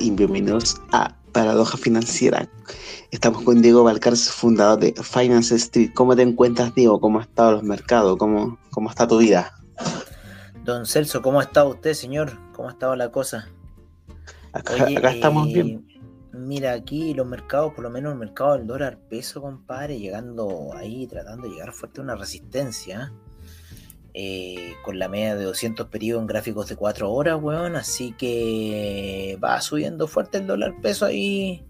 y 0.00 0.10
bienvenidos 0.10 0.80
a 0.92 1.14
Paradoja 1.32 1.76
Financiera. 1.76 2.48
Estamos 3.10 3.42
con 3.42 3.60
Diego 3.60 3.84
Valcarce, 3.84 4.30
fundador 4.30 4.80
de 4.80 4.94
Finance 4.94 5.54
Street. 5.56 5.90
¿Cómo 5.94 6.16
te 6.16 6.22
encuentras, 6.22 6.74
Diego? 6.74 6.98
¿Cómo 7.00 7.18
han 7.18 7.24
estado 7.24 7.52
los 7.52 7.62
mercados? 7.62 8.16
¿Cómo, 8.16 8.58
cómo 8.70 8.88
está 8.88 9.06
tu 9.06 9.18
vida? 9.18 9.52
Don 10.64 10.86
Celso, 10.86 11.20
¿cómo 11.20 11.40
ha 11.40 11.42
estado 11.42 11.68
usted, 11.68 11.92
señor? 11.92 12.38
¿Cómo 12.54 12.68
ha 12.68 12.72
estado 12.72 12.96
la 12.96 13.10
cosa? 13.10 13.48
Acá, 14.52 14.74
acá 14.84 15.12
estamos 15.12 15.48
eh, 15.48 15.52
bien. 15.52 15.86
Mira, 16.32 16.72
aquí 16.72 17.12
los 17.12 17.26
mercados, 17.26 17.74
por 17.74 17.84
lo 17.84 17.90
menos 17.90 18.12
el 18.12 18.18
mercado 18.18 18.54
del 18.54 18.66
dólar 18.66 18.98
peso, 19.08 19.42
compadre, 19.42 19.98
llegando 19.98 20.70
ahí, 20.74 21.06
tratando 21.06 21.46
de 21.46 21.54
llegar 21.54 21.72
fuerte 21.72 22.00
a 22.00 22.04
una 22.04 22.14
resistencia. 22.16 23.12
eh, 23.12 23.29
con 24.82 24.98
la 24.98 25.08
media 25.08 25.36
de 25.36 25.44
200 25.44 25.86
periodos 25.88 26.22
en 26.22 26.26
gráficos 26.26 26.68
de 26.68 26.76
4 26.76 27.10
horas, 27.10 27.38
weón. 27.40 27.76
Así 27.76 28.12
que 28.12 29.38
va 29.42 29.60
subiendo 29.60 30.06
fuerte 30.08 30.38
el 30.38 30.46
dólar 30.46 30.74
peso 30.80 31.06
ahí. 31.06 31.64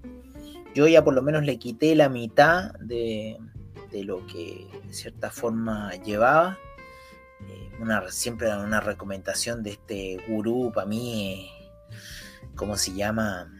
Yo 0.74 0.86
ya 0.86 1.02
por 1.02 1.14
lo 1.14 1.22
menos 1.22 1.44
le 1.44 1.58
quité 1.58 1.94
la 1.94 2.08
mitad 2.08 2.72
de, 2.80 3.36
de 3.90 4.04
lo 4.04 4.26
que 4.26 4.66
de 4.86 4.92
cierta 4.92 5.30
forma 5.30 5.92
llevaba. 6.04 6.58
Eh, 7.48 7.70
una, 7.80 8.10
siempre 8.10 8.54
una 8.56 8.80
recomendación 8.80 9.62
de 9.62 9.70
este 9.70 10.18
gurú, 10.28 10.72
para 10.74 10.86
mí, 10.86 11.32
eh, 11.32 11.70
¿cómo 12.54 12.76
se 12.76 12.94
llama? 12.94 13.52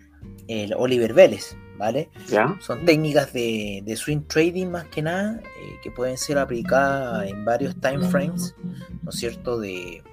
El 0.48 0.74
Oliver 0.74 1.14
Vélez, 1.14 1.56
¿vale? 1.80 2.10
¿Ya? 2.28 2.56
Son 2.60 2.84
técnicas 2.84 3.32
de, 3.32 3.82
de 3.84 3.96
swing 3.96 4.20
trading 4.28 4.66
más 4.66 4.84
que 4.84 5.00
nada, 5.00 5.40
eh, 5.40 5.76
que 5.82 5.90
pueden 5.90 6.18
ser 6.18 6.38
aplicadas 6.38 7.26
en 7.26 7.44
varios 7.44 7.74
time 7.80 8.06
frames, 8.08 8.54
¿no 9.02 9.10
es 9.10 9.16
cierto? 9.16 9.58
De 9.58 10.04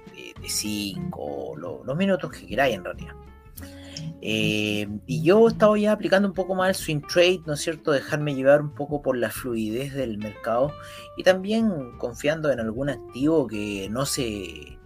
5, 0.46 1.56
los 1.84 1.96
minutos 1.96 2.32
que 2.32 2.46
queráis 2.46 2.74
en 2.74 2.84
realidad. 2.84 3.14
Eh, 4.20 4.88
y 5.06 5.22
yo 5.22 5.46
he 5.46 5.52
estado 5.52 5.76
ya 5.76 5.92
aplicando 5.92 6.26
un 6.26 6.34
poco 6.34 6.54
más 6.54 6.70
el 6.70 6.74
swing 6.74 7.02
trade, 7.02 7.42
¿no 7.46 7.52
es 7.52 7.60
cierto? 7.60 7.92
Dejarme 7.92 8.34
llevar 8.34 8.62
un 8.62 8.74
poco 8.74 9.02
por 9.02 9.16
la 9.16 9.30
fluidez 9.30 9.94
del 9.94 10.18
mercado 10.18 10.72
y 11.16 11.22
también 11.22 11.98
confiando 11.98 12.50
en 12.50 12.60
algún 12.60 12.88
activo 12.88 13.46
que 13.46 13.88
no 13.90 14.06
se 14.06 14.78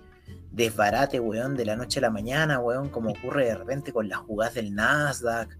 desbarate, 0.50 1.20
weón, 1.20 1.56
de 1.56 1.64
la 1.64 1.76
noche 1.76 2.00
a 2.00 2.02
la 2.02 2.10
mañana, 2.10 2.58
weón, 2.58 2.88
como 2.90 3.10
ocurre 3.10 3.46
de 3.46 3.54
repente 3.54 3.92
con 3.92 4.08
las 4.08 4.18
jugadas 4.18 4.54
del 4.54 4.74
Nasdaq 4.74 5.58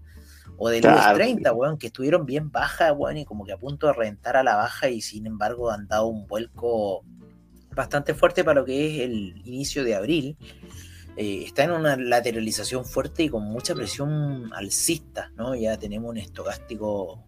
o 0.57 0.69
del 0.69 0.81
Claro. 0.81 1.11
US 1.11 1.15
30, 1.15 1.53
weón, 1.53 1.77
que 1.77 1.87
estuvieron 1.87 2.25
bien 2.25 2.51
bajas, 2.51 2.93
weón, 2.95 3.17
y 3.17 3.25
como 3.25 3.45
que 3.45 3.53
a 3.53 3.57
punto 3.57 3.87
de 3.87 3.93
reventar 3.93 4.37
a 4.37 4.43
la 4.43 4.55
baja 4.55 4.89
y 4.89 5.01
sin 5.01 5.25
embargo 5.25 5.71
han 5.71 5.87
dado 5.87 6.07
un 6.07 6.27
vuelco 6.27 7.03
bastante 7.75 8.13
fuerte 8.13 8.43
para 8.43 8.59
lo 8.61 8.65
que 8.65 8.95
es 8.95 9.01
el 9.01 9.41
inicio 9.45 9.83
de 9.83 9.95
abril. 9.95 10.37
Eh, 11.15 11.43
está 11.45 11.63
en 11.63 11.71
una 11.71 11.95
lateralización 11.95 12.85
fuerte 12.85 13.23
y 13.23 13.29
con 13.29 13.43
mucha 13.43 13.75
presión 13.75 14.51
alcista, 14.53 15.31
¿no? 15.35 15.55
Ya 15.55 15.77
tenemos 15.77 16.09
un 16.09 16.17
estocástico 16.17 17.23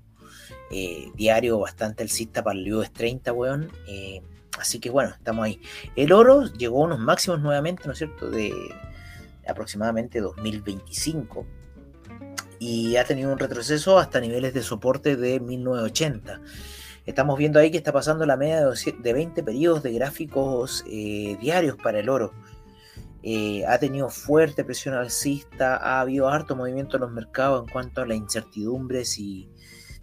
eh, 0.72 1.12
diario 1.16 1.60
bastante 1.60 2.04
alcista 2.04 2.44
para 2.44 2.58
el 2.58 2.74
US 2.74 2.92
30, 2.92 3.32
weón. 3.34 3.72
Eh, 3.88 4.22
así 4.60 4.80
que 4.80 4.90
bueno, 4.90 5.12
estamos 5.12 5.46
ahí. 5.46 5.62
El 5.96 6.12
oro 6.14 6.46
llegó 6.46 6.82
a 6.82 6.86
unos 6.86 7.00
máximos 7.00 7.42
nuevamente, 7.42 7.84
¿no 7.86 7.92
es 7.92 8.00
cierto? 8.00 8.30
De 8.30 8.52
aproximadamente 9.48 10.20
2025 10.20 11.46
y 12.68 12.96
ha 12.98 13.06
tenido 13.06 13.32
un 13.32 13.38
retroceso 13.38 14.00
hasta 14.00 14.20
niveles 14.20 14.52
de 14.56 14.64
soporte 14.64 15.16
de 15.16 15.40
1980. 15.40 16.42
Estamos 17.06 17.38
viendo 17.38 17.60
ahí 17.60 17.70
que 17.70 17.78
está 17.78 17.94
pasando 17.94 18.26
la 18.26 18.38
media 18.38 18.62
de 18.62 18.66
doci- 18.66 19.00
de 19.00 19.14
20 19.14 19.44
periodos 19.44 19.84
de 19.84 19.92
gráficos 19.94 20.84
eh, 20.88 21.38
diarios 21.40 21.78
para 21.78 22.00
el 22.00 22.10
oro. 22.10 22.34
Eh, 23.22 23.64
ha 23.68 23.78
tenido 23.78 24.10
fuerte 24.10 24.64
presión 24.64 24.96
alcista, 24.96 25.78
ha 25.78 26.02
habido 26.02 26.28
harto 26.28 26.56
movimiento 26.56 26.98
en 26.98 27.02
los 27.02 27.12
mercados 27.12 27.64
en 27.64 27.72
cuanto 27.72 28.02
a 28.02 28.08
la 28.08 28.16
incertidumbre 28.16 29.06
si 29.06 29.48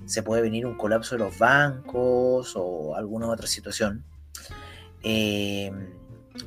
se 0.06 0.22
puede 0.22 0.42
venir 0.42 0.64
un 0.64 0.76
colapso 0.76 1.16
de 1.16 1.24
los 1.24 1.36
bancos 1.38 2.54
o 2.54 2.94
alguna 2.94 3.28
otra 3.28 3.48
situación. 3.48 4.04
Eh, 5.02 5.72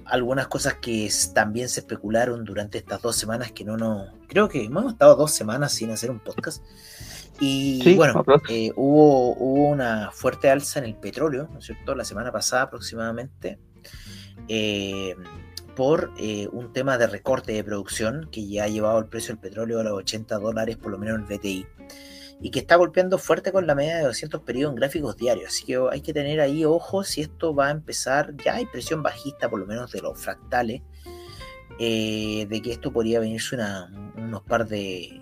algunas 0.06 0.48
cosas 0.48 0.76
que 0.76 1.10
también 1.34 1.70
se 1.70 1.82
especularon 1.82 2.44
durante 2.46 2.78
estas 2.78 3.02
dos 3.02 3.16
semanas 3.16 3.52
que 3.52 3.64
no 3.64 3.78
nos... 3.78 4.10
Creo 4.28 4.50
que 4.50 4.64
hemos 4.64 4.92
estado 4.92 5.16
dos 5.16 5.32
semanas 5.32 5.74
sin 5.74 5.92
hacer 5.92 6.12
un 6.12 6.20
podcast. 6.20 6.64
Y 7.40 7.82
Sí, 7.84 7.96
bueno, 7.96 8.24
eh, 8.50 8.72
hubo, 8.76 9.36
hubo 9.36 9.70
una 9.70 10.12
fuerte 10.12 10.50
alza 10.50 10.80
en 10.80 10.86
el 10.86 10.96
petróleo, 10.96 11.50
¿no 11.52 11.60
es 11.60 11.66
cierto? 11.66 11.96
La 11.96 12.06
semana 12.06 12.32
pasada 12.32 12.64
aproximadamente. 12.64 13.60
eh, 14.48 15.16
por 15.76 16.12
eh, 16.18 16.48
un 16.52 16.72
tema 16.74 16.98
de 16.98 17.08
recorte 17.08 17.52
de 17.52 17.64
producción 17.64 18.30
que 18.32 18.48
ya 18.48 18.64
ha 18.64 18.68
llevado 18.68 18.98
el 19.00 19.08
precio 19.08 19.34
del 19.36 19.42
petróleo 19.42 19.80
a 19.80 19.84
los 19.84 19.94
80 19.94 20.40
dólares, 20.40 20.78
por 20.78 20.92
lo 20.92 20.98
menos 20.98 21.20
en 21.20 21.26
el 21.26 21.38
BTI, 21.38 21.68
y 22.42 22.52
que 22.52 22.60
está 22.60 22.76
golpeando 22.76 23.18
fuerte 23.18 23.52
con 23.52 23.66
la 23.66 23.76
media 23.76 23.98
de 23.98 24.04
200 24.04 24.42
periodos 24.42 24.74
en 24.74 24.76
gráficos 24.78 25.18
diarios. 25.18 25.50
Así 25.50 25.66
que 25.66 25.80
hay 25.92 26.02
que 26.02 26.14
tener 26.14 26.40
ahí 26.42 26.66
ojo 26.66 27.04
si 27.04 27.22
esto 27.22 27.56
va 27.56 27.68
a 27.68 27.72
empezar. 27.72 28.36
Ya 28.44 28.56
hay 28.56 28.66
presión 28.66 29.02
bajista, 29.02 29.50
por 29.50 29.60
lo 29.60 29.66
menos 29.66 29.92
de 29.92 30.02
los 30.02 30.20
fractales, 30.20 30.82
eh, 31.80 32.46
de 32.50 32.62
que 32.62 32.72
esto 32.72 32.92
podría 32.92 33.20
venirse 33.20 33.56
una, 33.56 33.90
unos 34.18 34.44
par 34.44 34.68
de 34.68 35.22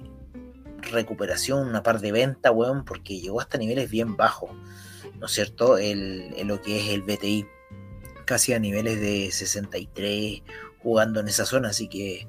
recuperación, 0.92 1.68
una 1.68 1.84
par 1.84 2.00
de 2.00 2.12
venta, 2.12 2.52
weón, 2.52 2.86
porque 2.86 3.20
llegó 3.20 3.40
hasta 3.40 3.58
niveles 3.58 3.90
bien 3.90 4.16
bajos, 4.18 4.52
¿no 5.20 5.28
es 5.28 5.32
cierto? 5.32 5.78
El, 5.78 6.36
lo 6.46 6.62
que 6.62 6.80
es 6.80 6.90
el 6.90 7.02
BTI, 7.02 7.46
casi 8.26 8.54
a 8.54 8.60
niveles 8.60 9.00
de 9.00 9.32
63, 9.32 10.42
jugando 10.80 11.20
en 11.20 11.28
esa 11.28 11.46
zona, 11.46 11.70
así 11.70 11.88
que 11.88 12.28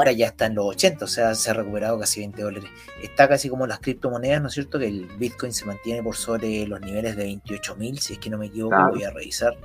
ahora 0.00 0.12
ya 0.12 0.26
está 0.28 0.46
en 0.46 0.54
los 0.54 0.66
80, 0.66 1.04
o 1.04 1.08
sea, 1.08 1.34
se 1.34 1.50
ha 1.50 1.54
recuperado 1.54 1.98
casi 1.98 2.20
20 2.20 2.42
dólares. 2.42 2.70
Está 3.02 3.28
casi 3.28 3.48
como 3.48 3.66
las 3.66 3.80
criptomonedas, 3.80 4.40
¿no 4.42 4.48
es 4.48 4.54
cierto? 4.54 4.78
Que 4.78 4.86
el 4.88 5.06
Bitcoin 5.18 5.52
se 5.52 5.64
mantiene 5.64 6.02
por 6.02 6.16
sobre 6.16 6.66
los 6.66 6.80
niveles 6.80 7.16
de 7.16 7.24
28 7.24 7.76
mil, 7.76 7.98
si 7.98 8.14
es 8.14 8.18
que 8.18 8.30
no 8.30 8.38
me 8.38 8.46
equivoco, 8.46 8.76
Claro. 8.76 8.90
voy 8.92 9.04
a 9.04 9.10
revisar. 9.10 9.56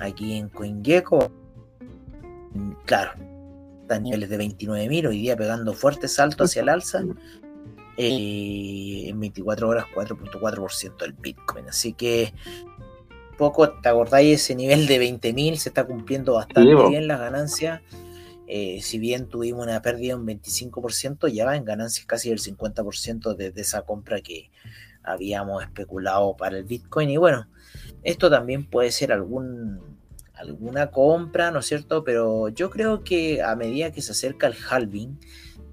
Aquí 0.00 0.34
en 0.36 0.48
CoinGecko, 0.48 1.30
claro, 2.84 3.12
está 3.82 3.98
niveles 3.98 4.28
de 4.30 4.36
29 4.36 4.88
mil, 4.88 5.06
hoy 5.06 5.18
día 5.20 5.36
pegando 5.36 5.72
fuerte 5.74 6.08
salto 6.08 6.44
hacia 6.44 6.62
el 6.62 6.68
alza. 6.68 7.02
eh, 8.00 9.08
en 9.08 9.18
24 9.18 9.68
horas 9.68 9.84
4.4% 9.92 10.98
del 10.98 11.14
Bitcoin. 11.14 11.68
Así 11.68 11.94
que 11.94 12.32
poco, 13.36 13.68
¿te 13.70 13.88
acordáis? 13.88 14.40
Ese 14.40 14.54
nivel 14.54 14.86
de 14.86 14.98
20.000 15.00 15.56
se 15.56 15.70
está 15.70 15.84
cumpliendo 15.84 16.34
bastante 16.34 16.70
Sí, 16.76 16.88
bien 16.90 17.08
las 17.08 17.18
ganancias. 17.18 17.80
Eh, 18.50 18.80
si 18.80 18.98
bien 18.98 19.28
tuvimos 19.28 19.62
una 19.66 19.82
pérdida 19.82 20.14
de 20.14 20.20
un 20.20 20.26
25%, 20.26 21.28
ya 21.28 21.44
va 21.44 21.56
en 21.56 21.66
ganancias 21.66 22.06
casi 22.06 22.30
del 22.30 22.40
50% 22.40 23.36
desde 23.36 23.60
esa 23.60 23.82
compra 23.82 24.22
que 24.22 24.50
habíamos 25.02 25.62
especulado 25.62 26.34
para 26.34 26.56
el 26.56 26.64
Bitcoin. 26.64 27.10
Y 27.10 27.18
bueno, 27.18 27.46
esto 28.02 28.30
también 28.30 28.64
puede 28.64 28.90
ser 28.90 29.12
algún, 29.12 29.98
alguna 30.32 30.90
compra, 30.90 31.50
¿no 31.50 31.58
es 31.58 31.66
cierto? 31.66 32.04
Pero 32.04 32.48
yo 32.48 32.70
creo 32.70 33.04
que 33.04 33.42
a 33.42 33.54
medida 33.54 33.92
que 33.92 34.00
se 34.00 34.12
acerca 34.12 34.46
el 34.46 34.54
halving, 34.68 35.20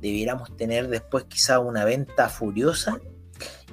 debiéramos 0.02 0.56
tener 0.58 0.90
después 0.90 1.24
quizá 1.24 1.60
una 1.60 1.86
venta 1.86 2.28
furiosa 2.28 3.00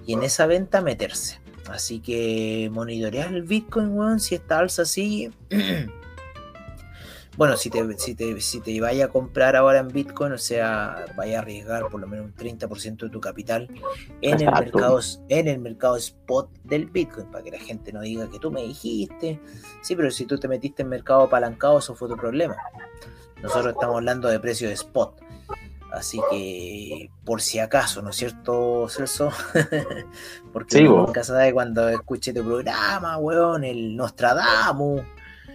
y 0.06 0.12
en 0.12 0.22
esa 0.22 0.46
venta 0.46 0.80
meterse. 0.80 1.40
Así 1.68 1.98
que 1.98 2.70
monitorear 2.72 3.34
el 3.34 3.42
Bitcoin, 3.42 3.88
weón, 3.88 4.20
si 4.20 4.36
esta 4.36 4.60
alza 4.60 4.84
sigue. 4.84 5.32
bueno, 7.36 7.56
si 7.56 7.70
te, 7.70 7.98
si, 7.98 8.14
te, 8.14 8.40
si 8.40 8.60
te 8.60 8.78
vaya 8.80 9.06
a 9.06 9.08
comprar 9.08 9.56
ahora 9.56 9.78
en 9.78 9.88
Bitcoin, 9.88 10.32
o 10.32 10.38
sea, 10.38 11.06
vaya 11.16 11.38
a 11.38 11.42
arriesgar 11.42 11.88
por 11.88 12.00
lo 12.00 12.06
menos 12.06 12.26
un 12.26 12.34
30% 12.34 12.96
de 12.96 13.08
tu 13.08 13.20
capital 13.20 13.68
en 14.20 14.40
el, 14.40 14.52
mercado, 14.52 15.00
en 15.28 15.48
el 15.48 15.58
mercado 15.58 15.96
spot 15.96 16.50
del 16.64 16.86
Bitcoin, 16.86 17.30
para 17.30 17.42
que 17.42 17.50
la 17.50 17.58
gente 17.58 17.92
no 17.92 18.02
diga 18.02 18.28
que 18.28 18.38
tú 18.38 18.50
me 18.50 18.62
dijiste. 18.62 19.40
Sí, 19.80 19.96
pero 19.96 20.10
si 20.10 20.26
tú 20.26 20.38
te 20.38 20.46
metiste 20.46 20.82
en 20.82 20.90
mercado 20.90 21.22
apalancado, 21.22 21.78
eso 21.78 21.94
fue 21.94 22.08
tu 22.08 22.16
problema. 22.16 22.56
Nosotros 23.42 23.72
estamos 23.74 23.96
hablando 23.96 24.28
de 24.28 24.38
precio 24.38 24.68
de 24.68 24.74
spot. 24.74 25.20
Así 25.92 26.20
que, 26.30 27.10
por 27.24 27.42
si 27.42 27.58
acaso, 27.58 28.00
¿no 28.02 28.10
es 28.10 28.16
cierto, 28.16 28.88
Celso? 28.88 29.30
Porque 30.52 30.78
Sí, 30.78 30.84
nunca 30.84 31.22
sabe 31.22 31.52
cuando 31.52 31.88
escuche 31.88 32.32
tu 32.32 32.42
programa, 32.42 33.18
weón, 33.18 33.64
el 33.64 33.94
Nostradamus. 33.94 35.02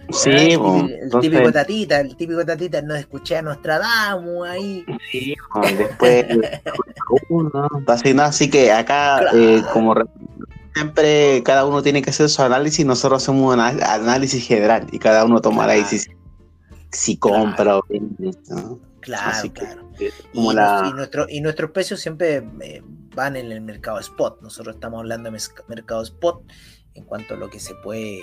Sí, 0.09 0.29
el, 0.29 0.37
típico- 0.49 0.77
el 0.85 0.91
entonces- 1.03 1.31
típico 1.31 1.51
tatita, 1.51 1.99
el 1.99 2.15
típico 2.15 2.45
tatita, 2.45 2.81
no 2.81 2.95
escuché 2.95 3.37
a 3.37 3.41
Nostradamus 3.41 4.47
ahí. 4.47 4.85
Sí, 5.11 5.35
después 5.77 6.25
uno, 7.29 7.67
así, 7.87 8.13
¿no? 8.13 8.23
así 8.23 8.49
que 8.49 8.71
acá 8.71 9.17
Claro. 9.19 9.37
eh, 9.37 9.63
como 9.73 9.93
re- 9.93 10.05
siempre 10.73 11.41
cada 11.43 11.65
uno 11.65 11.81
tiene 11.81 12.01
que 12.01 12.09
hacer 12.11 12.29
su 12.29 12.41
análisis 12.41 12.85
nosotros 12.85 13.23
hacemos 13.23 13.53
un 13.53 13.59
análisis 13.59 14.45
general 14.47 14.87
y 14.91 14.99
cada 14.99 15.25
uno 15.25 15.41
toma 15.41 15.65
la 15.65 15.73
Claro. 15.73 15.81
decisión 15.83 16.17
si 16.91 17.17
compra 17.17 17.77
o 17.77 17.85
vende 17.89 18.31
¿no? 18.49 18.79
Claro, 19.01 19.29
Así 19.31 19.49
claro. 19.49 19.89
Y, 19.99 20.09
como 20.35 20.53
nos- 20.53 20.55
la 20.55 20.87
y 20.89 20.93
nuestro, 20.93 21.25
y 21.29 21.41
nuestros 21.41 21.71
precios 21.71 21.99
siempre 21.99 22.43
eh, 22.61 22.81
van 23.15 23.35
en 23.35 23.51
el 23.51 23.61
mercado 23.61 23.99
spot. 23.99 24.41
Nosotros 24.41 24.75
estamos 24.75 24.99
hablando 24.99 25.31
de 25.31 25.39
mercado 25.67 26.03
spot 26.03 26.43
en 26.93 27.03
cuanto 27.05 27.33
a 27.33 27.37
lo 27.37 27.49
que 27.49 27.59
se 27.59 27.73
puede 27.75 28.19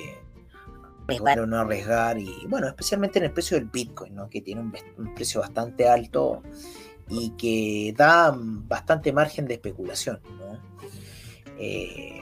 arriesgar 1.06 1.40
o 1.40 1.46
no 1.46 1.58
arriesgar. 1.58 2.18
Y 2.18 2.46
bueno, 2.48 2.68
especialmente 2.68 3.18
en 3.18 3.26
el 3.26 3.32
precio 3.32 3.56
del 3.56 3.66
Bitcoin, 3.66 4.14
¿no? 4.14 4.28
que 4.28 4.40
tiene 4.40 4.60
un, 4.60 5.14
precio 5.14 5.40
bastante 5.40 5.88
alto 5.88 6.42
y 7.08 7.30
que 7.30 7.94
da 7.96 8.34
bastante 8.36 9.12
margen 9.12 9.46
de 9.46 9.54
especulación. 9.54 10.20
Eh, 11.58 12.20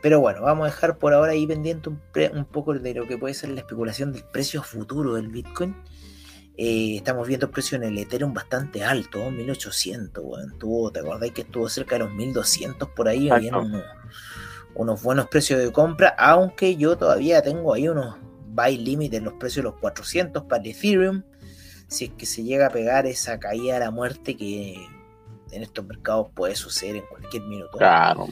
pero 0.00 0.20
bueno, 0.20 0.42
vamos 0.42 0.64
a 0.64 0.70
dejar 0.70 0.98
por 0.98 1.12
ahora 1.12 1.32
ahí 1.32 1.46
pendiente 1.46 1.88
un, 1.88 2.44
poco 2.44 2.74
de 2.74 2.94
lo 2.94 3.06
que 3.06 3.18
puede 3.18 3.34
ser 3.34 3.50
la 3.50 3.60
especulación 3.60 4.12
del 4.12 4.24
precio 4.24 4.62
futuro 4.62 5.14
del 5.14 5.28
Bitcoin. 5.28 5.74
Eh, 6.56 6.96
estamos 6.96 7.26
viendo 7.26 7.46
el 7.46 7.52
precio 7.52 7.76
en 7.76 7.84
el 7.84 7.98
Ethereum 7.98 8.34
bastante 8.34 8.82
alto, 8.82 9.30
1800, 9.30 10.24
bueno, 10.24 10.90
¿te 10.92 10.98
acordáis 10.98 11.32
que 11.32 11.42
estuvo 11.42 11.68
cerca 11.68 11.94
de 11.94 12.00
los 12.00 12.12
1200 12.12 12.88
por 12.90 13.06
ahí? 13.06 13.30
Habían 13.30 13.54
unos, 13.54 13.84
unos, 14.78 15.02
buenos 15.02 15.26
precios 15.26 15.60
de 15.60 15.70
compra, 15.72 16.14
aunque 16.16 16.76
yo 16.76 16.96
todavía 16.96 17.42
tengo 17.42 17.74
ahí 17.74 17.88
unos 17.88 18.16
buy 18.46 18.78
limit 18.78 19.12
en 19.14 19.24
los 19.24 19.34
precios 19.34 19.64
de 19.64 19.70
los 19.70 19.80
400 19.80 20.44
para 20.44 20.64
Ethereum 20.64 21.22
si 21.88 22.06
es 22.06 22.10
que 22.12 22.26
se 22.26 22.44
llega 22.44 22.66
a 22.66 22.70
pegar 22.70 23.06
esa 23.06 23.38
caída 23.38 23.76
a 23.76 23.80
la 23.80 23.90
muerte 23.90 24.36
que 24.36 24.76
en 25.50 25.62
estos 25.62 25.86
mercados 25.86 26.28
puede 26.34 26.54
suceder 26.54 26.96
en 26.96 27.06
cualquier 27.06 27.42
minuto. 27.44 27.78
Claro. 27.78 28.26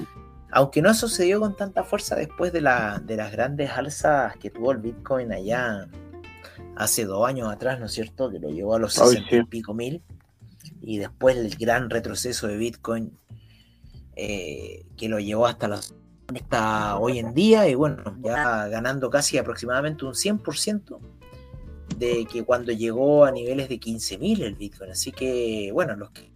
Aunque 0.53 0.83
no 0.83 0.95
sucedió 0.95 1.41
con 1.41 1.57
tanta 1.57 1.83
fuerza 1.83 2.15
después 2.15 2.53
de, 2.53 2.61
la, 2.61 3.01
de 3.03 3.17
las 3.17 3.33
grandes 3.33 3.71
alzas 3.71 4.37
que 4.37 4.51
tuvo 4.51 4.73
el 4.73 4.79
Bitcoin 4.79 5.33
allá 5.33 5.89
hace 6.77 7.07
dos 7.07 7.27
años 7.27 7.51
atrás, 7.51 7.81
¿no 7.81 7.87
es 7.87 7.93
cierto? 7.93 8.31
Que 8.31 8.39
lo 8.39 8.51
llevó 8.51 8.75
a 8.75 8.79
los 8.79 8.95
60 8.95 9.35
y 9.35 9.45
pico 9.45 9.75
mil. 9.75 10.03
Y 10.83 10.99
después 10.99 11.37
el 11.37 11.57
gran 11.57 11.89
retroceso 11.89 12.47
de 12.47 12.57
Bitcoin 12.59 13.17
eh, 14.15 14.85
que 14.97 15.09
lo 15.09 15.19
llevó 15.19 15.47
hasta 15.47 15.69
la 15.69 15.81
hasta 16.35 16.99
hoy 16.99 17.19
en 17.19 17.35
día 17.35 17.69
y 17.69 17.75
bueno, 17.75 18.17
ya 18.21 18.69
ganando 18.69 19.11
casi 19.11 19.39
aproximadamente 19.39 20.05
un 20.05 20.15
100% 20.15 20.99
de 21.99 22.27
que 22.27 22.45
cuando 22.45 22.73
llegó 22.73 23.25
a 23.25 23.31
niveles 23.31 23.69
de 23.69 23.79
15.000 23.81 24.43
el 24.43 24.55
Bitcoin. 24.55 24.91
Así 24.91 25.13
que, 25.13 25.71
bueno, 25.73 25.97
los 25.97 26.11
que 26.11 26.33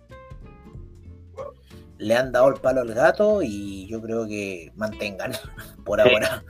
le 1.99 2.17
han 2.17 2.33
dado 2.33 2.49
el 2.49 2.61
palo 2.61 2.81
al 2.81 2.95
gato 2.95 3.43
y 3.43 3.87
yo 3.87 4.01
creo 4.01 4.27
que 4.27 4.73
mantengan 4.77 5.33
por 5.85 6.01
ahora. 6.01 6.45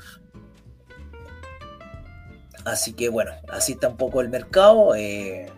Así 2.64 2.93
que 2.93 3.08
bueno, 3.08 3.32
así 3.48 3.72
está 3.72 3.88
un 3.88 3.96
poco 3.96 4.20
el 4.20 4.28
mercado. 4.28 4.94
Eh, 4.94 5.50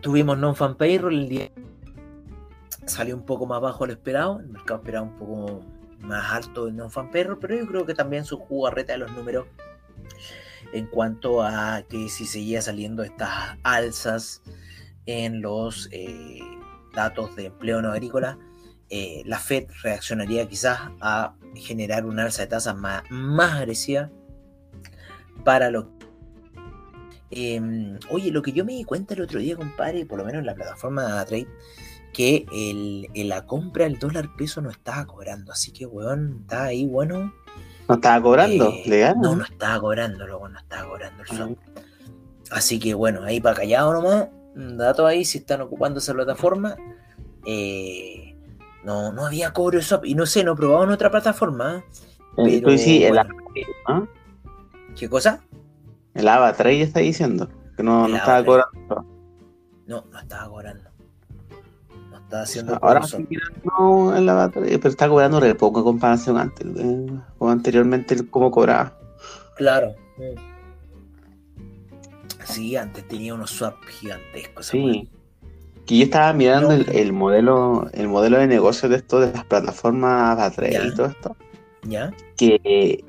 tuvimos 0.00 0.36
non-fan 0.36 0.76
payroll 0.76 1.14
el 1.14 1.28
día. 1.28 1.50
Salió 2.86 3.16
un 3.16 3.24
poco 3.24 3.46
más 3.46 3.60
bajo 3.60 3.86
lo 3.86 3.92
esperado. 3.92 4.40
El 4.40 4.48
mercado 4.48 4.80
esperaba 4.80 5.06
un 5.06 5.16
poco 5.16 5.60
más 6.02 6.32
alto 6.32 6.68
el 6.68 6.76
non-fan 6.76 7.10
payroll, 7.10 7.38
pero 7.38 7.56
yo 7.56 7.66
creo 7.66 7.86
que 7.86 7.94
también 7.94 8.24
su 8.24 8.38
jugarreta 8.38 8.92
de 8.92 8.98
los 8.98 9.12
números 9.12 9.46
en 10.72 10.86
cuanto 10.86 11.42
a 11.42 11.82
que 11.88 12.08
si 12.08 12.26
seguía 12.26 12.62
saliendo 12.62 13.02
estas 13.02 13.58
alzas 13.62 14.42
en 15.06 15.42
los 15.42 15.88
eh, 15.92 16.40
datos 16.94 17.36
de 17.36 17.46
empleo 17.46 17.82
no 17.82 17.90
agrícola, 17.90 18.38
eh, 18.88 19.22
la 19.26 19.38
Fed 19.38 19.68
reaccionaría 19.82 20.48
quizás 20.48 20.80
a 21.00 21.34
generar 21.54 22.04
una 22.06 22.24
alza 22.24 22.42
de 22.42 22.48
tasas 22.48 22.76
más, 22.76 23.02
más 23.10 23.52
agresiva 23.56 24.10
para 25.44 25.70
lo 25.70 25.90
eh, 27.34 27.98
oye, 28.10 28.30
lo 28.30 28.42
que 28.42 28.52
yo 28.52 28.64
me 28.64 28.74
di 28.74 28.84
cuenta 28.84 29.14
el 29.14 29.22
otro 29.22 29.40
día, 29.40 29.56
compadre, 29.56 30.04
por 30.04 30.18
lo 30.18 30.24
menos 30.24 30.40
en 30.40 30.46
la 30.46 30.54
plataforma 30.54 31.18
de 31.18 31.24
Trade, 31.24 31.48
que 32.12 32.46
el, 32.52 33.08
la 33.28 33.46
compra 33.46 33.84
del 33.84 33.98
dólar 33.98 34.30
peso 34.36 34.60
no 34.60 34.70
estaba 34.70 35.06
cobrando. 35.06 35.52
Así 35.52 35.72
que, 35.72 35.86
weón, 35.86 36.40
está 36.42 36.64
ahí 36.64 36.86
bueno 36.86 37.32
¿No 37.88 37.96
estaba 37.96 38.22
cobrando? 38.22 38.68
Eh, 38.70 38.82
¿Legal? 38.86 39.16
No, 39.20 39.36
no 39.36 39.44
estaba 39.44 39.80
cobrando, 39.80 40.26
luego 40.26 40.48
no 40.48 40.58
estaba 40.58 40.88
cobrando 40.88 41.22
el 41.22 41.42
ah. 41.42 41.48
Así 42.50 42.78
que 42.78 42.94
bueno, 42.94 43.22
ahí 43.22 43.40
para 43.40 43.56
callado 43.56 43.92
nomás, 43.92 44.28
dato 44.54 45.06
ahí, 45.06 45.24
si 45.24 45.38
están 45.38 45.62
ocupando 45.62 45.98
esa 45.98 46.12
plataforma. 46.12 46.76
Eh, 47.46 48.36
no, 48.84 49.12
no 49.12 49.26
había 49.26 49.52
cobro 49.52 49.78
de 49.78 49.84
swap. 49.84 50.04
Y 50.04 50.14
no 50.14 50.26
sé, 50.26 50.44
no 50.44 50.54
probaban 50.54 50.90
otra 50.90 51.10
plataforma. 51.10 51.84
¿eh? 52.36 52.62
Pero, 52.62 52.78
sí, 52.78 53.04
el 53.04 53.18
¿Qué 54.96 55.08
cosa? 55.08 55.42
El 56.14 56.28
Avatar 56.28 56.70
ya 56.70 56.84
está 56.84 57.00
diciendo 57.00 57.48
que 57.76 57.82
no, 57.82 58.06
no 58.06 58.16
estaba 58.16 58.44
cobrando. 58.44 59.06
No, 59.86 60.04
no 60.10 60.18
estaba 60.18 60.48
cobrando 60.48 60.91
haciendo 62.40 62.78
Ahora 62.80 63.02
no 63.64 64.16
en 64.16 64.26
la 64.26 64.34
batería, 64.34 64.78
pero 64.78 64.88
está 64.88 65.08
cobrando 65.08 65.40
re 65.40 65.54
poco 65.54 65.80
en 65.80 65.84
comparación 65.84 66.38
antes, 66.38 66.66
eh, 66.76 67.06
o 67.38 67.48
anteriormente 67.48 68.16
cómo 68.30 68.50
cobraba. 68.50 68.96
Claro. 69.56 69.94
Sí, 72.44 72.76
antes 72.76 73.06
tenía 73.08 73.34
unos 73.34 73.50
swaps 73.50 73.86
gigantescos. 73.88 74.66
Sí. 74.66 75.08
Que 75.86 75.98
yo 75.98 76.04
estaba 76.04 76.32
mirando 76.32 76.72
el, 76.72 77.12
modelo, 77.12 77.88
el 77.92 78.08
modelo 78.08 78.38
de 78.38 78.46
negocio 78.46 78.88
de 78.88 78.96
esto, 78.96 79.20
de 79.20 79.32
las 79.32 79.44
plataformas 79.44 80.36
batería 80.36 80.86
y 80.86 80.94
todo 80.94 81.06
esto. 81.06 81.36
¿Ya? 81.84 82.12
Que 82.36 83.04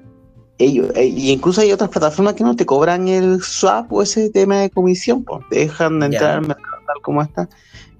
ellos, 0.57 0.91
eh, 0.95 1.05
y 1.05 1.31
incluso 1.31 1.61
hay 1.61 1.71
otras 1.71 1.89
plataformas 1.89 2.33
que 2.33 2.43
no 2.43 2.55
te 2.55 2.65
cobran 2.65 3.07
el 3.07 3.41
swap 3.41 3.91
o 3.91 4.01
ese 4.01 4.29
tema 4.29 4.57
de 4.57 4.69
comisión, 4.69 5.23
pues 5.23 5.47
te 5.49 5.59
dejan 5.59 5.99
de 5.99 6.07
entrar 6.07 6.37
al 6.37 6.47
mercado 6.47 6.77
tal 6.85 7.01
como 7.01 7.21
está. 7.21 7.49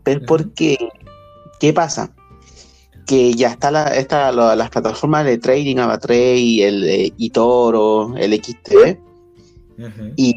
Pero 0.04 0.22
es 0.22 0.26
porque 0.28 0.90
¿Qué 1.64 1.72
pasa? 1.72 2.12
Que 3.06 3.36
ya 3.36 3.48
está, 3.48 3.72
la, 3.72 3.86
está 3.96 4.34
las 4.34 4.70
plataformas 4.70 5.24
de 5.24 5.38
trading, 5.38 5.78
Avatrade, 5.78 6.68
el 6.68 6.84
eh, 6.84 7.14
eToro, 7.18 8.18
el 8.18 8.34
XTB, 8.34 8.98
y 10.18 10.36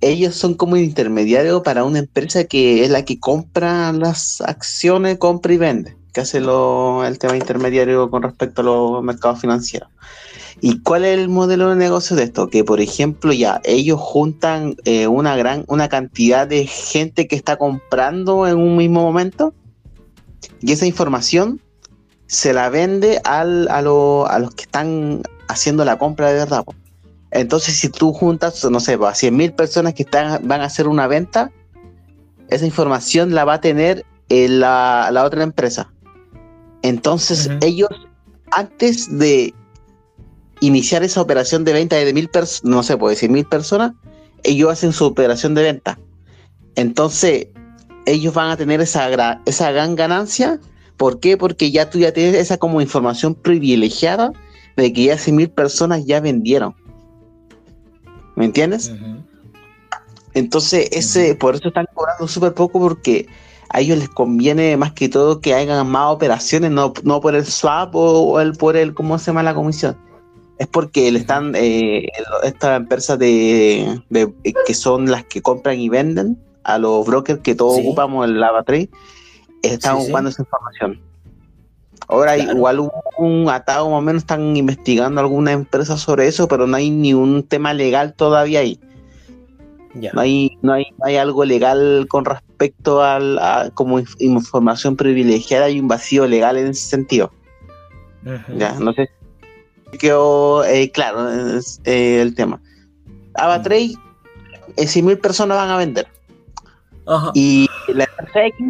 ellos 0.00 0.34
son 0.34 0.54
como 0.54 0.76
intermediarios 0.76 1.62
para 1.62 1.84
una 1.84 2.00
empresa 2.00 2.42
que 2.42 2.82
es 2.82 2.90
la 2.90 3.04
que 3.04 3.20
compra 3.20 3.92
las 3.92 4.40
acciones, 4.40 5.18
compra 5.18 5.52
y 5.52 5.58
vende, 5.58 5.96
que 6.12 6.22
hace 6.22 6.40
lo, 6.40 7.04
el 7.06 7.20
tema 7.20 7.36
intermediario 7.36 8.10
con 8.10 8.24
respecto 8.24 8.62
a 8.62 8.64
los 8.64 9.04
mercados 9.04 9.40
financieros. 9.40 9.88
¿Y 10.60 10.80
cuál 10.80 11.04
es 11.04 11.16
el 11.16 11.28
modelo 11.28 11.70
de 11.70 11.76
negocio 11.76 12.16
de 12.16 12.24
esto? 12.24 12.48
Que 12.48 12.64
por 12.64 12.80
ejemplo 12.80 13.32
ya 13.32 13.60
ellos 13.62 14.00
juntan 14.00 14.74
eh, 14.84 15.06
una 15.06 15.36
gran 15.36 15.64
una 15.68 15.88
cantidad 15.88 16.48
de 16.48 16.66
gente 16.66 17.28
que 17.28 17.36
está 17.36 17.58
comprando 17.58 18.48
en 18.48 18.58
un 18.58 18.76
mismo 18.76 19.02
momento 19.02 19.54
y 20.60 20.72
esa 20.72 20.86
información 20.86 21.60
se 22.26 22.52
la 22.52 22.68
vende 22.70 23.20
al, 23.24 23.68
a, 23.68 23.82
los 23.82 24.54
que 24.54 24.62
están 24.62 25.22
haciendo 25.48 25.84
la 25.84 25.98
compra 25.98 26.28
de 26.28 26.34
verdad. 26.34 26.64
Entonces, 27.30 27.76
si 27.76 27.88
tú 27.88 28.12
juntas, 28.12 28.64
no 28.64 28.80
sé, 28.80 28.98
a 29.00 29.14
100 29.14 29.36
mil 29.36 29.52
personas 29.52 29.94
que 29.94 30.04
están, 30.04 30.46
van 30.46 30.60
a 30.60 30.66
hacer 30.66 30.88
una 30.88 31.06
venta, 31.06 31.50
esa 32.48 32.64
información 32.64 33.34
la 33.34 33.44
va 33.44 33.54
a 33.54 33.60
tener 33.60 34.04
la, 34.28 35.10
la, 35.12 35.24
otra 35.24 35.42
empresa. 35.42 35.92
Entonces, 36.82 37.50
ellos, 37.60 37.90
antes 38.52 39.18
de 39.18 39.54
iniciar 40.60 41.02
esa 41.02 41.20
operación 41.20 41.64
de 41.64 41.72
venta 41.72 41.96
de 41.96 42.12
mil 42.12 42.28
personas, 42.28 42.64
no 42.64 42.82
sé, 42.82 42.96
pues 42.96 43.20
de 43.20 43.28
mil 43.28 43.44
personas, 43.44 43.92
ellos 44.44 44.70
hacen 44.70 44.92
su 44.92 45.04
operación 45.04 45.54
de 45.54 45.62
venta. 45.62 45.98
Entonces, 46.76 47.48
ellos 48.06 48.34
van 48.34 48.50
a 48.50 48.56
tener 48.56 48.80
esa, 48.80 49.40
esa 49.46 49.72
gran 49.72 49.96
ganancia. 49.96 50.60
¿Por 50.96 51.20
qué? 51.20 51.36
Porque 51.36 51.70
ya 51.70 51.90
tú 51.90 51.98
ya 51.98 52.12
tienes 52.12 52.34
esa 52.34 52.56
como 52.58 52.80
información 52.80 53.34
privilegiada 53.34 54.32
de 54.76 54.92
que 54.92 55.04
ya 55.04 55.16
mil 55.32 55.50
personas 55.50 56.04
ya 56.04 56.20
vendieron. 56.20 56.74
¿Me 58.36 58.44
entiendes? 58.44 58.92
Entonces, 60.34 60.88
ese, 60.92 61.34
por 61.36 61.54
eso 61.54 61.68
están 61.68 61.86
cobrando 61.94 62.26
súper 62.26 62.54
poco 62.54 62.80
porque 62.80 63.26
a 63.68 63.80
ellos 63.80 63.98
les 63.98 64.08
conviene 64.08 64.76
más 64.76 64.92
que 64.92 65.08
todo 65.08 65.40
que 65.40 65.54
hagan 65.54 65.88
más 65.88 66.12
operaciones, 66.12 66.70
no, 66.70 66.92
por 66.92 67.34
el 67.34 67.46
swap 67.46 67.94
o, 67.94 68.40
el, 68.40 68.52
por 68.54 68.76
el, 68.76 68.94
¿cómo 68.94 69.18
se 69.18 69.26
llama 69.26 69.42
la 69.42 69.54
comisión? 69.54 69.96
Es 70.58 70.66
porque 70.66 71.10
le 71.10 71.20
están, 71.20 71.54
eh, 71.56 72.08
estas 72.44 72.76
empresas 72.76 73.18
de, 73.18 74.00
que 74.66 74.74
son 74.74 75.10
las 75.10 75.24
que 75.24 75.42
compran 75.42 75.78
y 75.78 75.88
venden, 75.88 76.38
a 76.64 76.78
los 76.78 77.06
brokers 77.06 77.40
que 77.40 77.54
todos 77.54 77.78
ocupamos 77.78 78.26
el 78.26 78.40
Lava 78.40 78.62
Trade, 78.62 78.90
están 79.62 79.96
ocupando 79.96 80.30
esa 80.30 80.42
información. 80.42 81.00
Ahora 82.08 82.36
igual 82.36 82.90
un 83.18 83.48
atado 83.48 83.88
más 83.88 83.98
o 83.98 84.02
menos 84.02 84.22
están 84.22 84.56
investigando 84.56 85.20
alguna 85.20 85.52
empresa 85.52 85.96
sobre 85.96 86.26
eso, 86.26 86.48
pero 86.48 86.66
no 86.66 86.76
hay 86.76 86.90
ni 86.90 87.14
un 87.14 87.42
tema 87.42 87.72
legal 87.72 88.14
todavía 88.14 88.60
ahí. 88.60 88.78
No, 90.12 90.20
hay, 90.20 90.58
no, 90.60 90.72
hay, 90.72 90.86
hay 91.02 91.16
algo 91.16 91.44
legal 91.44 92.06
con 92.08 92.24
respecto 92.24 93.00
al, 93.02 93.38
a 93.38 93.70
como 93.74 94.00
información 94.18 94.96
privilegiada, 94.96 95.66
hay 95.66 95.78
un 95.78 95.86
vacío 95.86 96.26
legal 96.26 96.56
en 96.56 96.68
ese 96.68 96.88
sentido. 96.88 97.30
Ya, 98.56 98.72
no 98.80 98.92
sé. 98.92 99.08
Quedó 99.98 100.64
eh, 100.64 100.90
claro 100.90 101.28
eh, 101.84 102.20
el 102.20 102.34
tema. 102.34 102.60
Avatrade, 103.34 103.94
eh, 104.76 104.86
100 104.86 105.06
mil 105.06 105.18
personas 105.18 105.56
van 105.56 105.70
a 105.70 105.76
vender. 105.76 106.08
Y 107.34 107.68
la 107.88 108.04
empresa 108.04 108.46
X 108.46 108.66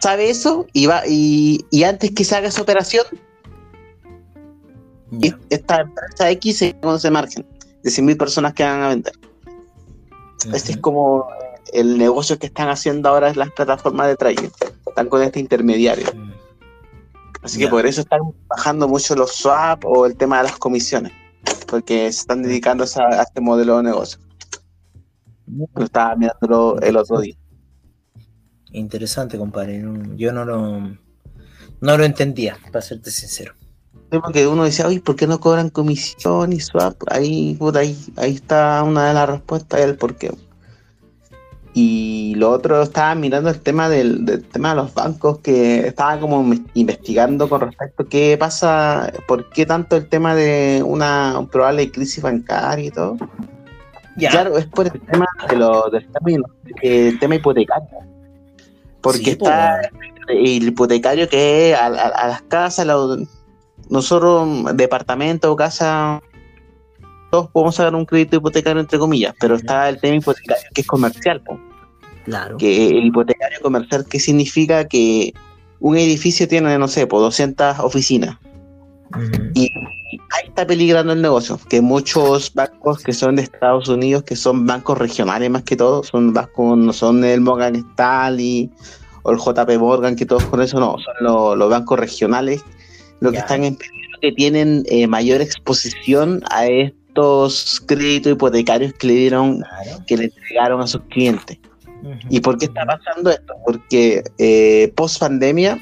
sabe 0.00 0.30
eso 0.30 0.66
y 0.72 0.86
va 0.86 1.02
y, 1.06 1.64
antes 1.84 2.10
que 2.12 2.24
se 2.24 2.36
haga 2.36 2.48
esa 2.48 2.62
operación, 2.62 3.04
esta 5.50 5.80
empresa 5.80 6.30
X 6.30 6.58
se 6.58 6.78
conoce 6.80 7.10
margen 7.10 7.46
de 7.82 7.90
100.000 7.90 8.16
personas 8.16 8.54
que 8.54 8.64
van 8.64 8.82
a 8.82 8.88
vender. 8.88 9.14
Este 10.52 10.72
es 10.72 10.78
como 10.78 11.26
el 11.72 11.98
negocio 11.98 12.38
que 12.38 12.46
están 12.46 12.68
haciendo 12.68 13.08
ahora 13.08 13.32
las 13.34 13.50
plataformas 13.52 14.08
de 14.08 14.16
trading. 14.16 14.48
Están 14.86 15.08
con 15.08 15.22
este 15.22 15.40
intermediario. 15.40 16.06
Mm. 16.14 16.32
Así 17.42 17.58
que 17.58 17.68
por 17.68 17.86
eso 17.86 18.00
están 18.00 18.20
bajando 18.48 18.88
mucho 18.88 19.14
los 19.14 19.32
swap 19.32 19.84
o 19.84 20.06
el 20.06 20.16
tema 20.16 20.38
de 20.38 20.44
las 20.44 20.56
comisiones. 20.58 21.12
Porque 21.68 22.10
se 22.12 22.20
están 22.20 22.42
dedicando 22.42 22.84
a, 22.84 23.22
este 23.22 23.40
modelo 23.40 23.76
de 23.76 23.84
negocio. 23.84 24.18
Lo 25.46 25.84
estaba 25.84 26.16
mirando 26.16 26.78
el 26.80 26.96
otro 26.96 27.20
día. 27.20 27.36
Interesante, 28.72 29.38
compadre. 29.38 29.82
Yo 30.16 30.32
no 30.32 30.44
lo, 30.44 30.80
no 31.80 31.96
lo 31.96 32.04
entendía, 32.04 32.56
para 32.72 32.82
serte 32.82 33.10
sincero. 33.10 33.54
porque 34.10 34.46
uno 34.46 34.64
decía, 34.64 34.86
oye, 34.86 35.00
¿por 35.00 35.16
qué 35.16 35.26
no 35.26 35.40
cobran 35.40 35.70
comisión 35.70 36.52
y 36.52 36.60
swap? 36.60 36.96
Ahí, 37.10 37.58
ahí, 37.74 37.96
ahí 38.16 38.34
está 38.34 38.82
una 38.82 39.08
de 39.08 39.14
las 39.14 39.28
respuestas 39.28 39.80
del 39.80 39.96
por 39.96 40.16
qué. 40.16 40.30
Y 41.78 42.34
lo 42.36 42.52
otro, 42.52 42.80
estaba 42.82 43.14
mirando 43.14 43.50
el 43.50 43.60
tema 43.60 43.90
del, 43.90 44.46
tema 44.50 44.70
de 44.70 44.76
los 44.76 44.94
bancos, 44.94 45.40
que 45.40 45.88
estaba 45.88 46.18
como 46.18 46.42
investigando 46.72 47.50
con 47.50 47.60
respecto 47.60 48.02
a 48.02 48.08
qué 48.08 48.36
pasa, 48.38 49.12
por 49.28 49.50
qué 49.50 49.66
tanto 49.66 49.94
el 49.96 50.08
tema 50.08 50.34
de 50.34 50.82
una 50.82 51.46
probable 51.52 51.90
crisis 51.92 52.22
bancaria 52.22 52.86
y 52.86 52.90
todo. 52.90 53.18
Claro, 54.18 54.56
es 54.56 54.66
por 54.66 54.86
el 54.86 55.00
tema 55.00 55.26
de 55.48 55.56
lo, 55.56 55.90
del 55.90 56.06
tema, 56.06 56.48
el 56.82 57.18
tema 57.18 57.34
hipotecario. 57.34 57.88
Porque 59.00 59.32
está 59.32 59.80
el 60.28 60.68
hipotecario 60.68 61.28
que 61.28 61.70
es 61.70 61.78
a, 61.78 61.90
las 61.90 62.42
casas, 62.42 62.86
nosotros, 63.88 64.76
departamento 64.76 65.52
o 65.52 65.56
casa, 65.56 66.20
todos 67.30 67.50
podemos 67.50 67.74
sacar 67.74 67.94
un 67.94 68.04
crédito 68.04 68.36
hipotecario 68.36 68.80
entre 68.80 68.98
comillas, 68.98 69.34
pero 69.38 69.56
está 69.56 69.88
el 69.88 70.00
tema 70.00 70.16
hipotecario 70.16 70.64
que 70.74 70.80
es 70.80 70.86
comercial. 70.86 71.42
Claro. 72.24 72.56
Que 72.56 72.88
el 72.88 73.06
hipotecario 73.06 73.60
comercial, 73.60 74.04
¿qué 74.08 74.18
significa? 74.18 74.88
Que 74.88 75.32
un 75.78 75.96
edificio 75.96 76.48
tiene, 76.48 76.76
no 76.78 76.88
sé, 76.88 77.06
por 77.06 77.20
200 77.20 77.78
oficinas. 77.80 78.38
Y 79.54 79.70
ahí 80.30 80.48
está 80.48 80.66
peligrando 80.66 81.12
el 81.12 81.22
negocio, 81.22 81.58
que 81.68 81.80
muchos 81.80 82.52
bancos 82.54 83.02
que 83.02 83.12
son 83.12 83.36
de 83.36 83.42
Estados 83.42 83.88
Unidos, 83.88 84.24
que 84.24 84.36
son 84.36 84.66
bancos 84.66 84.98
regionales 84.98 85.50
más 85.50 85.62
que 85.62 85.76
todo, 85.76 86.02
son 86.02 86.32
bancos, 86.32 86.76
no 86.78 86.92
son 86.92 87.24
el 87.24 87.40
Morgan 87.40 87.76
Stanley 87.76 88.70
o 89.22 89.32
el 89.32 89.38
JP 89.38 89.78
Morgan, 89.78 90.16
que 90.16 90.26
todos 90.26 90.44
con 90.44 90.60
eso 90.60 90.78
no, 90.80 90.96
son 90.98 91.58
los 91.58 91.70
bancos 91.70 91.98
regionales, 91.98 92.62
los 93.20 93.32
que 93.32 93.38
están 93.38 93.64
en 93.64 93.76
peligro, 93.76 94.18
que 94.20 94.32
tienen 94.32 94.84
eh, 94.86 95.06
mayor 95.06 95.40
exposición 95.40 96.42
a 96.50 96.66
estos 96.66 97.82
créditos 97.86 98.32
hipotecarios 98.32 98.92
que 98.94 99.06
le 99.06 99.14
dieron, 99.14 99.64
que 100.06 100.16
le 100.16 100.24
entregaron 100.24 100.80
a 100.80 100.86
sus 100.86 101.02
clientes. 101.10 101.58
¿Y 102.30 102.40
por 102.40 102.58
qué 102.58 102.66
está 102.66 102.84
pasando 102.84 103.30
esto? 103.30 103.54
Porque 103.64 104.22
eh, 104.38 104.92
post 104.94 105.18
pandemia, 105.18 105.78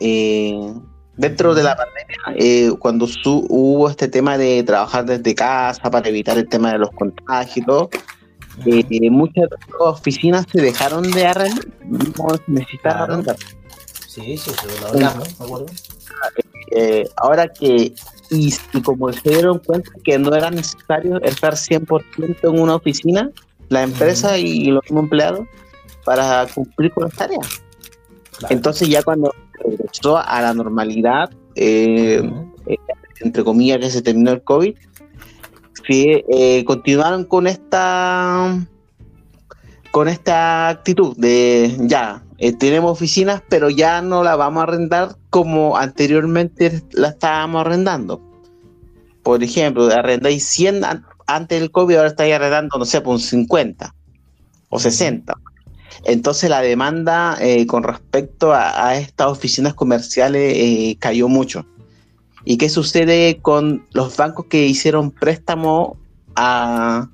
eh, 0.00 0.72
dentro 1.16 1.54
de 1.54 1.62
la 1.62 1.76
pandemia, 1.76 2.16
eh, 2.36 2.72
cuando 2.78 3.06
hubo 3.24 3.88
este 3.88 4.08
tema 4.08 4.36
de 4.36 4.62
trabajar 4.64 5.04
desde 5.04 5.34
casa 5.34 5.90
para 5.90 6.08
evitar 6.08 6.38
el 6.38 6.48
tema 6.48 6.72
de 6.72 6.78
los 6.78 6.90
contagios 6.90 7.56
y 7.56 7.62
todo, 7.62 7.90
muchas 9.10 9.48
oficinas 9.78 10.46
se 10.50 10.60
dejaron 10.60 11.10
de 11.10 11.26
arrendar, 11.26 11.64
necesitaron 12.46 13.02
arrendar. 13.02 13.36
Sí, 14.06 14.36
sí, 14.36 14.50
sí, 14.50 14.66
lo 14.80 14.88
hablamos, 14.88 15.40
¿me 15.40 15.46
acuerdo? 15.46 15.66
ahora 17.16 17.46
que, 17.46 17.94
y, 18.30 18.54
y, 18.72 18.82
como 18.82 19.12
se 19.12 19.28
dieron 19.28 19.60
cuenta 19.60 19.90
que 20.02 20.18
no 20.18 20.34
era 20.34 20.50
necesario 20.50 21.22
estar 21.22 21.54
100% 21.54 22.02
en 22.42 22.60
una 22.60 22.74
oficina, 22.74 23.30
la 23.68 23.82
empresa 23.82 24.38
y 24.38 24.66
los 24.66 24.82
empleados 24.90 25.46
para 26.04 26.46
cumplir 26.52 26.92
con 26.92 27.04
las 27.04 27.14
tareas. 27.14 27.62
Entonces 28.50 28.88
ya 28.88 29.02
cuando 29.02 29.32
regresó 29.62 30.18
a 30.18 30.40
la 30.40 30.54
normalidad, 30.54 31.30
eh, 31.54 32.22
eh, 32.66 32.76
entre 33.20 33.44
comillas 33.44 33.78
que 33.78 33.90
se 33.90 34.02
terminó 34.02 34.32
el 34.32 34.42
COVID, 34.42 34.74
eh, 35.88 36.64
continuaron 36.64 37.24
con 37.24 37.46
esta 37.46 38.58
con 39.90 40.08
esta 40.08 40.68
actitud 40.68 41.16
de 41.16 41.76
ya, 41.82 42.24
tenemos 42.58 42.90
oficinas, 42.90 43.42
pero 43.48 43.70
ya 43.70 44.02
no 44.02 44.24
la 44.24 44.34
vamos 44.34 44.60
a 44.60 44.64
arrendar 44.64 45.16
como 45.30 45.76
anteriormente 45.76 46.82
la 46.92 47.08
estábamos 47.08 47.60
arrendando. 47.60 48.20
Por 49.22 49.42
ejemplo, 49.42 49.86
arrendáis 49.86 50.44
100 50.46 50.82
antes 51.26 51.60
del 51.60 51.70
COVID 51.70 51.96
ahora 51.96 52.08
está 52.08 52.24
arrendando, 52.24 52.76
no 52.76 52.84
sé, 52.84 53.00
por 53.00 53.14
un 53.14 53.20
50 53.20 53.94
o 54.68 54.78
60. 54.80 55.32
Entonces 56.04 56.50
la 56.50 56.60
demanda 56.60 57.36
eh, 57.40 57.66
con 57.66 57.82
respecto 57.82 58.52
a, 58.52 58.96
estas 58.96 59.28
oficinas 59.28 59.74
comerciales 59.74 60.54
eh, 60.56 60.96
cayó 60.98 61.28
mucho. 61.28 61.66
¿Y 62.44 62.58
qué 62.58 62.68
sucede 62.68 63.38
con 63.40 63.86
los 63.92 64.16
bancos 64.16 64.46
que 64.46 64.66
hicieron 64.66 65.10
préstamo 65.10 65.96
a, 66.36 67.08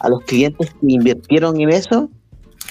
a 0.00 0.08
los 0.08 0.22
clientes 0.22 0.70
que 0.70 0.86
invirtieron 0.92 1.60
en 1.60 1.70
eso? 1.70 2.10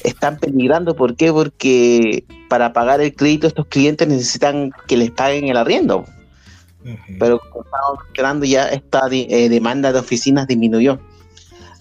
Están 0.03 0.38
peligrando. 0.38 0.95
¿Por 0.95 1.15
qué? 1.15 1.31
Porque 1.31 2.25
para 2.47 2.74
pagar 2.74 3.01
el 3.01 3.15
crédito 3.15 3.47
estos 3.47 3.65
clientes 3.67 4.07
necesitan 4.07 4.71
que 4.88 4.97
les 4.97 5.12
paguen 5.12 5.47
el 5.47 5.57
arriendo. 5.57 6.05
Pero 7.19 7.39
como 7.51 7.65
estamos 7.65 8.47
ya 8.47 8.67
esta 8.69 9.07
eh, 9.12 9.50
demanda 9.50 9.91
de 9.91 10.00
oficinas 10.00 10.47
disminuyó. 10.47 11.00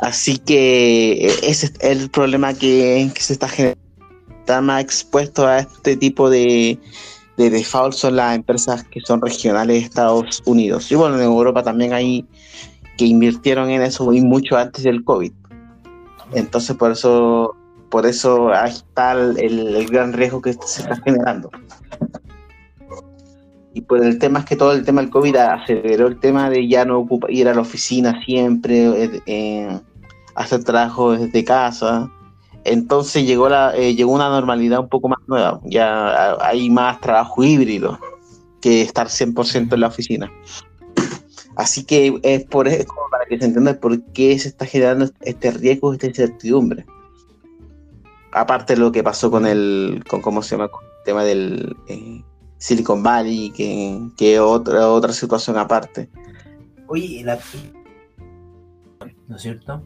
Así 0.05 0.37
que 0.37 1.13
eh, 1.13 1.35
ese 1.45 1.67
es 1.67 1.73
el 1.81 2.11
problema 2.11 2.53
que, 2.53 3.11
se 3.19 3.33
está 3.33 3.49
generando. 3.49 3.81
Está 4.41 4.61
más 4.61 4.83
expuesto 4.83 5.47
a 5.47 5.61
este 5.61 5.97
tipo 5.97 6.29
de, 6.29 6.79
de 7.39 7.49
default 7.49 7.95
son 7.95 8.17
las 8.17 8.37
empresas 8.37 8.85
que 8.85 9.01
son 9.01 9.23
regionales 9.23 9.81
de 9.81 9.87
Estados 9.87 10.43
Unidos. 10.45 10.93
Y 10.93 10.97
bueno, 10.97 11.17
en 11.17 11.23
Europa 11.23 11.63
también 11.63 11.95
hay 11.95 12.27
que 12.99 13.07
invirtieron 13.07 13.71
en 13.71 13.81
eso 13.81 14.05
muy 14.05 14.21
mucho 14.21 14.59
antes 14.59 14.85
del 14.85 15.03
COVID. 15.05 15.33
Entonces 16.35 16.77
por 16.77 16.93
eso, 16.93 17.57
por 17.89 18.05
eso 18.05 18.53
ahí 18.53 18.73
está 18.73 19.13
el 19.13 19.87
gran 19.87 20.13
riesgo 20.13 20.43
que 20.43 20.53
se 20.53 20.83
está 20.83 20.97
generando 20.97 21.51
y 23.75 23.81
por 23.81 24.03
el 24.03 24.19
tema 24.19 24.39
es 24.39 24.45
que 24.45 24.57
todo 24.57 24.73
el 24.73 24.85
tema 24.85 25.01
del 25.01 25.11
COVID 25.11 25.37
aceleró 25.37 26.07
el 26.07 26.19
tema 26.21 26.49
de 26.49 26.67
ya 26.69 26.85
no 26.85 27.07
ir 27.29 27.49
a 27.49 27.55
la 27.55 27.61
oficina 27.61 28.23
siempre, 28.25 29.05
eh, 29.05 29.23
eh, 29.27 29.81
hacer 30.35 30.65
trabajo 30.65 31.13
desde 31.13 31.45
casa. 31.45 32.11
Entonces 32.65 33.27
llegó 33.27 33.49
la 33.49 33.77
eh, 33.77 33.95
llegó 33.95 34.13
una 34.13 34.29
normalidad 34.29 34.81
un 34.81 34.89
poco 34.89 35.09
más 35.09 35.21
nueva. 35.27 35.61
Ya 35.65 36.37
hay 36.41 36.71
más 36.71 37.01
trabajo 37.01 37.45
híbrido 37.45 37.99
que 38.61 38.83
estar 38.83 39.09
100% 39.09 39.75
en 39.75 39.81
la 39.81 39.89
oficina. 39.89 40.33
Así 41.57 41.85
que 41.85 42.19
es 42.23 42.45
por 42.45 42.67
eso, 42.67 42.93
para 43.11 43.27
que 43.27 43.39
se 43.39 43.45
entienda 43.45 43.79
por 43.79 44.03
qué 44.13 44.39
se 44.39 44.49
está 44.49 44.67
generando 44.67 45.11
este 45.21 45.51
riesgo, 45.53 45.93
esta 45.93 46.07
incertidumbre. 46.07 46.85
Aparte 48.33 48.75
de 48.75 48.81
lo 48.81 48.91
que 48.91 49.05
pasó 49.05 49.31
con 49.31 49.47
el, 49.47 50.03
con 50.09 50.21
cómo 50.21 50.43
se 50.43 50.57
llama, 50.57 50.65
el 50.65 51.05
tema 51.05 51.23
del 51.23 51.77
Silicon 52.59 53.03
Valley, 53.03 53.51
que, 53.51 54.01
que 54.17 54.41
otra, 54.41 54.91
otra 54.91 55.13
situación 55.13 55.57
aparte. 55.59 56.09
Oye, 56.89 57.23
la... 57.23 57.39
¿no 59.29 59.37
es 59.37 59.43
cierto? 59.43 59.83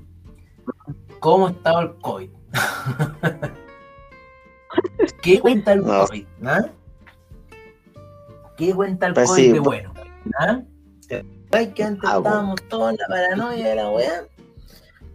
¿Cómo 1.21 1.49
ha 1.49 1.51
estado 1.51 1.81
el 1.81 1.97
COVID? 1.99 2.31
¿Qué 5.23 5.41
cuenta 5.41 5.73
el 5.73 5.83
COVID? 5.83 6.27
¿Ah? 6.45 6.67
¿Qué 8.57 8.75
cuenta 8.75 9.07
el 9.07 9.15
pues 9.15 9.29
COVID 9.29 9.53
de 9.53 9.61
bueno? 9.61 9.95
¿Ah? 10.39 10.61
que 11.09 11.83
antes 11.83 12.05
ah, 12.05 12.19
estábamos 12.19 12.63
todos 12.69 12.93
en 12.93 12.99
la 12.99 13.07
paranoia 13.09 13.69
de 13.69 13.75
la 13.75 13.91
weá? 13.91 14.27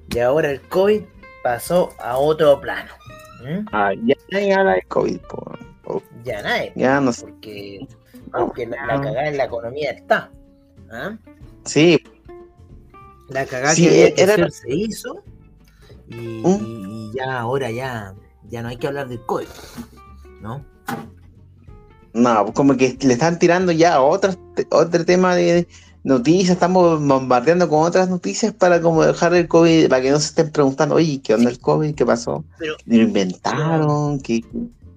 Y 0.09 0.19
ahora 0.19 0.51
el 0.51 0.61
COVID 0.61 1.03
pasó 1.43 1.91
a 1.99 2.17
otro 2.17 2.59
plano. 2.59 2.91
Ah, 3.71 3.91
ya 4.05 4.15
no 4.31 4.59
habla 4.59 4.73
de 4.73 4.81
COVID, 4.83 5.19
por 5.19 5.59
ya 6.23 6.41
nadie. 6.41 6.71
Ya 6.75 7.01
no 7.01 7.11
sé. 7.11 7.25
Porque 7.25 7.87
aunque 8.31 8.65
la, 8.65 8.77
cagada 8.77 9.27
en 9.27 9.37
la 9.37 9.45
economía 9.45 9.91
está. 9.91 10.31
¿ah? 10.91 11.17
Sí. 11.65 12.01
La 13.29 13.45
cagada 13.45 13.75
que 13.75 14.13
era... 14.17 14.49
se 14.49 14.73
hizo. 14.73 15.23
¿Mm? 16.15 16.89
Y, 16.89 17.11
ya 17.13 17.39
ahora 17.39 17.71
ya, 17.71 18.15
ya 18.49 18.61
no 18.61 18.69
hay 18.69 18.77
que 18.77 18.87
hablar 18.87 19.07
del 19.07 19.21
COVID. 19.25 19.47
¿No? 20.41 20.65
No, 22.13 22.53
como 22.53 22.77
que 22.77 22.97
le 23.01 23.13
están 23.13 23.39
tirando 23.39 23.71
ya 23.71 24.01
otro, 24.01 24.33
otro 24.69 25.05
tema 25.05 25.35
de 25.35 25.67
noticias, 26.03 26.51
estamos 26.51 27.03
bombardeando 27.03 27.67
con 27.69 27.83
otras 27.83 28.09
noticias 28.09 28.53
para 28.53 28.81
como 28.81 29.03
dejar 29.03 29.33
el 29.33 29.47
COVID, 29.47 29.89
para 29.89 30.01
que 30.01 30.11
no 30.11 30.19
se 30.19 30.27
estén 30.27 30.51
preguntando, 30.51 30.95
oye, 30.95 31.21
¿qué 31.23 31.33
onda 31.33 31.49
el 31.49 31.59
COVID? 31.59 31.95
¿Qué 31.95 32.05
pasó? 32.05 32.45
Pero, 32.59 32.75
¿Lo 32.85 32.95
inventaron? 32.95 34.19
¿Qué? 34.19 34.43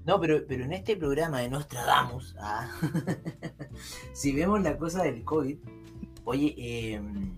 No, 0.04 0.20
pero, 0.20 0.44
pero 0.46 0.64
en 0.64 0.72
este 0.72 0.96
programa 0.96 1.40
de 1.40 1.48
Nostradamus, 1.48 2.36
ah, 2.38 2.68
si 4.12 4.32
vemos 4.32 4.62
la 4.62 4.76
cosa 4.76 5.02
del 5.02 5.24
COVID, 5.24 5.56
oye, 6.24 6.54
em, 6.56 7.36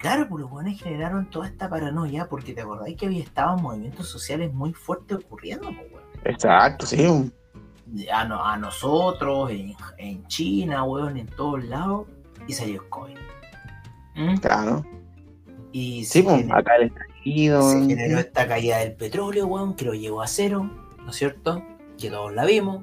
claro, 0.00 0.26
pues 0.28 0.40
los 0.40 0.50
buenos 0.50 0.80
generaron 0.80 1.28
toda 1.30 1.46
esta 1.46 1.68
paranoia 1.68 2.28
porque 2.28 2.52
te 2.52 2.62
acordáis 2.62 2.96
que 2.96 3.06
había 3.06 3.22
estaban 3.22 3.62
movimientos 3.62 4.08
sociales 4.08 4.52
muy 4.52 4.72
fuertes 4.72 5.18
ocurriendo, 5.18 5.66
pues, 5.66 5.92
weón. 5.92 6.04
Exacto, 6.24 6.86
sí. 6.86 7.32
A, 8.12 8.52
a 8.52 8.56
nosotros, 8.56 9.50
en, 9.50 9.74
en, 9.98 10.26
China, 10.26 10.84
weón, 10.84 11.16
en 11.16 11.26
todos 11.26 11.64
lados, 11.64 12.06
y 12.46 12.52
salió 12.52 12.82
el 12.82 12.88
COVID. 12.88 13.16
¿Mm? 14.16 14.36
Claro. 14.38 14.84
Y 15.72 16.04
sí, 16.04 16.22
pues, 16.22 16.50
acá 16.50 16.76
el 16.76 16.88
estallido. 16.88 17.70
Se 17.70 17.86
generó 17.86 18.18
esta 18.18 18.48
caída 18.48 18.78
del 18.78 18.94
petróleo, 18.94 19.46
weón, 19.46 19.74
que 19.74 19.84
lo 19.84 19.94
llevó 19.94 20.22
a 20.22 20.26
cero, 20.26 20.70
¿no 20.98 21.10
es 21.10 21.16
cierto? 21.16 21.62
Que 21.98 22.10
todos 22.10 22.32
la 22.32 22.44
vimos. 22.44 22.82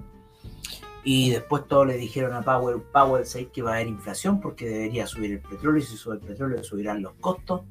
Y 1.09 1.29
después 1.29 1.65
todos 1.69 1.87
le 1.87 1.95
dijeron 1.95 2.33
a 2.33 2.41
Powell, 2.41 2.81
Powell 2.81 3.23
que 3.53 3.61
va 3.61 3.71
a 3.71 3.73
haber 3.75 3.87
inflación 3.87 4.41
porque 4.41 4.67
debería 4.67 5.07
subir 5.07 5.31
el 5.31 5.39
petróleo 5.39 5.81
y 5.81 5.85
si 5.85 5.95
sube 5.95 6.15
el 6.15 6.19
petróleo 6.19 6.61
subirán 6.65 7.01
los 7.01 7.13
costos. 7.13 7.61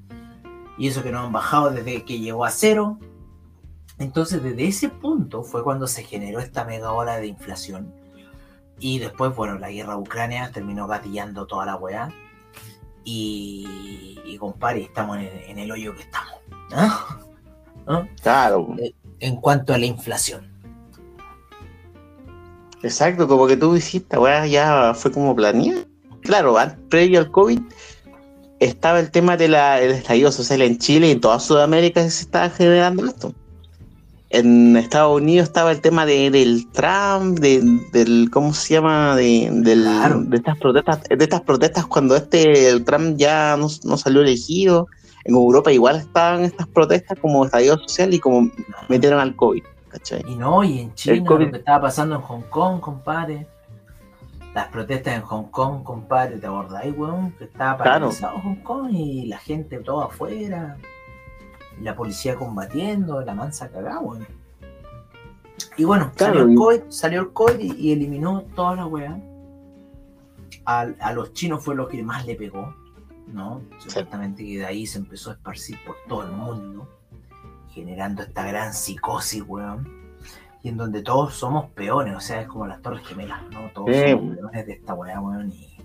Y 0.78 0.88
eso 0.88 1.02
que 1.02 1.12
no 1.12 1.18
han 1.18 1.32
bajado 1.32 1.68
desde 1.68 2.02
que 2.06 2.18
llegó 2.18 2.46
a 2.46 2.50
cero. 2.50 2.98
Entonces 3.98 4.42
desde 4.42 4.66
ese 4.66 4.88
punto 4.88 5.42
fue 5.42 5.62
cuando 5.62 5.86
se 5.86 6.02
generó 6.02 6.38
esta 6.38 6.64
mega 6.64 6.92
ola 6.92 7.18
de 7.18 7.26
inflación. 7.26 7.92
Y 8.78 9.00
después, 9.00 9.36
bueno, 9.36 9.58
la 9.58 9.70
guerra 9.70 9.98
Ucrania 9.98 10.50
terminó 10.50 10.86
gatillando 10.86 11.46
toda 11.46 11.66
la 11.66 11.76
weá. 11.76 12.08
Y, 13.04 14.18
y 14.24 14.38
compadre, 14.38 14.80
estamos 14.80 15.18
en 15.18 15.58
el, 15.58 15.70
hoyo 15.70 15.94
que 15.94 16.04
estamos. 16.04 16.36
¿Ah? 16.72 17.18
¿Ah? 17.86 18.08
Claro. 18.22 18.74
En 19.20 19.36
cuanto 19.42 19.74
a 19.74 19.78
la 19.78 19.84
inflación. 19.84 20.55
Exacto, 22.82 23.26
como 23.26 23.46
que 23.46 23.56
tú 23.56 23.76
hiciste, 23.76 24.18
weá, 24.18 24.46
ya 24.46 24.94
fue 24.94 25.10
como 25.10 25.34
planeado. 25.34 25.82
Claro, 26.22 26.56
previo 26.88 27.20
al 27.20 27.30
COVID 27.30 27.60
estaba 28.60 29.00
el 29.00 29.10
tema 29.10 29.36
del 29.36 29.54
estallido 29.54 30.32
social 30.32 30.62
en 30.62 30.78
Chile 30.78 31.08
y 31.08 31.10
en 31.12 31.20
toda 31.20 31.38
Sudamérica 31.38 32.02
se 32.02 32.22
estaba 32.22 32.48
generando 32.50 33.04
esto. 33.06 33.34
En 34.30 34.76
Estados 34.76 35.20
Unidos 35.20 35.48
estaba 35.48 35.70
el 35.70 35.80
tema 35.80 36.04
del 36.04 36.66
Trump, 36.72 37.38
de, 37.38 37.62
del, 37.92 38.28
¿cómo 38.32 38.52
se 38.52 38.74
llama? 38.74 39.14
De, 39.14 39.48
de 39.52 40.36
estas 40.36 40.58
protestas, 40.58 41.02
de 41.04 41.22
estas 41.24 41.42
protestas 41.42 41.86
cuando 41.86 42.16
este 42.16 42.68
el 42.68 42.84
Trump 42.84 43.16
ya 43.16 43.56
no, 43.56 43.68
no, 43.84 43.96
salió 43.96 44.22
elegido. 44.22 44.88
En 45.24 45.34
Europa 45.34 45.72
igual 45.72 45.96
estaban 45.96 46.44
estas 46.44 46.66
protestas 46.68 47.18
como 47.20 47.44
estallido 47.44 47.78
social 47.78 48.14
y 48.14 48.18
como 48.18 48.50
metieron 48.88 49.20
al 49.20 49.34
COVID. 49.36 49.62
Y 50.26 50.36
no, 50.36 50.64
y 50.64 50.80
en 50.80 50.94
China, 50.94 51.30
lo 51.30 51.38
que 51.38 51.56
estaba 51.56 51.82
pasando 51.82 52.16
en 52.16 52.20
Hong 52.22 52.42
Kong, 52.42 52.80
compadre. 52.80 53.46
Las 54.54 54.68
protestas 54.68 55.14
en 55.14 55.22
Hong 55.22 55.50
Kong, 55.50 55.82
compadre, 55.82 56.38
¿te 56.38 56.46
acordáis, 56.46 56.96
weón? 56.96 57.32
Que 57.32 57.44
estaba 57.44 57.76
paralizado 57.76 58.38
Hong 58.40 58.62
Kong 58.62 58.90
y 58.90 59.26
la 59.26 59.38
gente 59.38 59.78
toda 59.78 60.06
afuera. 60.06 60.76
Y 61.78 61.82
la 61.82 61.94
policía 61.94 62.36
combatiendo, 62.36 63.20
la 63.20 63.34
mansa 63.34 63.68
cagada, 63.70 64.00
weón. 64.00 64.26
Y 65.76 65.84
bueno, 65.84 66.10
salió, 66.16 66.42
el 66.42 66.54
COVID, 66.54 66.80
salió 66.88 67.20
el 67.20 67.32
COVID 67.32 67.60
y, 67.60 67.92
eliminó 67.92 68.42
toda 68.54 68.76
la 68.76 68.86
weá. 68.86 69.20
A, 70.64 71.12
los 71.12 71.32
chinos 71.32 71.62
fue 71.64 71.74
lo 71.74 71.86
que 71.86 72.02
más 72.02 72.26
le 72.26 72.34
pegó, 72.34 72.74
¿no? 73.28 73.62
Exactamente 73.84 74.44
que 74.44 74.58
de 74.58 74.66
ahí 74.66 74.86
se 74.86 74.98
empezó 74.98 75.30
a 75.30 75.34
esparcir 75.34 75.78
por 75.84 75.96
todo 76.08 76.24
el 76.24 76.32
mundo 76.32 76.95
generando 77.76 78.22
esta 78.22 78.42
gran 78.46 78.72
psicosis, 78.72 79.44
weón. 79.46 79.86
Y 80.62 80.70
en 80.70 80.78
donde 80.78 81.02
todos 81.02 81.34
somos 81.34 81.70
peones, 81.72 82.16
o 82.16 82.20
sea, 82.20 82.40
es 82.40 82.48
como 82.48 82.66
las 82.66 82.80
torres 82.80 83.06
gemelas, 83.06 83.42
¿no? 83.50 83.70
Todos 83.74 83.94
somos 83.94 84.34
peones 84.34 84.66
de 84.66 84.72
esta 84.72 84.94
weá, 84.94 85.20
weón. 85.20 85.52
Y, 85.52 85.76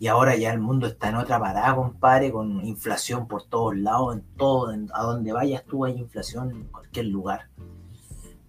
y 0.00 0.08
ahora 0.08 0.34
ya 0.34 0.52
el 0.52 0.58
mundo 0.58 0.88
está 0.88 1.10
en 1.10 1.14
otra 1.14 1.38
parada, 1.38 1.76
compadre, 1.76 2.32
con 2.32 2.66
inflación 2.66 3.28
por 3.28 3.44
todos 3.44 3.76
lados, 3.76 4.16
en 4.16 4.22
todo, 4.36 4.74
a 4.92 5.02
donde 5.04 5.32
vayas 5.32 5.64
tú 5.64 5.84
hay 5.84 5.96
inflación 5.96 6.50
en 6.50 6.64
cualquier 6.64 7.06
lugar. 7.06 7.48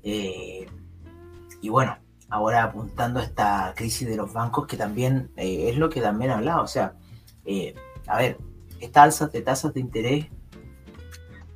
Eh, 0.02 0.66
y 1.62 1.70
bueno, 1.70 1.96
ahora 2.28 2.64
apuntando 2.64 3.20
a 3.20 3.24
esta 3.24 3.74
crisis 3.76 4.08
de 4.08 4.18
los 4.18 4.34
bancos, 4.34 4.66
que 4.66 4.78
también 4.78 5.32
eh, 5.38 5.70
es 5.70 5.78
lo 5.78 5.90
que 5.90 6.02
también 6.02 6.32
hablado, 6.32 6.64
o 6.64 6.68
sea, 6.68 6.96
eh, 7.46 7.76
a 8.08 8.18
ver, 8.18 8.40
estas 8.80 9.04
alzas 9.04 9.32
de 9.32 9.42
tasas 9.42 9.74
de 9.76 9.80
interés 9.80 10.28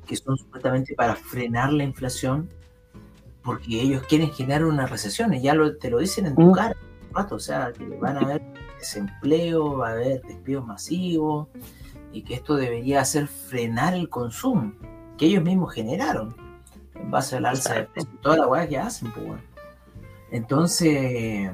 que 0.06 0.16
son 0.16 0.36
supuestamente 0.36 0.94
para 0.94 1.14
frenar 1.14 1.72
la 1.72 1.84
inflación, 1.84 2.48
porque 3.42 3.80
ellos 3.80 4.02
quieren 4.08 4.30
generar 4.30 4.64
una 4.64 4.86
recesión, 4.86 5.34
y 5.34 5.42
ya 5.42 5.54
lo, 5.54 5.76
te 5.76 5.90
lo 5.90 5.98
dicen 5.98 6.26
en 6.26 6.34
tu 6.34 6.42
mm. 6.42 6.52
cara, 6.52 6.76
o 7.30 7.38
sea, 7.38 7.72
que 7.72 7.84
van 7.98 8.16
a 8.16 8.20
haber 8.20 8.42
desempleo, 8.78 9.78
va 9.78 9.88
a 9.88 9.92
haber 9.92 10.22
despidos 10.22 10.66
masivos, 10.66 11.48
y 12.12 12.22
que 12.22 12.34
esto 12.34 12.56
debería 12.56 13.00
hacer 13.00 13.26
frenar 13.26 13.94
el 13.94 14.08
consumo, 14.08 14.72
que 15.16 15.26
ellos 15.26 15.42
mismos 15.42 15.74
generaron, 15.74 16.34
en 16.94 17.10
base 17.10 17.36
al 17.36 17.46
alza 17.46 17.74
de 17.74 17.82
precios, 17.84 18.20
toda 18.20 18.38
la 18.38 18.46
weá 18.46 18.68
que 18.68 18.78
hacen, 18.78 19.10
pues 19.12 19.26
bueno. 19.26 19.42
Entonces, 20.30 21.50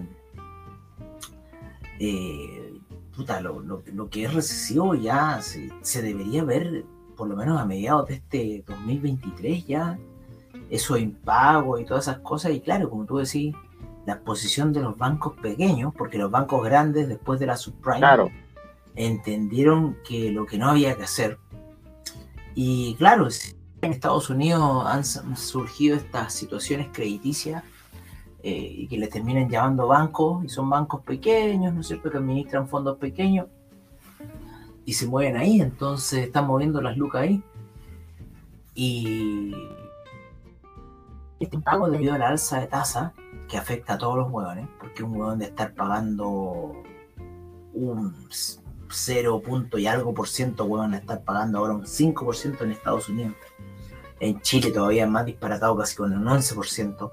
eh, 1.98 2.80
puta, 3.16 3.40
lo, 3.40 3.60
lo, 3.60 4.08
que 4.08 4.24
es 4.24 4.32
recesivo 4.32 4.94
ya 4.94 5.42
se, 5.42 5.72
se 5.82 6.02
debería 6.02 6.44
ver 6.44 6.84
por 7.18 7.28
lo 7.28 7.36
menos 7.36 7.60
a 7.60 7.64
mediados 7.64 8.08
de 8.08 8.14
este 8.14 8.64
2023 8.66 9.66
ya, 9.66 9.98
eso 10.70 10.96
impago 10.96 11.78
y 11.78 11.84
todas 11.84 12.06
esas 12.06 12.20
cosas. 12.20 12.52
Y 12.52 12.60
claro, 12.60 12.88
como 12.88 13.04
tú 13.04 13.18
decís, 13.18 13.54
la 14.06 14.20
posición 14.20 14.72
de 14.72 14.80
los 14.80 14.96
bancos 14.96 15.34
pequeños, 15.42 15.92
porque 15.98 16.16
los 16.16 16.30
bancos 16.30 16.64
grandes 16.64 17.08
después 17.08 17.40
de 17.40 17.46
la 17.46 17.56
subprime 17.56 18.32
entendieron 18.94 19.96
que 20.06 20.30
lo 20.30 20.46
que 20.46 20.58
no 20.58 20.68
había 20.68 20.96
que 20.96 21.02
hacer. 21.02 21.38
Y 22.54 22.94
claro, 22.94 23.28
en 23.82 23.92
Estados 23.92 24.30
Unidos 24.30 24.86
han 24.86 25.04
surgido 25.36 25.96
estas 25.96 26.32
situaciones 26.32 26.88
crediticias 26.92 27.64
eh, 28.44 28.74
y 28.78 28.86
que 28.86 28.96
les 28.96 29.10
terminan 29.10 29.50
llamando 29.50 29.88
bancos, 29.88 30.44
y 30.44 30.48
son 30.48 30.70
bancos 30.70 31.02
pequeños, 31.02 31.74
¿no 31.74 31.80
es 31.80 31.88
cierto?, 31.88 32.10
que 32.10 32.18
administran 32.18 32.68
fondos 32.68 32.96
pequeños 32.98 33.46
y 34.88 34.94
se 34.94 35.06
mueven 35.06 35.36
ahí, 35.36 35.60
entonces 35.60 36.24
están 36.24 36.46
moviendo 36.46 36.80
las 36.80 36.96
lucas 36.96 37.20
ahí. 37.20 37.42
Y 38.74 39.52
este 41.38 41.58
pago 41.58 41.90
debido 41.90 42.14
a 42.14 42.18
la 42.18 42.28
alza 42.28 42.60
de 42.60 42.68
tasa 42.68 43.12
que 43.50 43.58
afecta 43.58 43.92
a 43.92 43.98
todos 43.98 44.16
los 44.16 44.30
huevones, 44.30 44.66
porque 44.80 45.02
un 45.02 45.14
huevón 45.14 45.40
de 45.40 45.44
estar 45.44 45.74
pagando 45.74 46.82
un 47.74 48.16
0 48.88 49.42
punto 49.42 49.76
y 49.76 49.86
algo 49.86 50.14
por 50.14 50.26
ciento, 50.26 50.64
huevón, 50.64 50.92
de 50.92 50.96
estar 50.96 51.22
pagando 51.22 51.58
ahora 51.58 51.74
un 51.74 51.84
5% 51.84 52.62
en 52.62 52.72
Estados 52.72 53.10
Unidos. 53.10 53.34
En 54.20 54.40
Chile 54.40 54.70
todavía 54.70 55.04
es 55.04 55.10
más 55.10 55.26
disparatado, 55.26 55.76
casi 55.76 55.96
con 55.96 56.14
un 56.14 56.24
11% 56.24 57.10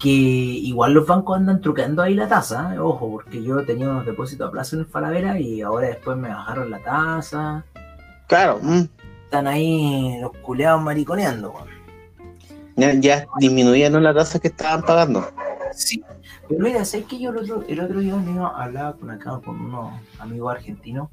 que 0.00 0.08
igual 0.08 0.94
los 0.94 1.06
bancos 1.06 1.36
andan 1.36 1.60
trucando 1.60 2.02
ahí 2.02 2.14
la 2.14 2.26
tasa, 2.26 2.74
¿eh? 2.74 2.78
ojo, 2.78 3.10
porque 3.10 3.42
yo 3.42 3.64
tenía 3.66 3.88
unos 3.88 4.06
depósitos 4.06 4.48
a 4.48 4.50
plazo 4.50 4.76
en 4.76 4.80
el 4.80 4.86
Falabella 4.86 5.38
y 5.38 5.60
ahora 5.60 5.88
después 5.88 6.16
me 6.16 6.30
bajaron 6.30 6.70
la 6.70 6.78
tasa. 6.78 7.64
Claro. 8.26 8.58
Mm. 8.62 8.88
Están 9.24 9.46
ahí 9.46 10.18
los 10.20 10.32
culeados 10.38 10.82
mariconeando. 10.82 11.54
Ya, 12.76 13.26
disminuyeron 13.38 14.02
la 14.02 14.14
tasa 14.14 14.38
que 14.38 14.48
estaban 14.48 14.82
pagando. 14.82 15.28
Sí. 15.72 16.02
Pero 16.48 16.62
mira, 16.62 16.84
¿sabes 16.84 17.06
que 17.06 17.20
yo 17.20 17.30
el 17.30 17.38
otro, 17.38 17.62
el 17.68 17.80
otro 17.80 18.00
día 18.00 18.14
hablaba 18.56 18.96
con 18.96 19.10
acá 19.10 19.38
con 19.44 19.60
unos 19.60 19.92
amigos 20.18 20.56
argentinos 20.56 21.10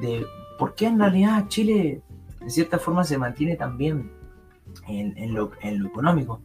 de 0.00 0.24
por 0.56 0.74
qué 0.74 0.86
en 0.86 1.00
realidad 1.00 1.48
Chile 1.48 2.00
de 2.40 2.50
cierta 2.50 2.78
forma 2.78 3.04
se 3.04 3.18
mantiene 3.18 3.56
también 3.56 4.10
en, 4.86 5.34
lo, 5.34 5.50
en 5.62 5.82
lo 5.82 5.88
económico? 5.88 6.40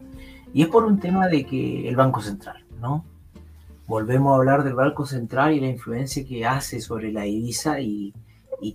Y 0.55 0.61
es 0.61 0.69
por 0.69 0.85
un 0.85 1.01
tema 1.01 1.27
de 1.27 1.45
que 1.45 1.85
el 1.89 1.97
Banco 1.97 2.21
Central, 2.21 2.63
¿no? 2.79 3.03
Volvemos 3.87 4.31
a 4.31 4.35
hablar 4.37 4.63
del 4.63 4.73
Banco 4.73 5.05
Central 5.05 5.51
y 5.51 5.59
la 5.59 5.67
influencia 5.67 6.25
que 6.25 6.45
hace 6.45 6.79
sobre 6.79 7.11
la 7.11 7.23
divisa 7.23 7.81
y, 7.81 8.13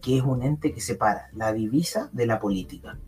que 0.03 0.19
es 0.19 0.23
un 0.23 0.43
ente 0.43 0.75
que 0.75 0.83
separa 0.83 1.31
la 1.33 1.55
divisa 1.55 2.11
de 2.13 2.27
la 2.27 2.39
política. 2.39 2.99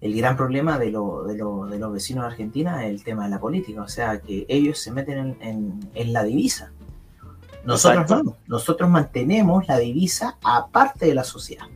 El 0.00 0.16
gran 0.16 0.36
problema 0.36 0.78
de, 0.78 0.92
los 0.92 1.92
vecinos 1.92 2.22
de 2.22 2.30
Argentina 2.30 2.86
es 2.86 2.92
el 2.92 3.02
tema 3.02 3.24
de 3.24 3.30
la 3.30 3.40
política, 3.40 3.82
o 3.82 3.88
sea, 3.88 4.20
que 4.20 4.46
ellos 4.48 4.78
se 4.78 4.92
meten 4.92 5.36
en, 5.40 6.12
la 6.12 6.22
divisa. 6.22 6.70
Nosotros 7.64 8.08
no, 8.08 8.36
nosotros 8.46 8.88
mantenemos 8.88 9.66
la 9.66 9.78
divisa 9.78 10.38
aparte 10.44 11.06
de 11.06 11.14
la 11.16 11.24
sociedad. 11.24 11.66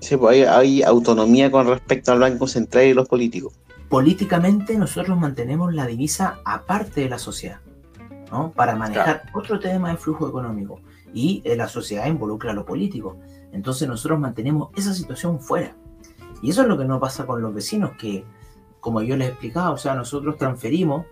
Sí, 0.00 0.18
pues 0.18 0.46
hay 0.46 0.82
autonomía 0.82 1.50
con 1.50 1.66
respecto 1.66 2.12
al 2.12 2.18
Banco 2.18 2.46
Central 2.46 2.84
y 2.84 2.92
los 2.92 3.08
políticos 3.08 3.54
políticamente 3.94 4.76
nosotros 4.76 5.16
mantenemos 5.16 5.72
la 5.72 5.86
divisa 5.86 6.40
aparte 6.44 7.02
de 7.02 7.08
la 7.08 7.16
sociedad, 7.20 7.60
¿no? 8.28 8.50
Para 8.50 8.74
manejar 8.74 9.22
otro 9.32 9.60
tema 9.60 9.90
de 9.90 9.96
flujo 9.96 10.28
económico. 10.28 10.80
Y 11.12 11.42
eh, 11.44 11.54
la 11.54 11.68
sociedad 11.68 12.08
involucra 12.08 12.50
a 12.50 12.54
lo 12.54 12.66
político. 12.66 13.20
Entonces 13.52 13.86
nosotros 13.86 14.18
mantenemos 14.18 14.70
esa 14.74 14.92
situación 14.94 15.38
fuera. 15.38 15.76
Y 16.42 16.50
eso 16.50 16.62
es 16.62 16.66
lo 16.66 16.76
que 16.76 16.86
no 16.86 16.98
pasa 16.98 17.24
con 17.24 17.40
los 17.40 17.54
vecinos, 17.54 17.92
que 17.96 18.24
como 18.80 19.00
yo 19.00 19.16
les 19.16 19.28
he 19.28 19.30
explicado, 19.30 19.74
o 19.74 19.78
sea, 19.78 19.94
nosotros 19.94 20.38
transferimos 20.38 21.06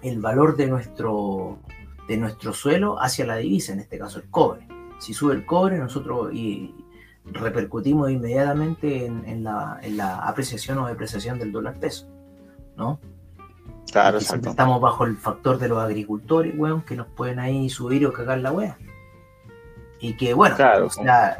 el 0.00 0.20
valor 0.20 0.56
de 0.56 0.68
nuestro, 0.68 1.58
de 2.06 2.18
nuestro 2.18 2.52
suelo 2.52 3.02
hacia 3.02 3.26
la 3.26 3.38
divisa, 3.38 3.72
en 3.72 3.80
este 3.80 3.98
caso 3.98 4.20
el 4.20 4.30
cobre. 4.30 4.68
Si 5.00 5.12
sube 5.12 5.34
el 5.34 5.44
cobre, 5.44 5.76
nosotros 5.76 6.32
y 6.32 6.72
repercutimos 7.32 8.10
inmediatamente 8.10 9.06
en, 9.06 9.44
la, 9.44 10.18
apreciación 10.22 10.78
o 10.78 10.86
depreciación 10.86 11.38
del 11.38 11.52
dólar 11.52 11.78
peso, 11.78 12.06
¿no? 12.76 13.00
Claro, 13.90 14.18
Estamos 14.18 14.80
bajo 14.80 15.04
el 15.04 15.16
factor 15.16 15.58
de 15.58 15.68
los 15.68 15.78
agricultores, 15.78 16.54
weón, 16.56 16.82
que 16.82 16.96
nos 16.96 17.06
pueden 17.06 17.38
ahí 17.38 17.70
subir 17.70 18.04
o 18.06 18.12
cagar 18.12 18.38
la 18.38 18.52
wea. 18.52 18.76
Y 20.00 20.14
que, 20.14 20.34
bueno, 20.34 20.56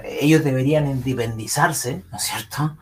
ellos 0.04 0.44
deberían 0.44 0.86
independizarse, 0.86 2.04
¿no 2.10 2.16
es 2.16 2.22
cierto? 2.22 2.76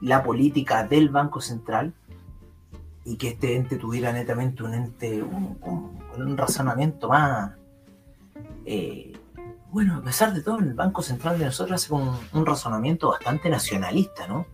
la 0.00 0.22
política 0.22 0.84
del 0.84 1.08
Banco 1.10 1.40
Central 1.40 1.92
y 3.06 3.16
que 3.16 3.28
este 3.28 3.54
ente 3.54 3.76
tuviera 3.76 4.12
netamente 4.12 4.64
un 4.64 4.74
ente, 4.74 5.22
un, 5.22 6.36
razonamiento 6.36 7.08
más. 7.08 7.52
Eh, 8.64 9.15
bueno, 9.76 9.96
a 9.96 10.00
pesar 10.00 10.32
de 10.32 10.40
todo, 10.40 10.58
el 10.58 10.72
Banco 10.72 11.02
Central 11.02 11.38
de 11.38 11.44
nosotros 11.44 11.84
hace 11.84 11.92
un, 11.92 12.10
un 12.32 12.46
razonamiento 12.46 13.10
bastante 13.10 13.50
nacionalista, 13.50 14.26
¿no? 14.26 14.46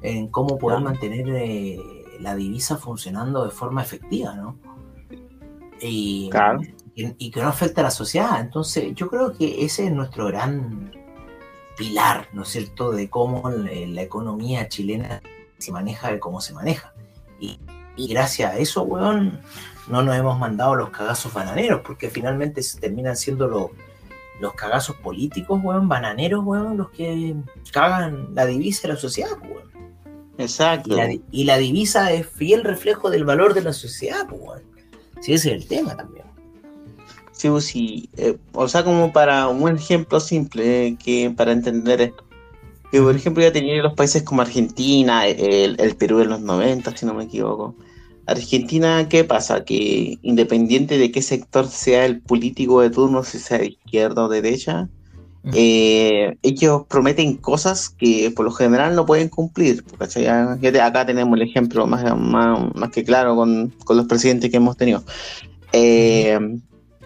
En 0.00 0.28
cómo 0.28 0.56
poder 0.56 0.80
mantener 0.80 1.28
eh, 1.28 1.78
la 2.18 2.34
divisa 2.34 2.78
funcionando 2.78 3.44
de 3.44 3.50
forma 3.50 3.82
efectiva, 3.82 4.34
¿no? 4.36 4.58
Y, 5.82 6.30
y, 6.94 7.30
que 7.30 7.42
no 7.42 7.48
afecte 7.48 7.82
a 7.82 7.84
la 7.84 7.90
sociedad. 7.90 8.40
Entonces, 8.40 8.94
yo 8.94 9.10
creo 9.10 9.34
que 9.36 9.66
ese 9.66 9.84
es 9.84 9.92
nuestro 9.92 10.28
gran 10.28 10.92
pilar, 11.76 12.28
¿no 12.32 12.40
es 12.40 12.48
cierto?, 12.48 12.90
de 12.90 13.10
cómo 13.10 13.50
la 13.50 14.00
economía 14.00 14.66
chilena 14.70 15.20
se 15.58 15.72
maneja, 15.72 16.10
de 16.10 16.18
cómo 16.18 16.40
se 16.40 16.54
maneja. 16.54 16.94
Y, 17.38 17.60
gracias 18.08 18.54
a 18.54 18.56
eso, 18.56 18.82
weón, 18.84 19.42
no 19.88 20.00
nos 20.00 20.16
hemos 20.16 20.38
mandado 20.38 20.74
los 20.74 20.88
cagazos 20.88 21.34
bananeros, 21.34 21.82
porque 21.84 22.08
finalmente 22.08 22.62
se 22.62 22.80
terminan 22.80 23.14
siendo 23.14 23.46
los, 23.46 23.70
los 24.40 24.54
cagazos 24.54 24.96
políticos, 24.96 25.60
weón, 25.62 25.88
bananeros, 25.88 26.44
weón, 26.44 26.76
los 26.76 26.90
que 26.90 27.34
cagan 27.72 28.28
la 28.34 28.46
divisa 28.46 28.82
de 28.88 28.94
la 28.94 29.00
sociedad, 29.00 29.36
weón. 29.42 29.68
Exacto. 30.38 30.96
Y 31.32 31.44
la, 31.44 31.58
divisa 31.58 32.12
es 32.12 32.26
fiel 32.26 32.62
reflejo 32.62 33.10
del 33.10 33.24
valor 33.24 33.54
de 33.54 33.62
la 33.62 33.72
sociedad, 33.72 34.26
weón. 34.30 34.62
Sí, 35.20 35.34
ese 35.34 35.54
es 35.54 35.62
el 35.62 35.68
tema 35.68 35.96
también. 35.96 36.26
Sí, 37.32 37.48
pues 37.48 37.64
sí. 37.64 38.08
Eh, 38.16 38.36
o 38.52 38.68
sea, 38.68 38.84
como 38.84 39.12
para 39.12 39.48
un 39.48 39.76
ejemplo 39.76 40.20
simple, 40.20 40.96
que 41.02 41.32
para 41.36 41.52
entender 41.52 42.00
esto 42.00 42.28
que 42.90 43.00
por 43.02 43.14
ejemplo 43.14 43.42
ya 43.42 43.52
tenía 43.52 43.82
los 43.82 43.94
países 43.94 44.22
como 44.22 44.42
Argentina, 44.42 45.26
el, 45.26 45.96
Perú 45.96 46.20
en 46.20 46.30
los 46.30 46.40
90, 46.40 46.96
si 46.96 47.06
no 47.06 47.14
me 47.14 47.24
equivoco. 47.24 47.74
Argentina, 48.28 49.08
¿qué 49.08 49.24
pasa? 49.24 49.64
Que 49.64 50.18
independiente 50.22 50.98
de 50.98 51.10
qué 51.10 51.22
sector 51.22 51.66
sea 51.66 52.04
el 52.04 52.20
político 52.20 52.82
de 52.82 52.90
turno, 52.90 53.24
si 53.24 53.38
sea 53.38 53.58
de 53.58 53.68
izquierda 53.68 54.24
o 54.24 54.28
de 54.28 54.42
derecha, 54.42 54.88
eh, 55.54 56.36
ellos 56.42 56.82
prometen 56.88 57.36
cosas 57.36 57.88
que 57.88 58.30
por 58.36 58.44
lo 58.44 58.50
general 58.52 58.94
no 58.94 59.06
pueden 59.06 59.30
cumplir. 59.30 59.82
acá 60.82 61.06
tenemos 61.06 61.40
el 61.40 61.48
ejemplo 61.48 61.86
más, 61.86 62.04
más, 62.18 62.90
que 62.90 63.02
claro 63.02 63.34
con, 63.34 63.72
los 63.88 64.06
presidentes 64.06 64.50
que 64.50 64.58
hemos 64.58 64.76
tenido. 64.76 65.02
Eh, 65.72 66.38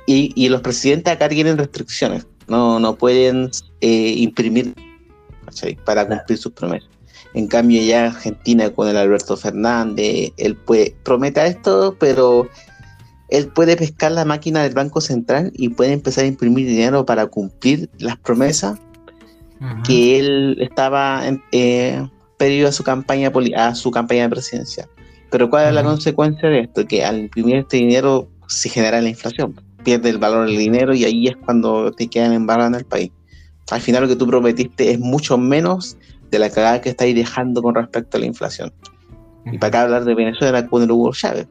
y, 0.07 0.33
y, 0.35 0.49
los 0.49 0.61
presidentes 0.61 1.13
acá 1.13 1.29
tienen 1.29 1.57
restricciones, 1.57 2.27
no, 2.49 2.81
no 2.81 2.97
pueden 2.97 3.51
eh, 3.81 4.15
imprimir 4.17 4.75
para 5.85 6.09
cumplir 6.09 6.39
sus 6.39 6.53
promesas. 6.53 6.92
En 7.35 7.47
cambio, 7.47 7.83
ya 7.83 8.07
Argentina 8.07 8.71
con 8.71 8.89
el 8.89 8.97
Alberto 8.97 9.37
Fernández, 9.37 10.33
él 10.37 10.57
puede, 10.57 10.95
promete 11.03 11.47
esto, 11.47 11.97
pero 11.99 12.47
él 13.29 13.49
puede 13.49 13.77
pescar 13.77 14.13
la 14.13 14.25
máquina 14.25 14.63
del 14.63 14.75
Banco 14.75 15.01
Central 15.01 15.51
y 15.55 15.71
puede 15.71 15.93
empezar 15.93 16.25
a 16.25 16.27
imprimir 16.27 16.67
dinero 16.67 17.07
para 17.07 17.27
cumplir 17.27 17.91
las 17.99 18.19
promesas 18.19 18.79
que 19.85 20.19
él 20.19 20.57
estaba 20.61 21.27
en, 21.27 21.41
eh, 21.53 22.05
pedido 22.37 22.69
a 22.69 22.73
su 22.73 22.83
campaña 22.83 23.31
a 23.57 23.75
su 23.77 23.91
campaña 23.93 24.29
presidencial. 24.29 24.89
Pero 25.31 25.49
¿cuál 25.49 25.69
es 25.69 25.75
la 25.75 25.85
consecuencia 25.85 26.49
de 26.49 26.61
esto? 26.61 26.85
Que 26.85 27.05
al 27.05 27.21
imprimir 27.21 27.57
este 27.57 27.77
dinero 27.77 28.29
se 28.49 28.69
genera 28.69 29.01
la 29.01 29.09
inflación, 29.09 29.55
pierde 29.85 30.11
el 30.11 30.19
valor 30.19 30.49
del 30.49 30.59
dinero 30.59 30.95
y 30.95 31.05
ahí 31.05 31.29
es 31.29 31.37
cuando 31.37 31.93
te 31.93 32.09
quedan 32.09 32.33
embargados 32.33 32.75
en 32.75 32.81
el 32.81 32.85
país 32.85 33.13
al 33.73 33.81
final 33.81 34.03
lo 34.03 34.09
que 34.09 34.17
tú 34.17 34.27
prometiste 34.27 34.91
es 34.91 34.99
mucho 34.99 35.39
menos 35.39 35.97
de 36.33 36.39
la 36.39 36.51
cagada 36.51 36.81
que 36.81 36.89
estáis 36.89 37.15
dejando 37.15 37.63
con 37.63 37.75
respecto 37.75 38.17
a 38.17 38.21
la 38.21 38.27
inflación. 38.27 38.73
Y 39.45 39.59
para 39.59 39.69
acá 39.69 39.83
hablar 39.83 40.05
de 40.05 40.15
Venezuela 40.15 40.67
con 40.67 40.83
el 40.83 40.91
Hugo 40.91 41.13
Chávez. 41.13 41.47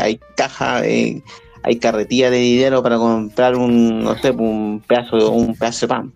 Hay 0.00 0.20
caja, 0.36 0.84
eh, 0.84 1.22
hay 1.62 1.76
carretilla 1.76 2.30
de 2.30 2.36
dinero 2.38 2.82
para 2.82 2.98
comprar 2.98 3.56
un, 3.56 4.00
no 4.00 4.16
sé, 4.18 4.32
un 4.32 4.82
pedazo, 4.86 5.30
un 5.30 5.54
pedazo 5.54 5.86
de 5.86 5.88
pan. 5.88 6.12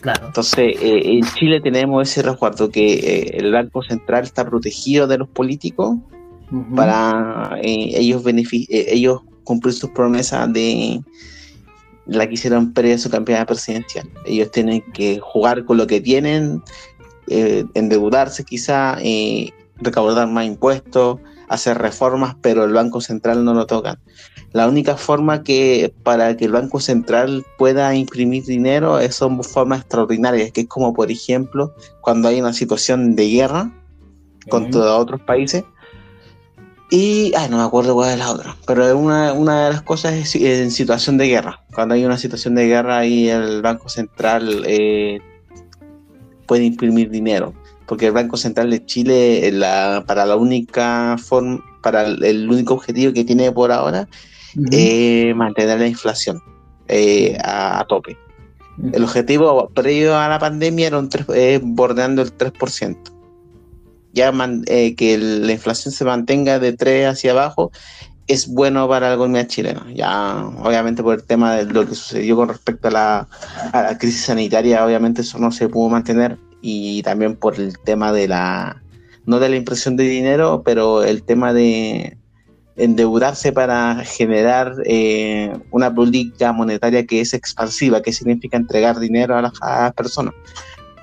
Claro. 0.00 0.26
Entonces, 0.26 0.76
eh, 0.80 1.02
en 1.04 1.24
Chile 1.34 1.60
tenemos 1.60 2.08
ese 2.08 2.22
resguardo 2.22 2.70
que 2.70 2.94
eh, 2.94 3.36
el 3.38 3.50
Banco 3.50 3.82
Central 3.82 4.22
está 4.24 4.44
protegido 4.44 5.06
de 5.08 5.18
los 5.18 5.28
políticos 5.28 5.96
para 6.76 7.58
ellos, 7.60 8.22
ellos 8.68 9.22
cumplir 9.42 9.74
sus 9.74 9.90
promesas 9.90 10.52
de, 10.52 11.00
la 12.06 12.28
quisieron 12.28 12.72
perder 12.72 12.98
su 12.98 13.10
campaña 13.10 13.46
presidencial. 13.46 14.08
Ellos 14.24 14.50
tienen 14.50 14.82
que 14.92 15.18
jugar 15.20 15.64
con 15.64 15.76
lo 15.76 15.86
que 15.86 16.00
tienen, 16.00 16.62
eh, 17.28 17.64
endeudarse 17.74 18.44
quizá, 18.44 18.98
eh, 19.00 19.52
recaudar 19.78 20.28
más 20.28 20.46
impuestos, 20.46 21.18
hacer 21.48 21.78
reformas, 21.78 22.36
pero 22.40 22.64
el 22.64 22.72
Banco 22.72 23.00
Central 23.00 23.44
no 23.44 23.54
lo 23.54 23.66
toca. 23.66 23.98
La 24.52 24.68
única 24.68 24.96
forma 24.96 25.42
que 25.42 25.92
para 26.02 26.36
que 26.36 26.46
el 26.46 26.52
Banco 26.52 26.80
Central 26.80 27.44
pueda 27.58 27.94
imprimir 27.94 28.44
dinero 28.44 28.98
es, 28.98 29.14
son 29.14 29.42
formas 29.42 29.80
extraordinarias, 29.80 30.52
que 30.52 30.62
es 30.62 30.68
como 30.68 30.94
por 30.94 31.10
ejemplo 31.10 31.74
cuando 32.00 32.28
hay 32.28 32.40
una 32.40 32.52
situación 32.52 33.16
de 33.16 33.28
guerra 33.28 33.72
contra 34.48 34.96
otros 34.96 35.20
países, 35.20 35.64
y, 36.90 37.32
ay, 37.36 37.48
no 37.50 37.56
me 37.56 37.64
acuerdo 37.64 37.94
cuál 37.94 38.12
es 38.12 38.18
la 38.18 38.30
otra, 38.30 38.56
pero 38.64 38.96
una, 38.96 39.32
una 39.32 39.66
de 39.66 39.72
las 39.72 39.82
cosas 39.82 40.14
es 40.14 40.34
en 40.36 40.70
situación 40.70 41.18
de 41.18 41.26
guerra. 41.26 41.60
Cuando 41.74 41.94
hay 41.94 42.04
una 42.04 42.16
situación 42.16 42.54
de 42.54 42.66
guerra, 42.68 42.98
ahí 42.98 43.28
el 43.28 43.60
Banco 43.60 43.88
Central 43.88 44.62
eh, 44.66 45.20
puede 46.46 46.64
imprimir 46.64 47.10
dinero, 47.10 47.54
porque 47.86 48.06
el 48.06 48.12
Banco 48.12 48.36
Central 48.36 48.70
de 48.70 48.84
Chile, 48.84 49.50
la, 49.52 50.04
para 50.06 50.24
la 50.26 50.36
única 50.36 51.16
forma, 51.18 51.60
para 51.82 52.02
el, 52.04 52.48
único 52.48 52.74
objetivo 52.74 53.12
que 53.12 53.24
tiene 53.24 53.50
por 53.50 53.72
ahora, 53.72 54.06
es 54.70 55.34
mantener 55.34 55.80
la 55.80 55.88
inflación 55.88 56.40
eh, 56.86 57.36
a, 57.42 57.84
tope. 57.88 58.16
El 58.92 59.02
objetivo 59.02 59.70
previo 59.74 60.16
a 60.16 60.28
la 60.28 60.38
pandemia 60.38 60.86
era 60.86 60.98
un 60.98 61.08
eh, 61.34 61.58
bordeando 61.62 62.22
el 62.22 62.36
3% 62.36 63.15
ya 64.16 64.32
eh, 64.66 64.94
que 64.96 65.18
la 65.18 65.52
inflación 65.52 65.92
se 65.92 66.04
mantenga 66.04 66.58
de 66.58 66.72
3 66.72 67.08
hacia 67.08 67.32
abajo 67.32 67.70
es 68.26 68.48
bueno 68.48 68.88
para 68.88 69.10
la 69.10 69.14
economía 69.14 69.46
chilena. 69.46 69.86
Ya, 69.94 70.46
obviamente, 70.62 71.02
por 71.02 71.16
el 71.16 71.22
tema 71.22 71.54
de 71.54 71.66
lo 71.66 71.86
que 71.86 71.94
sucedió 71.94 72.34
con 72.34 72.48
respecto 72.48 72.88
a 72.88 72.90
la, 72.90 73.98
crisis 74.00 74.22
sanitaria, 74.22 74.84
obviamente 74.84 75.20
eso 75.20 75.38
no 75.38 75.52
se 75.52 75.68
pudo 75.68 75.90
mantener 75.90 76.38
y 76.62 77.02
también 77.02 77.36
por 77.36 77.60
el 77.60 77.78
tema 77.78 78.10
de 78.10 78.26
la, 78.26 78.82
no 79.26 79.38
de 79.38 79.50
la 79.50 79.56
impresión 79.56 79.96
de 79.96 80.04
dinero, 80.04 80.62
pero 80.64 81.04
el 81.04 81.22
tema 81.22 81.52
de 81.52 82.16
endeudarse 82.76 83.52
para 83.52 84.02
generar 84.04 84.74
eh, 84.86 85.52
una 85.70 85.94
política 85.94 86.52
monetaria 86.52 87.06
que 87.06 87.20
es 87.20 87.34
expansiva, 87.34 88.00
que 88.00 88.12
significa 88.12 88.56
entregar 88.56 88.98
dinero 88.98 89.36
a 89.36 89.52
a 89.60 89.82
las 89.82 89.92
personas 89.94 90.34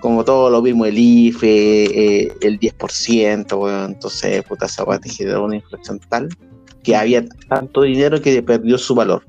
como 0.04 0.26
todo 0.26 0.50
lo 0.50 0.62
mismo, 0.62 0.86
el 0.86 0.98
IFE, 0.98 2.26
eh, 2.26 2.34
el 2.42 2.60
10%, 2.60 3.86
entonces, 3.86 4.44
puta, 4.44 4.66
esa 4.66 4.84
te 5.00 5.08
generó 5.08 5.46
una 5.46 5.56
inflación 5.56 5.98
tal 6.10 6.28
que 6.84 6.98
había 6.98 7.24
tanto 7.48 7.84
dinero 7.84 8.22
que 8.22 8.44
perdió 8.44 8.78
su 8.78 8.96
valor. 8.96 9.26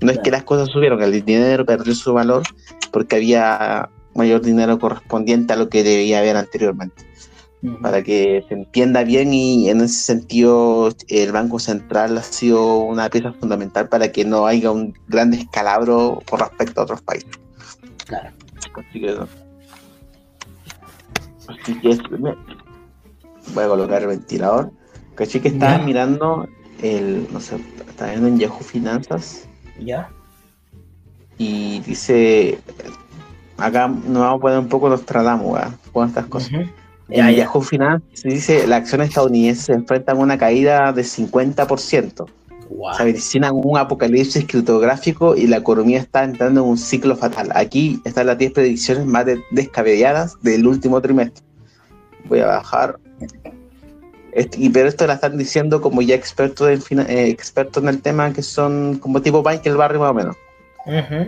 No 0.00 0.10
es 0.10 0.18
que 0.20 0.30
las 0.30 0.42
cosas 0.44 0.70
subieron, 0.70 1.02
el 1.02 1.22
dinero 1.22 1.66
perdió 1.66 1.94
su 1.94 2.14
valor 2.14 2.42
porque 2.90 3.16
había 3.16 3.90
mayor 4.14 4.40
dinero 4.40 4.78
correspondiente 4.78 5.52
a 5.52 5.56
lo 5.56 5.68
que 5.68 5.84
debía 5.84 6.20
haber 6.20 6.38
anteriormente. 6.38 7.04
Para 7.82 8.02
que 8.02 8.46
se 8.48 8.54
entienda 8.54 9.04
bien 9.04 9.34
y 9.34 9.68
en 9.68 9.82
ese 9.82 10.04
sentido 10.04 10.90
el 11.08 11.32
Banco 11.32 11.58
Central 11.58 12.16
ha 12.16 12.22
sido 12.22 12.76
una 12.76 13.10
pieza 13.10 13.34
fundamental 13.34 13.90
para 13.90 14.10
que 14.10 14.24
no 14.24 14.46
haya 14.46 14.70
un 14.70 14.94
gran 15.06 15.32
descalabro 15.32 16.22
con 16.30 16.40
respecto 16.40 16.80
a 16.80 16.84
otros 16.84 17.02
países. 17.02 17.28
Claro. 18.06 18.30
Así 18.74 19.00
que 19.00 19.14
voy 23.54 23.64
a 23.64 23.68
colocar 23.68 24.02
el 24.02 24.08
ventilador. 24.08 24.70
Caché 25.14 25.40
que 25.40 25.48
estaba 25.48 25.78
mirando 25.78 26.48
el, 26.82 27.26
no 27.32 27.40
sé, 27.40 27.56
estaba 27.88 28.10
viendo 28.10 28.28
en 28.28 28.38
Yahoo 28.38 28.60
Finanzas. 28.60 29.46
Ya. 29.78 30.08
Y 31.38 31.80
dice, 31.80 32.58
acá 33.56 33.88
nos 33.88 34.22
vamos 34.22 34.38
a 34.38 34.40
poner 34.40 34.58
un 34.58 34.68
poco 34.68 34.88
los 34.88 35.04
tratamos, 35.04 35.60
con 35.92 36.08
estas 36.08 36.26
cosas. 36.26 36.52
En 37.08 37.30
Yahoo 37.34 37.60
Finanzas 37.60 38.22
dice, 38.22 38.66
la 38.66 38.76
acción 38.76 39.02
estadounidense 39.02 39.62
se 39.62 39.72
enfrenta 39.72 40.12
a 40.12 40.14
una 40.14 40.38
caída 40.38 40.92
de 40.92 41.02
50%. 41.02 42.26
Se 42.96 43.02
avecina 43.02 43.52
un 43.52 43.78
apocalipsis 43.78 44.46
criptográfico 44.46 45.36
y 45.36 45.46
la 45.46 45.58
economía 45.58 45.98
está 45.98 46.24
entrando 46.24 46.62
en 46.62 46.68
un 46.68 46.78
ciclo 46.78 47.16
fatal. 47.16 47.50
Aquí 47.54 48.00
están 48.04 48.26
las 48.26 48.38
10 48.38 48.52
predicciones 48.52 49.06
más 49.06 49.26
descabelladas 49.50 50.40
del 50.42 50.66
último 50.66 51.00
trimestre. 51.00 51.44
Voy 52.26 52.40
a 52.40 52.46
bajar. 52.46 52.98
Este, 54.32 54.68
pero 54.72 54.88
esto 54.88 55.06
la 55.06 55.14
están 55.14 55.38
diciendo 55.38 55.80
como 55.80 56.02
ya 56.02 56.16
expertos 56.16 56.68
en, 56.90 57.00
eh, 57.00 57.28
expertos 57.28 57.82
en 57.82 57.88
el 57.88 58.02
tema 58.02 58.32
que 58.32 58.42
son 58.42 58.98
como 58.98 59.22
tipo 59.22 59.42
Michael 59.42 59.76
Barry 59.76 59.98
más 59.98 60.10
o 60.10 60.14
menos. 60.14 60.36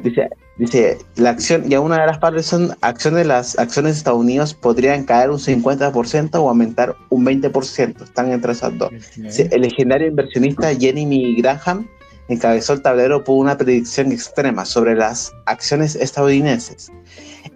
Dice, 0.02 0.28
dice, 0.58 0.98
la 1.16 1.30
acción, 1.30 1.70
y 1.70 1.76
una 1.76 2.00
de 2.00 2.06
las 2.06 2.18
partes 2.18 2.46
son 2.46 2.72
acciones, 2.82 3.26
las 3.26 3.58
acciones 3.58 3.94
de 3.94 3.98
Estados 3.98 4.20
Unidos 4.20 4.52
podrían 4.52 5.04
caer 5.04 5.30
un 5.30 5.38
50% 5.38 6.34
o 6.34 6.48
aumentar 6.48 6.94
un 7.08 7.24
20%, 7.24 8.02
están 8.02 8.32
entre 8.32 8.52
esas 8.52 8.76
dos. 8.76 8.90
El 9.16 9.62
legendario 9.62 10.08
inversionista 10.08 10.74
Jeremy 10.74 11.36
Graham 11.36 11.88
encabezó 12.28 12.74
el 12.74 12.82
tablero 12.82 13.24
por 13.24 13.38
una 13.38 13.56
predicción 13.56 14.12
extrema 14.12 14.64
sobre 14.64 14.94
las 14.94 15.32
acciones 15.46 15.94
estadounidenses. 15.94 16.92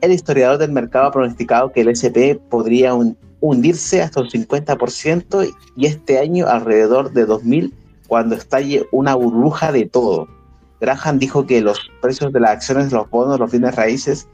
El 0.01 0.13
historiador 0.13 0.59
del 0.59 0.73
mercado 0.73 1.07
ha 1.07 1.13
pronosticado 1.13 1.73
que 1.73 1.83
el 1.83 1.89
SP 1.93 2.41
podría 2.49 2.95
hundirse 3.41 4.01
hasta 4.01 4.21
un 4.21 4.29
50% 4.29 5.55
y 5.77 5.87
este 5.87 6.19
año 6.19 6.47
alrededor 6.47 7.13
de 7.13 7.27
2000 7.27 7.75
cuando 8.07 8.35
estalle 8.35 8.87
una 8.91 9.15
burbuja 9.15 9.71
de 9.73 9.87
todo 9.87 10.29
Graham 10.81 11.19
dijo 11.19 11.47
que 11.47 11.61
los 11.61 11.91
precios 12.01 12.33
de 12.33 12.41
las 12.41 12.51
acciones, 12.51 12.93
los 12.93 13.09
bonos, 13.11 13.39
los 13.39 13.51
bienes 13.51 13.75
raíces, 13.75 14.29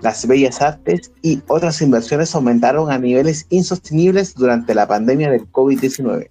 las 0.00 0.26
bellas 0.26 0.60
artes 0.60 1.12
y 1.22 1.40
otras 1.46 1.80
inversiones 1.80 2.34
aumentaron 2.34 2.90
a 2.90 2.98
niveles 2.98 3.46
insostenibles 3.50 4.34
durante 4.34 4.74
la 4.74 4.88
pandemia 4.88 5.30
del 5.30 5.50
COVID-19. 5.50 6.28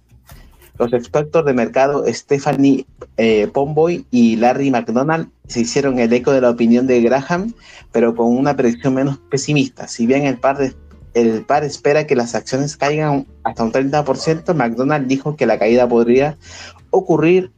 Los 0.78 0.92
expertos 0.92 1.44
de 1.44 1.54
mercado 1.54 2.04
Stephanie 2.06 2.86
eh, 3.16 3.48
Pomboy 3.52 4.06
y 4.10 4.36
Larry 4.36 4.70
McDonald 4.70 5.28
se 5.46 5.60
hicieron 5.60 5.98
el 5.98 6.12
eco 6.12 6.32
de 6.32 6.40
la 6.40 6.50
opinión 6.50 6.86
de 6.86 7.00
Graham, 7.00 7.54
pero 7.92 8.14
con 8.14 8.36
una 8.36 8.56
predicción 8.56 8.94
menos 8.94 9.18
pesimista. 9.30 9.88
Si 9.88 10.06
bien 10.06 10.24
el 10.24 10.38
par, 10.38 10.58
el 11.14 11.44
par 11.44 11.64
espera 11.64 12.06
que 12.06 12.16
las 12.16 12.34
acciones 12.34 12.76
caigan 12.76 13.26
hasta 13.44 13.64
un 13.64 13.72
30%, 13.72 14.54
McDonald 14.54 15.06
dijo 15.06 15.36
que 15.36 15.46
la 15.46 15.58
caída 15.58 15.88
podría 15.88 16.36
ocurrir 16.90 17.52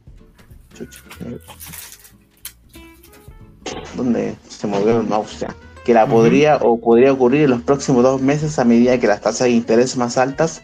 donde 3.95 4.35
se 4.47 4.67
movió 4.67 4.99
el 4.99 5.07
mouse 5.07 5.45
que 5.85 5.93
la 5.93 6.07
podría 6.07 6.57
o 6.57 6.77
podría 6.77 7.13
ocurrir 7.13 7.43
en 7.43 7.51
los 7.51 7.61
próximos 7.61 8.03
dos 8.03 8.19
meses 8.19 8.57
a 8.57 8.65
medida 8.65 8.99
que 8.99 9.07
las 9.07 9.21
tasas 9.21 9.47
de 9.47 9.51
interés 9.51 9.95
más 9.95 10.17
altas 10.17 10.63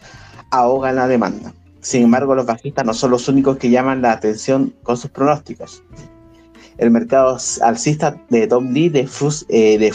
ahogan 0.50 0.96
la 0.96 1.08
demanda. 1.08 1.54
Sin 1.80 2.04
embargo, 2.04 2.36
los 2.36 2.46
bajistas 2.46 2.86
no 2.86 2.94
son 2.94 3.12
los 3.12 3.28
únicos 3.28 3.58
que 3.58 3.70
llaman 3.70 4.02
la 4.02 4.12
atención 4.12 4.74
con 4.84 4.98
sus 4.98 5.12
pronósticos. 5.12 5.84
El 6.78 6.90
mercado 6.90 7.38
alcista 7.62 8.20
de 8.30 8.48
Tom 8.48 8.72
Lee 8.72 8.90
de, 8.90 9.06
Fus, 9.06 9.46
eh, 9.50 9.78
de 9.78 9.94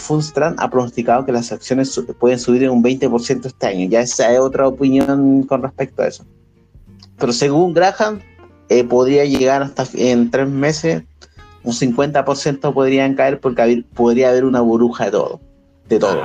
ha 0.56 0.70
pronosticado 0.70 1.26
que 1.26 1.32
las 1.32 1.50
acciones 1.50 2.00
pueden 2.20 2.38
subir 2.38 2.62
en 2.62 2.70
un 2.70 2.82
20% 2.82 3.46
este 3.46 3.66
año. 3.66 3.88
Ya 3.88 4.00
esa 4.00 4.32
es 4.32 4.38
otra 4.38 4.68
opinión 4.68 5.42
con 5.42 5.62
respecto 5.62 6.02
a 6.02 6.06
eso. 6.06 6.24
Pero 7.18 7.32
según 7.32 7.74
Graham, 7.74 8.20
eh, 8.68 8.84
podría 8.84 9.24
llegar 9.24 9.62
hasta 9.62 9.86
en 9.94 10.30
tres 10.30 10.48
meses 10.48 11.02
un 11.66 11.72
50% 11.72 12.72
podrían 12.72 13.14
caer 13.14 13.40
porque 13.40 13.84
podría 13.92 14.30
haber 14.30 14.44
una 14.44 14.60
burbuja 14.60 15.06
de 15.06 15.10
todo. 15.10 15.40
De 15.88 15.98
todo. 15.98 16.22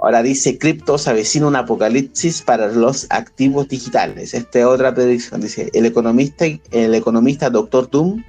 Ahora 0.00 0.22
dice 0.22 0.56
cripto 0.56 0.96
se 0.96 1.10
avecina 1.10 1.48
un 1.48 1.56
apocalipsis 1.56 2.42
para 2.42 2.68
los 2.68 3.08
activos 3.10 3.68
digitales. 3.68 4.32
Esta 4.34 4.60
es 4.60 4.64
otra 4.64 4.94
predicción. 4.94 5.40
Dice 5.40 5.68
el 5.74 5.84
economista, 5.84 6.44
el 6.70 6.94
economista 6.94 7.50
Dr. 7.50 7.90
Doom, 7.90 8.22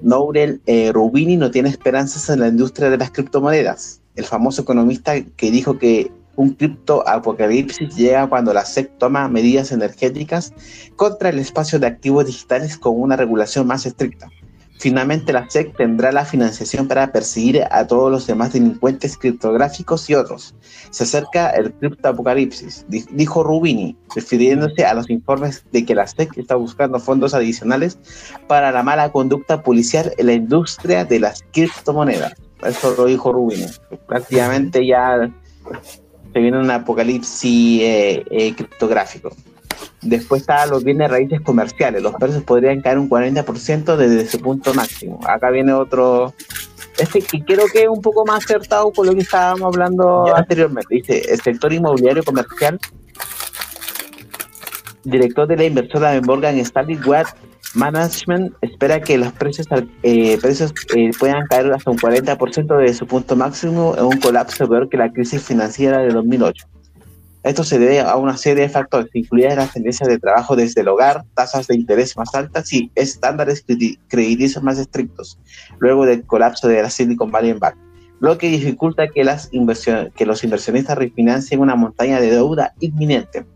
Nourel 0.00 0.62
eh, 0.64 0.90
Rubini, 0.92 1.36
no 1.36 1.50
tiene 1.50 1.68
esperanzas 1.68 2.30
en 2.30 2.40
la 2.40 2.48
industria 2.48 2.88
de 2.88 2.96
las 2.96 3.10
criptomonedas. 3.10 4.00
El 4.16 4.24
famoso 4.24 4.62
economista 4.62 5.20
que 5.20 5.50
dijo 5.50 5.78
que 5.78 6.10
un 6.36 6.54
cripto 6.54 7.06
apocalipsis 7.06 7.94
llega 7.94 8.26
cuando 8.26 8.54
la 8.54 8.64
SEC 8.64 8.96
toma 8.96 9.28
medidas 9.28 9.72
energéticas 9.72 10.54
contra 10.96 11.28
el 11.28 11.38
espacio 11.38 11.78
de 11.78 11.88
activos 11.88 12.24
digitales 12.24 12.78
con 12.78 12.98
una 12.98 13.16
regulación 13.16 13.66
más 13.66 13.84
estricta. 13.84 14.30
Finalmente, 14.80 15.34
la 15.34 15.44
SEC 15.50 15.76
tendrá 15.76 16.10
la 16.10 16.24
financiación 16.24 16.88
para 16.88 17.12
perseguir 17.12 17.64
a 17.70 17.86
todos 17.86 18.10
los 18.10 18.26
demás 18.26 18.54
delincuentes 18.54 19.18
criptográficos 19.18 20.08
y 20.08 20.14
otros. 20.14 20.54
Se 20.88 21.04
acerca 21.04 21.50
el 21.50 21.70
criptoapocalipsis, 21.74 22.86
dijo 22.88 23.42
Rubini, 23.42 23.94
refiriéndose 24.16 24.86
a 24.86 24.94
los 24.94 25.10
informes 25.10 25.66
de 25.70 25.84
que 25.84 25.94
la 25.94 26.06
SEC 26.06 26.38
está 26.38 26.54
buscando 26.54 26.98
fondos 26.98 27.34
adicionales 27.34 27.98
para 28.48 28.72
la 28.72 28.82
mala 28.82 29.12
conducta 29.12 29.62
policial 29.62 30.14
en 30.16 30.24
la 30.24 30.32
industria 30.32 31.04
de 31.04 31.20
las 31.20 31.44
criptomonedas. 31.52 32.32
Eso 32.62 32.94
lo 32.96 33.04
dijo 33.04 33.34
Rubini. 33.34 33.66
Prácticamente 34.06 34.86
ya 34.86 35.30
se 36.32 36.40
viene 36.40 36.58
un 36.58 36.70
apocalipsis 36.70 37.82
eh, 37.82 38.24
eh, 38.30 38.54
criptográfico. 38.54 39.36
Después 40.02 40.42
está 40.42 40.66
los 40.66 40.82
bienes 40.84 41.10
raíces 41.10 41.40
comerciales. 41.40 42.02
Los 42.02 42.14
precios 42.14 42.42
podrían 42.42 42.80
caer 42.80 42.98
un 42.98 43.08
40% 43.08 43.96
desde 43.96 44.26
su 44.26 44.40
punto 44.40 44.72
máximo. 44.74 45.20
Acá 45.26 45.50
viene 45.50 45.72
otro. 45.72 46.32
Este 46.98 47.20
que 47.20 47.42
creo 47.44 47.66
que 47.72 47.82
es 47.82 47.88
un 47.88 48.00
poco 48.00 48.24
más 48.26 48.44
acertado 48.44 48.90
con 48.92 49.06
lo 49.06 49.14
que 49.14 49.20
estábamos 49.20 49.74
hablando 49.74 50.34
anteriormente. 50.34 50.94
Dice: 50.94 51.32
el 51.32 51.40
sector 51.40 51.72
inmobiliario 51.72 52.22
comercial. 52.24 52.78
Director 55.04 55.48
de 55.48 55.56
la 55.56 55.64
inversora 55.64 56.20
Morgan 56.20 56.58
Stanley 56.58 56.98
Watt 57.06 57.28
Management 57.74 58.54
espera 58.62 59.00
que 59.00 59.16
los 59.16 59.32
precios, 59.32 59.66
eh, 60.02 60.38
precios 60.40 60.72
eh, 60.96 61.10
puedan 61.18 61.46
caer 61.46 61.72
hasta 61.72 61.90
un 61.90 61.98
40% 61.98 62.76
de 62.76 62.94
su 62.94 63.06
punto 63.06 63.36
máximo 63.36 63.94
en 63.96 64.04
un 64.04 64.20
colapso 64.20 64.68
peor 64.68 64.88
que 64.88 64.96
la 64.96 65.12
crisis 65.12 65.42
financiera 65.42 65.98
de 65.98 66.08
2008. 66.08 66.66
Esto 67.42 67.64
se 67.64 67.78
debe 67.78 68.00
a 68.00 68.16
una 68.16 68.36
serie 68.36 68.64
de 68.64 68.68
factores, 68.68 69.08
incluidas 69.14 69.56
las 69.56 69.72
tendencias 69.72 70.06
de 70.08 70.18
trabajo 70.18 70.56
desde 70.56 70.82
el 70.82 70.88
hogar, 70.88 71.24
tasas 71.34 71.66
de 71.66 71.74
interés 71.74 72.14
más 72.18 72.34
altas 72.34 72.70
y 72.70 72.90
estándares 72.94 73.64
crediticios 74.08 74.62
más 74.62 74.78
estrictos, 74.78 75.38
luego 75.78 76.04
del 76.04 76.24
colapso 76.24 76.68
de 76.68 76.82
la 76.82 76.90
Silicon 76.90 77.30
Valley 77.30 77.54
Bank, 77.54 77.76
lo 78.20 78.36
que 78.36 78.50
dificulta 78.50 79.08
que, 79.08 79.24
los 79.24 80.44
inversionistas 80.44 80.98
refinancien 80.98 81.60
una 81.60 81.76
montaña 81.76 82.20
de 82.20 82.30
deuda 82.30 82.74
inminente. 82.78 83.46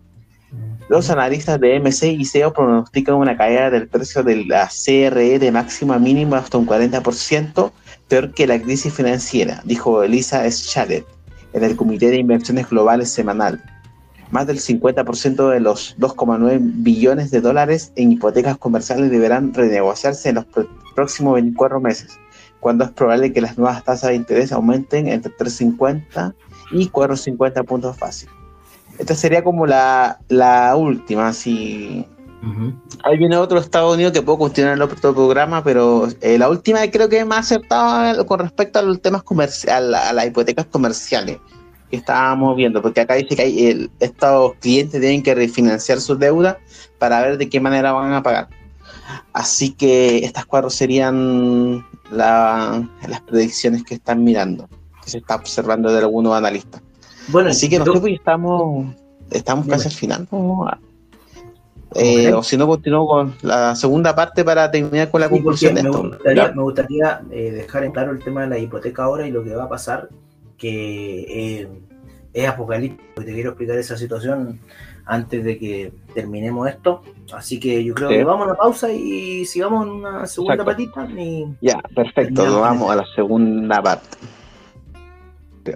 Los 0.88 1.11
analistas 1.11 1.61
de 1.61 1.79
MC 1.79 2.05
y 2.05 2.25
SEO 2.25 2.55
pronostican 2.55 3.16
una 3.16 3.37
caída 3.37 3.68
del 3.68 3.88
precio 3.88 4.23
de 4.23 4.47
la 4.47 4.66
CRE 4.68 5.38
de 5.38 5.53
máxima 5.53 5.99
mínima 5.99 6.38
hasta 6.38 6.57
un 6.57 6.66
40%, 6.66 7.70
peor 8.09 8.33
que 8.33 8.47
la 8.47 8.61
crisis 8.61 8.94
financiera, 8.94 9.61
dijo 9.64 10.03
Elisa 10.03 10.49
Schadet 10.49 11.05
en 11.53 11.64
el 11.64 11.77
Comité 11.77 12.11
de 12.11 12.16
Inversiones 12.16 12.68
Globales 12.68 13.11
semanal 13.11 13.62
más 14.35 14.49
del 14.49 14.59
50% 14.59 15.49
de 15.49 15.61
los 15.61 15.97
2,9 15.97 16.59
billones 16.61 17.31
de 17.31 17.40
dólares 17.40 17.92
en 17.94 18.11
hipotecas 18.11 18.59
comerciales 18.59 19.09
deberán 19.09 19.55
renegociarse 19.55 20.31
en 20.31 20.35
los 20.35 20.47
próximos 20.97 21.35
24 21.35 21.81
meses, 21.81 22.18
cuando 22.59 22.83
es 22.83 22.90
probable 22.90 23.33
que 23.33 23.40
las 23.40 23.57
nuevas 23.57 23.85
tasas 23.85 24.11
de 24.11 24.16
interés 24.16 24.51
aumenten 24.51 25.07
entre 25.07 25.33
3,50 25.37 26.35
y 26.73 26.88
4,50 26.88 27.64
puntos 27.64 27.97
fáciles. 27.97 28.35
Esta 28.99 29.14
sería 29.14 29.44
como 29.44 29.66
la, 29.66 30.18
última, 30.77 31.33
si 31.33 32.05
Ahí 33.05 33.16
viene 33.16 33.37
otro 33.37 33.59
Estados 33.59 33.94
Unidos 33.94 34.12
que 34.12 34.20
puedo 34.20 34.38
continuar 34.38 34.75
el 34.75 34.83
otro 34.83 35.14
programa, 35.14 35.62
pero 35.62 36.09
eh, 36.20 36.38
la 36.38 36.51
última 36.51 36.81
creo 36.90 37.09
que 37.09 37.20
es 37.20 37.27
más 37.27 37.47
acertada 37.47 38.23
con 38.27 38.40
respecto 38.40 38.81
a 38.81 38.83
los 38.83 39.01
temas 39.01 39.23
comerciales, 39.23 39.94
a 39.94 40.12
las 40.12 40.27
hipotecas 40.27 40.66
comerciales 40.66 41.38
estábamos 41.96 42.57
viendo, 42.57 42.83
porque 42.83 43.00
acá 43.00 43.14
dice 43.14 43.37
que 43.37 43.42
hay, 43.42 43.90
estos 44.00 44.54
clientes 44.57 45.00
tienen 45.00 45.22
que 45.22 45.35
refinanciar 45.35 46.00
sus 46.00 46.18
deudas 46.18 46.57
para 46.98 47.20
ver 47.22 47.38
de 47.38 47.48
qué 47.48 47.61
manera 47.61 47.92
van 47.92 48.12
a 48.12 48.22
pagar. 48.22 48.48
Así 49.33 49.72
que 49.72 50.18
estas 50.24 50.46
cuatro 50.46 50.70
serían 50.70 51.85
las 52.11 53.20
predicciones 53.26 53.85
que 53.85 53.94
están 53.94 54.22
mirando, 54.24 54.68
que 55.02 55.11
se 55.11 55.18
está 55.18 55.37
observando 55.37 55.92
de 55.92 55.98
algunos 55.98 56.35
analistas. 56.35 56.83
Bueno, 57.28 57.50
así 57.50 57.68
que 57.68 57.78
nosotros 57.78 58.07
estamos, 58.07 58.94
estamos 59.30 59.66
casi 59.66 59.88
al 59.88 59.94
final. 59.94 60.28
Eh, 61.96 62.33
o 62.33 62.42
si 62.42 62.57
no, 62.57 62.66
continúo 62.66 63.07
con 63.07 63.35
la 63.42 63.76
segunda 63.76 64.14
parte 64.16 64.44
para 64.44 64.70
terminar 64.70 65.11
con 65.11 65.20
la 65.20 65.28
conclusión 65.28 65.74
de 65.74 65.83
esto. 65.83 66.11
Me 66.54 66.62
gustaría, 66.62 67.22
eh, 67.30 67.52
dejar 67.52 67.85
en 67.85 67.92
claro 67.92 68.12
el 68.12 68.22
tema 68.22 68.42
de 68.42 68.48
la 68.48 68.59
hipoteca 68.59 69.04
ahora 69.04 69.26
y 69.26 69.30
lo 69.30 69.44
que 69.44 69.54
va 69.54 69.64
a 69.64 69.68
pasar 69.68 70.09
que 70.57 71.61
eh, 71.61 71.69
es 72.33 72.49
apocalíptico 72.49 73.23
y 73.23 73.25
te 73.25 73.33
quiero 73.33 73.51
explicar 73.51 73.79
esa 73.79 73.97
situación 73.97 74.61
antes 75.07 75.45
de 75.45 75.59
que 75.59 75.93
terminemos 76.14 76.69
esto. 76.69 77.03
Así 77.33 77.61
que 77.61 77.83
yo 77.85 77.95
creo 77.95 78.09
que 78.09 78.25
vamos 78.25 78.43
a 78.43 78.51
una 78.51 78.59
pausa 78.59 78.90
y 78.93 79.45
sigamos 79.45 79.87
en 79.87 79.93
una 79.93 80.27
segunda 80.27 80.64
patita. 80.64 81.09
Ya, 81.61 81.81
perfecto, 81.95 82.61
vamos 82.61 82.90
a 82.90 82.97
la 82.97 83.07
segunda 83.14 83.83
parte. 83.83 84.19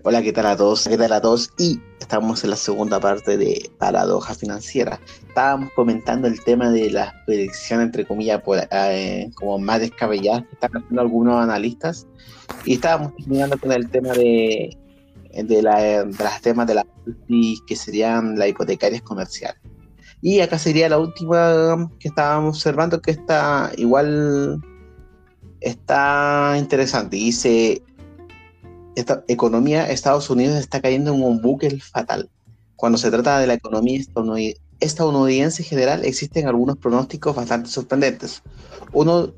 Hola, 0.02 0.20
¿qué 0.20 0.34
tal 0.34 0.44
a 0.44 0.54
todos? 0.56 0.86
¿Qué 0.86 0.98
tal 0.98 1.12
a 1.14 1.20
todos? 1.22 1.50
Y 1.56 1.80
estamos 1.98 2.44
en 2.44 2.50
la 2.50 2.56
segunda 2.56 3.00
parte 3.00 3.38
de 3.38 3.70
Paradoja 3.78 4.34
Financiera. 4.34 5.00
Estábamos 5.26 5.70
comentando 5.74 6.28
el 6.28 6.44
tema 6.44 6.70
de 6.70 6.90
las 6.90 7.14
predicciones, 7.24 7.86
entre 7.86 8.04
comillas, 8.04 8.42
eh, 8.70 9.30
como 9.34 9.58
más 9.58 9.80
descabelladas 9.80 10.42
que 10.42 10.52
están 10.52 10.76
haciendo 10.76 11.00
algunos 11.00 11.42
analistas. 11.42 12.06
Y 12.66 12.74
estábamos 12.74 13.16
terminando 13.16 13.56
con 13.56 13.72
el 13.72 13.88
tema 13.88 14.12
de, 14.12 14.76
de, 15.32 15.62
la, 15.62 16.04
las 16.04 16.42
temas 16.42 16.66
de 16.66 16.74
la 16.74 16.86
que 17.66 17.74
serían 17.74 18.38
las 18.38 18.48
hipotecarias 18.48 19.00
comerciales. 19.00 19.62
Y 20.20 20.40
acá 20.40 20.58
sería 20.58 20.90
la 20.90 20.98
última 20.98 21.90
que 21.98 22.08
estábamos 22.08 22.56
observando, 22.56 23.00
que 23.00 23.12
está 23.12 23.72
igual 23.78 24.62
está 25.60 26.56
interesante. 26.58 27.16
Dice, 27.16 27.82
esta 28.98 29.24
economía, 29.28 29.90
Estados 29.90 30.28
Unidos 30.28 30.56
está 30.56 30.80
cayendo 30.80 31.14
en 31.14 31.22
un 31.22 31.40
bucle 31.40 31.80
fatal. 31.80 32.28
Cuando 32.76 32.98
se 32.98 33.10
trata 33.10 33.38
de 33.38 33.46
la 33.46 33.54
economía 33.54 34.00
estadounidense 34.80 35.62
en 35.62 35.68
general, 35.68 36.04
existen 36.04 36.46
algunos 36.46 36.76
pronósticos 36.78 37.34
bastante 37.34 37.68
sorprendentes. 37.70 38.42
Uno 38.92 39.34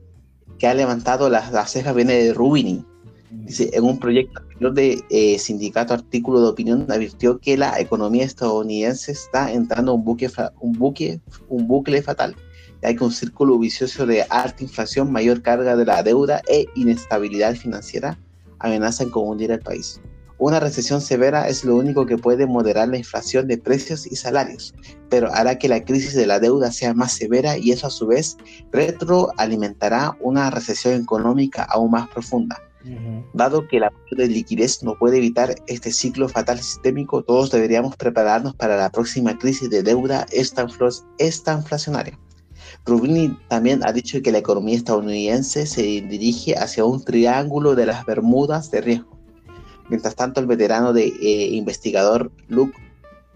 que 0.59 0.67
ha 0.67 0.75
levantado 0.75 1.29
las, 1.29 1.71
cejas 1.71 1.95
viene 1.95 2.15
de 2.15 2.35
Rubini. 2.35 2.85
Dice, 3.31 3.71
en 3.73 3.85
un 3.85 3.99
proyecto 3.99 4.43
de 4.73 5.05
eh, 5.09 5.39
sindicato 5.39 5.95
artículo 5.95 6.41
de 6.41 6.49
opinión 6.49 6.87
advirtió 6.91 7.39
que 7.39 7.57
la 7.57 7.79
economía 7.79 8.25
estadounidense 8.25 9.13
está 9.13 9.53
entrando 9.53 9.93
en 9.93 9.99
un, 10.01 10.05
buque, 10.05 10.31
un, 10.61 10.73
buque, 10.73 11.21
un 11.49 11.69
bucle 11.69 12.03
fatal, 12.03 12.35
ya 12.83 12.95
que 12.95 13.05
un 13.05 13.13
círculo 13.13 13.59
vicioso 13.59 14.05
de 14.05 14.23
alta 14.29 14.65
inflación, 14.65 15.13
mayor 15.13 15.43
carga 15.43 15.77
de 15.77 15.85
la 15.85 16.03
deuda 16.03 16.43
e 16.49 16.67
inestabilidad 16.75 17.55
financiera 17.55 18.19
amenazan 18.61 19.11
con 19.11 19.29
hundir 19.29 19.53
al 19.53 19.61
país. 19.61 20.01
Una 20.41 20.59
recesión 20.59 21.03
severa 21.03 21.49
es 21.49 21.67
lo 21.67 21.77
único 21.77 22.07
que 22.07 22.17
puede 22.17 22.47
moderar 22.47 22.89
la 22.89 22.97
inflación 22.97 23.47
de 23.47 23.59
precios 23.59 24.07
y 24.07 24.17
salarios, 24.17 24.75
pero 25.11 25.31
hará 25.35 25.59
que 25.59 25.69
la 25.69 25.85
crisis 25.85 26.15
de 26.15 26.27
la 26.27 26.41
deuda 26.41 26.73
sea 26.73 26.95
más 26.95 27.13
severa 27.13 27.59
y 27.59 27.73
eso 27.73 27.89
a 27.89 27.91
su 27.91 28.07
vez 28.07 28.39
retroalimentará 28.73 30.17
una 30.19 30.49
recesión 30.49 30.95
económica 30.95 31.65
aún 31.65 31.91
más 31.91 32.09
profunda. 32.09 32.59
Dado 33.35 33.69
que 33.69 33.79
la 33.81 33.93
de 34.17 34.27
liquidez 34.29 34.83
no 34.83 34.97
puede 34.99 35.19
evitar 35.19 35.55
este 35.67 35.93
ciclo 35.93 36.27
fatal 36.31 36.59
sistémico, 36.59 37.23
todos 37.23 37.51
deberíamos 37.51 37.95
prepararnos 37.97 38.55
para 38.55 38.79
la 38.79 38.91
próxima 38.91 39.37
crisis 39.39 39.69
de 39.69 39.83
deuda 39.83 40.25
esta 40.33 40.63
inflacionaria. 41.53 42.19
Rubini 42.91 43.37
también 43.49 43.81
ha 43.85 43.93
dicho 43.93 44.21
que 44.21 44.33
la 44.33 44.39
economía 44.39 44.77
estadounidense 44.77 45.65
se 45.65 45.83
dirige 45.83 46.57
hacia 46.57 46.85
un 46.85 47.03
triángulo 47.05 47.75
de 47.75 47.87
las 47.87 48.05
Bermudas 48.05 48.71
de 48.71 48.81
riesgo. 48.81 49.17
Mientras 49.89 50.17
tanto, 50.17 50.41
el 50.41 50.47
veterano 50.47 50.93
de, 50.93 51.07
eh, 51.07 51.49
investigador 51.53 52.31
Luke 52.49 52.77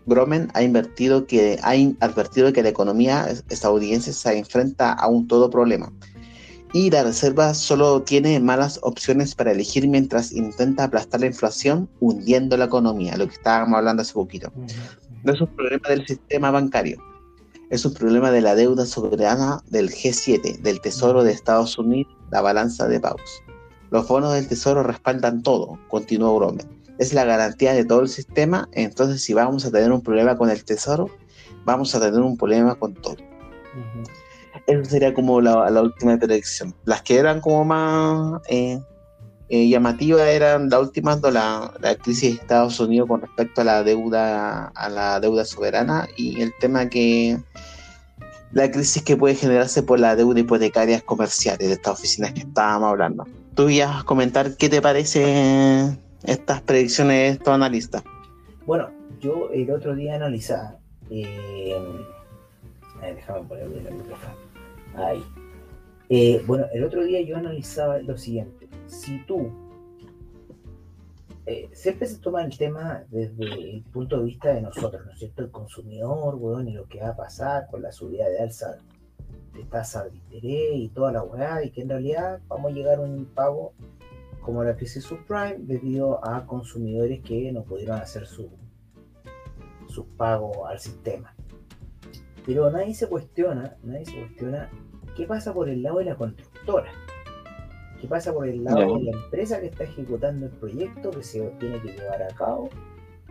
Gromen 0.07 0.49
ha, 0.55 0.63
invertido 0.63 1.27
que, 1.27 1.59
ha 1.63 1.73
advertido 2.05 2.53
que 2.53 2.63
la 2.63 2.69
economía 2.69 3.29
estadounidense 3.49 4.13
se 4.13 4.37
enfrenta 4.37 4.93
a 4.93 5.07
un 5.09 5.27
todo 5.29 5.49
problema 5.49 5.91
y 6.75 6.91
la 6.91 7.05
Reserva 7.05 7.55
solo 7.55 8.03
tiene 8.03 8.41
malas 8.41 8.81
opciones 8.83 9.37
para 9.37 9.53
elegir 9.53 9.87
mientras 9.87 10.33
intenta 10.33 10.85
aplastar 10.85 11.21
la 11.21 11.27
inflación 11.27 11.89
hundiendo 12.01 12.57
la 12.57 12.65
economía, 12.65 13.17
lo 13.17 13.29
que 13.29 13.35
estábamos 13.35 13.79
hablando 13.79 14.03
hace 14.03 14.13
poquito. 14.13 14.53
No 15.23 15.33
es 15.33 15.41
un 15.41 15.47
problema 15.47 15.89
del 15.89 16.05
sistema 16.05 16.51
bancario, 16.51 17.01
es 17.71 17.85
un 17.85 17.95
problema 17.95 18.31
de 18.31 18.41
la 18.41 18.55
deuda 18.55 18.87
soberana 18.87 19.63
del 19.69 19.91
G7, 19.91 20.61
del 20.61 20.81
Tesoro 20.81 21.25
de 21.25 21.33
Estados 21.33 21.79
Unidos, 21.79 22.13
la 22.31 22.41
balanza 22.41 22.87
de 22.89 23.01
pagos. 23.01 23.43
Los 23.91 24.09
bonos 24.09 24.33
del 24.35 24.49
Tesoro 24.49 24.83
respaldan 24.83 25.43
todo, 25.43 25.79
continuó 25.89 26.37
Gromen. 26.37 26.67
Es 26.99 27.13
la 27.13 27.25
garantía 27.25 27.73
de 27.73 27.85
todo 27.85 28.01
el 28.01 28.09
sistema, 28.09 28.69
entonces 28.73 29.23
si 29.23 29.35
vamos 29.35 29.65
a 29.65 29.71
tener 29.71 29.93
un 29.93 30.03
problema 30.03 30.37
con 30.37 30.51
el 30.51 30.65
Tesoro, 30.65 31.11
vamos 31.65 31.95
a 31.95 32.01
tener 32.01 32.21
un 32.21 32.37
problema 32.37 32.75
con 32.75 32.95
todo. 32.95 33.17
Eso 34.67 34.85
sería 34.89 35.13
como 35.13 35.41
la, 35.41 35.83
última 35.83 36.17
predicción. 36.17 36.75
Las 36.85 37.03
que 37.03 37.19
eran 37.19 37.41
como 37.41 37.65
más 37.65 38.41
eh, 38.49 38.81
eh, 39.49 39.69
llamativas 39.69 40.23
eran 40.23 40.71
la 40.71 40.81
última, 40.81 41.17
la, 41.23 41.73
la 41.81 41.95
crisis 41.97 42.37
de 42.37 42.41
Estados 42.43 42.81
Unidos 42.81 43.09
con 43.09 43.21
respecto 43.21 43.61
a 43.61 43.65
la 43.65 43.83
deuda, 43.83 44.67
a 44.69 44.89
la 44.89 45.21
deuda 45.21 45.45
soberana 45.45 46.09
y 46.17 46.41
el 46.41 46.53
tema 46.61 46.89
que 46.89 47.39
la 48.53 48.71
crisis 48.71 49.03
que 49.03 49.17
puede 49.17 49.35
generarse 49.35 49.83
por 49.83 49.99
la 49.99 50.17
deuda 50.17 50.41
hipotecaria 50.41 51.01
comerciales 51.01 51.69
de 51.69 51.75
estas 51.75 51.99
oficinas 51.99 52.33
que 52.33 52.41
estábamos 52.41 52.91
hablando. 52.91 53.27
Tú 53.55 53.69
ibas 53.69 54.01
a 54.01 54.05
comentar 54.05 54.57
qué 54.57 54.69
te 54.69 54.81
parece 54.81 55.99
estas 56.23 56.63
predicciones 56.63 57.17
de 57.17 57.29
estos 57.29 57.49
analistas. 57.49 58.03
Bueno, 58.65 58.91
yo 59.21 59.51
el 59.53 59.71
otro 59.71 59.95
día 59.95 60.15
analizaba, 60.15 60.79
eh, 61.11 61.77
déjame 63.03 63.43
ponerle 63.43 63.89
el 63.89 63.95
micrófono, 63.95 64.35
ahí. 64.97 65.23
Eh, 66.09 66.43
bueno, 66.47 66.67
el 66.73 66.85
otro 66.85 67.03
día 67.05 67.23
yo 67.23 67.37
analizaba 67.37 67.99
lo 67.99 68.17
siguiente, 68.17 68.64
si 68.87 69.25
tú 69.27 69.51
eh, 71.47 71.69
siempre 71.73 72.07
se 72.07 72.19
toma 72.19 72.43
el 72.43 72.57
tema 72.57 73.05
desde 73.11 73.45
el 73.45 73.83
punto 73.93 74.19
de 74.19 74.25
vista 74.25 74.55
de 74.55 74.63
nosotros, 74.63 75.05
¿no 75.05 75.13
es 75.13 75.19
cierto? 75.19 75.43
El 75.43 75.51
consumidor, 75.51 76.37
weón, 76.37 76.69
y 76.69 76.73
lo 76.73 76.87
que 76.87 77.01
va 77.01 77.09
a 77.09 77.17
pasar 77.17 77.67
con 77.71 77.83
la 77.83 77.93
subida 77.93 78.29
de 78.29 78.39
alza 78.41 78.79
de 79.53 79.63
tasa 79.65 80.05
de 80.05 80.17
interés 80.17 80.71
y 80.75 80.89
toda 80.89 81.13
la 81.13 81.23
weá, 81.23 81.63
y 81.63 81.71
que 81.71 81.83
en 81.83 81.91
realidad 81.91 82.41
vamos 82.49 82.73
a 82.73 82.75
llegar 82.75 82.99
a 82.99 83.03
un 83.03 83.19
impago 83.19 83.75
como 84.41 84.65
la 84.65 84.75
crisis 84.75 85.05
subprime 85.05 85.57
debido 85.59 86.27
a 86.27 86.47
consumidores 86.47 87.23
que 87.23 87.53
no 87.53 87.63
pudieron 87.63 87.99
hacer 87.99 88.27
su, 88.27 88.51
su 89.87 90.07
pago 90.17 90.67
al 90.67 90.79
sistema. 90.79 91.35
Pero 92.47 92.71
nadie 92.71 92.95
se 92.95 93.07
cuestiona, 93.07 93.77
nadie 93.83 94.07
se 94.07 94.19
cuestiona 94.19 94.71
qué 95.15 95.27
pasa 95.27 95.55
por 95.55 95.69
el 95.69 95.83
lado 95.83 95.99
de 95.99 96.07
la 96.07 96.17
constructora 96.17 96.91
¿Qué 98.05 98.09
pasa 98.09 98.35
por 98.35 98.47
el 98.47 98.63
lado 98.63 98.99
de 98.99 99.05
la 99.05 99.13
empresa 99.13 99.59
que 99.61 99.69
está 99.69 99.85
ejecutando 99.85 100.45
el 100.45 100.53
proyecto 100.53 101.11
que 101.11 101.23
se 101.23 101.41
tiene 101.59 101.81
que 101.81 101.93
llevar 101.93 102.23
a 102.23 102.35
cabo 102.35 102.69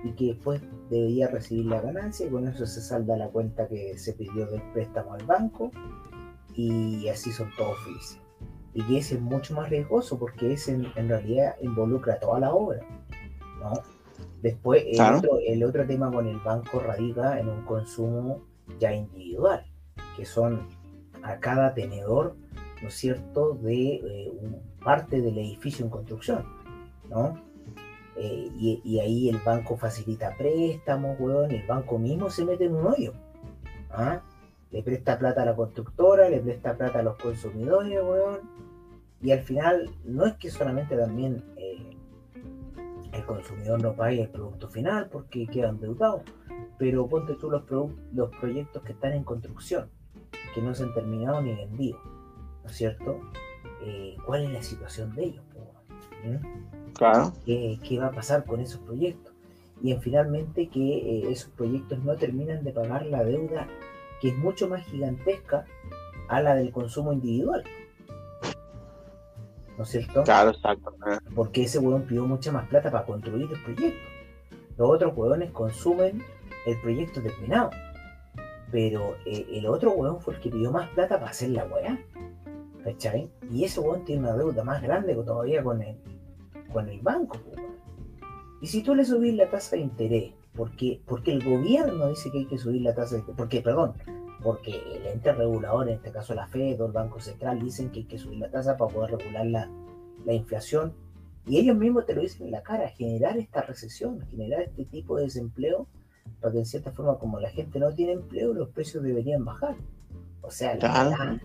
y 0.03 0.13
que 0.13 0.33
después 0.33 0.63
debería 0.89 1.27
recibir 1.27 1.67
la 1.67 1.79
ganancia 1.79 2.25
y 2.25 2.31
con 2.31 2.47
eso 2.47 2.65
se 2.65 2.81
salda 2.81 3.15
la 3.15 3.27
cuenta 3.27 3.67
que 3.67 3.95
se 3.99 4.13
pidió 4.13 4.47
del 4.47 4.63
préstamo 4.73 5.13
al 5.13 5.23
banco 5.27 5.69
y 6.55 7.07
así 7.07 7.31
son 7.31 7.51
todos 7.55 7.77
felices. 7.83 8.19
Y 8.73 8.81
que 8.87 8.97
ese 8.97 9.13
es 9.13 9.21
mucho 9.21 9.53
más 9.53 9.69
riesgoso 9.69 10.17
porque 10.17 10.53
ese 10.53 10.71
en, 10.71 11.07
realidad 11.07 11.55
involucra 11.61 12.19
toda 12.19 12.39
la 12.39 12.51
obra. 12.51 12.81
¿no? 13.59 13.73
Después, 14.41 14.85
el, 14.87 15.01
otro, 15.01 15.37
el 15.45 15.63
otro 15.63 15.85
tema 15.85 16.11
con 16.11 16.25
el 16.25 16.39
banco 16.39 16.79
radica 16.79 17.39
en 17.39 17.47
un 17.47 17.63
consumo 17.65 18.41
ya 18.79 18.91
individual, 18.91 19.67
que 20.17 20.25
son 20.25 20.67
a 21.21 21.37
cada 21.37 21.75
tenedor 21.75 22.35
¿no 22.83 22.89
es 22.89 22.95
cierto?, 22.95 23.53
de 23.61 23.95
eh, 23.95 24.31
parte 24.83 25.21
del 25.21 25.37
edificio 25.37 25.85
en 25.85 25.89
construcción, 25.89 26.45
¿no? 27.09 27.41
Eh, 28.17 28.51
y, 28.83 28.99
ahí 28.99 29.29
el 29.29 29.39
banco 29.39 29.75
facilita 29.77 30.35
préstamos, 30.37 31.19
weón, 31.19 31.51
y 31.51 31.55
el 31.55 31.65
banco 31.65 31.97
mismo 31.97 32.29
se 32.29 32.45
mete 32.45 32.65
en 32.65 32.75
un 32.75 32.85
hoyo. 32.85 33.13
¿ah? 33.89 34.21
Le 34.69 34.83
presta 34.83 35.17
plata 35.17 35.41
a 35.41 35.45
la 35.45 35.55
constructora, 35.55 36.29
le 36.29 36.39
presta 36.39 36.77
plata 36.77 36.99
a 36.99 37.03
los 37.03 37.17
consumidores, 37.17 38.03
weón. 38.03 38.41
Y 39.21 39.31
al 39.31 39.39
final, 39.39 39.89
no 40.03 40.25
es 40.25 40.33
que 40.33 40.51
solamente 40.51 40.95
también 40.95 41.43
eh, 41.57 41.97
el 43.13 43.25
consumidor 43.25 43.81
no 43.81 43.95
pague 43.95 44.21
el 44.21 44.29
producto 44.29 44.69
final 44.69 45.09
porque 45.09 45.47
queda 45.47 45.69
endeudado, 45.69 46.21
pero 46.77 47.07
ponte 47.07 47.35
tú 47.35 47.49
los, 47.49 47.63
los 48.13 48.29
proyectos 48.35 48.83
que 48.83 48.91
están 48.91 49.13
en 49.13 49.23
construcción, 49.23 49.89
que 50.53 50.61
no 50.61 50.75
se 50.75 50.83
han 50.83 50.93
terminado 50.93 51.41
ni 51.41 51.55
vendido 51.55 51.97
¿no 52.63 52.69
es 52.69 52.75
cierto? 52.75 53.19
Eh, 53.81 54.15
¿Cuál 54.25 54.45
es 54.45 54.51
la 54.51 54.63
situación 54.63 55.13
de 55.15 55.23
ellos? 55.25 55.43
¿Mm? 56.23 56.93
Claro. 56.93 57.33
¿Qué, 57.45 57.97
va 57.99 58.07
a 58.07 58.11
pasar 58.11 58.45
con 58.45 58.59
esos 58.59 58.79
proyectos? 58.81 59.33
Y 59.81 59.91
en 59.91 60.01
finalmente 60.01 60.69
que 60.69 60.79
eh, 60.79 61.31
esos 61.31 61.49
proyectos 61.51 61.99
no 61.99 62.15
terminan 62.15 62.63
de 62.63 62.71
pagar 62.71 63.05
la 63.05 63.23
deuda 63.23 63.67
que 64.21 64.29
es 64.29 64.37
mucho 64.37 64.69
más 64.69 64.85
gigantesca 64.85 65.65
a 66.29 66.41
la 66.41 66.55
del 66.55 66.71
consumo 66.71 67.11
individual. 67.11 67.63
¿No 69.77 69.83
es 69.83 69.89
cierto? 69.89 70.23
Claro, 70.23 70.51
exacto. 70.51 70.95
Porque 71.35 71.63
ese 71.63 71.79
hueón 71.79 72.03
pidió 72.03 72.25
mucha 72.25 72.51
más 72.51 72.67
plata 72.69 72.89
para 72.89 73.05
construir 73.05 73.49
el 73.51 73.63
proyecto. 73.63 73.99
Los 74.77 74.89
otros 74.89 75.13
hueones 75.15 75.51
consumen 75.51 76.23
el 76.65 76.79
proyecto 76.79 77.21
terminado. 77.21 77.71
Pero 78.71 79.15
eh, 79.25 79.45
el 79.51 79.65
otro 79.67 79.91
hueón 79.91 80.21
fue 80.21 80.35
el 80.35 80.39
que 80.39 80.49
pidió 80.49 80.71
más 80.71 80.89
plata 80.89 81.19
para 81.19 81.31
hacer 81.31 81.49
la 81.49 81.65
hueá. 81.65 81.99
¿Cachai? 82.83 83.29
Y 83.49 83.63
ese 83.63 83.79
weón 83.79 84.03
tiene 84.03 84.23
una 84.23 84.35
deuda 84.35 84.63
más 84.63 84.81
grande 84.81 85.15
que 85.15 85.23
todavía 85.23 85.63
con 85.63 85.81
el, 85.81 85.97
con 86.71 86.89
el 86.89 86.99
banco. 87.01 87.37
Y 88.61 88.67
si 88.67 88.81
tú 88.81 88.95
le 88.95 89.05
subís 89.05 89.35
la 89.35 89.49
tasa 89.49 89.75
de 89.75 89.83
interés, 89.83 90.33
porque, 90.55 91.01
porque 91.05 91.31
el 91.31 91.43
gobierno 91.43 92.09
dice 92.09 92.31
que 92.31 92.39
hay 92.39 92.45
que 92.45 92.57
subir 92.57 92.81
la 92.81 92.93
tasa 92.93 93.15
de 93.15 93.19
interés, 93.19 93.37
porque, 93.37 93.61
perdón, 93.61 93.93
porque 94.41 94.81
el 94.95 95.05
ente 95.05 95.31
regulador, 95.31 95.87
en 95.87 95.95
este 95.95 96.11
caso 96.11 96.33
la 96.33 96.47
Fed 96.47 96.79
o 96.81 96.87
el 96.87 96.91
Banco 96.91 97.19
Central, 97.19 97.61
dicen 97.61 97.89
que 97.89 97.99
hay 97.99 98.05
que 98.05 98.17
subir 98.17 98.39
la 98.39 98.49
tasa 98.49 98.77
para 98.77 98.93
poder 98.93 99.11
regular 99.11 99.45
la, 99.45 99.69
inflación 100.33 100.93
Y 101.45 101.57
ellos 101.57 101.75
mismos 101.75 102.05
te 102.05 102.15
lo 102.15 102.21
dicen 102.21 102.45
en 102.45 102.51
la 102.51 102.63
cara, 102.63 102.87
generar 102.89 103.37
esta 103.37 103.61
recesión, 103.61 104.21
generar 104.27 104.61
este 104.61 104.85
tipo 104.85 105.17
de 105.17 105.23
desempleo, 105.23 105.87
para 106.39 106.53
que 106.53 106.59
en 106.59 106.65
cierta 106.65 106.91
forma, 106.91 107.17
como 107.17 107.39
la 107.39 107.49
gente 107.49 107.79
no 107.79 107.93
tiene 107.93 108.13
empleo, 108.13 108.53
los 108.53 108.69
precios 108.69 109.03
deberían 109.03 109.43
bajar. 109.43 109.75
O 110.41 110.51
sea, 110.51 110.75
la, 110.75 111.03
la 111.05 111.41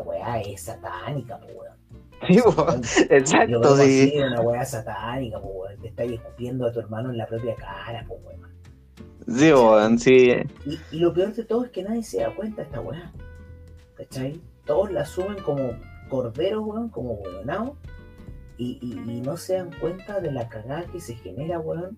weá 0.00 0.40
es 0.40 0.62
satánica, 0.62 1.38
pues, 1.38 1.54
weón. 1.56 2.84
Sí, 2.84 3.04
exacto, 3.10 3.76
sí. 3.76 4.12
una 4.16 4.40
weá 4.40 4.64
satánica, 4.64 5.40
pues, 5.40 5.54
weón. 5.54 5.80
Te 5.80 5.88
estáis 5.88 6.12
escupiendo 6.12 6.66
a 6.66 6.72
tu 6.72 6.80
hermano 6.80 7.10
en 7.10 7.18
la 7.18 7.26
propia 7.26 7.54
cara, 7.54 8.04
pues, 8.06 8.20
weón. 8.24 8.38
Sí, 9.26 9.52
weón, 9.52 9.98
sí. 9.98 10.32
Y, 10.66 10.78
y, 10.92 10.98
lo 10.98 11.12
peor 11.12 11.34
de 11.34 11.44
todo 11.44 11.64
es 11.64 11.70
que 11.70 11.82
nadie 11.82 12.02
se 12.02 12.20
da 12.20 12.34
cuenta 12.34 12.62
de 12.62 12.68
esta 12.68 12.80
weá. 12.80 13.12
¿Cachai? 13.94 14.40
Todos 14.64 14.92
la 14.92 15.02
asumen 15.02 15.42
como 15.42 15.70
corderos, 16.08 16.64
weón, 16.64 16.88
como 16.88 17.14
weonados. 17.14 17.72
Y, 18.56 18.78
y, 18.82 19.20
no 19.20 19.36
se 19.36 19.54
dan 19.54 19.70
cuenta 19.80 20.20
de 20.20 20.32
la 20.32 20.48
cagada 20.48 20.84
que 20.90 21.00
se 21.00 21.14
genera, 21.14 21.60
weón, 21.60 21.96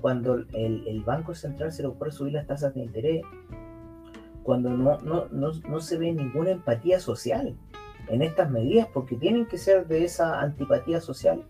cuando 0.00 0.34
el, 0.34 0.86
el 0.86 1.02
Banco 1.04 1.34
Central 1.34 1.72
se 1.72 1.82
le 1.82 1.88
ocurre 1.88 2.10
subir 2.10 2.32
las 2.32 2.46
tasas 2.46 2.74
de 2.74 2.80
interés 2.80 3.22
cuando 4.50 4.70
no, 4.70 4.98
no, 5.02 5.28
no, 5.30 5.52
no 5.52 5.80
se 5.80 5.96
ve 5.96 6.10
ninguna 6.12 6.50
empatía 6.50 6.98
social 6.98 7.56
en 8.08 8.20
estas 8.20 8.50
medidas, 8.50 8.88
porque 8.92 9.14
tienen 9.14 9.46
que 9.46 9.58
ser 9.58 9.86
de 9.86 10.04
esa 10.04 10.40
antipatía 10.40 11.00
social 11.00 11.44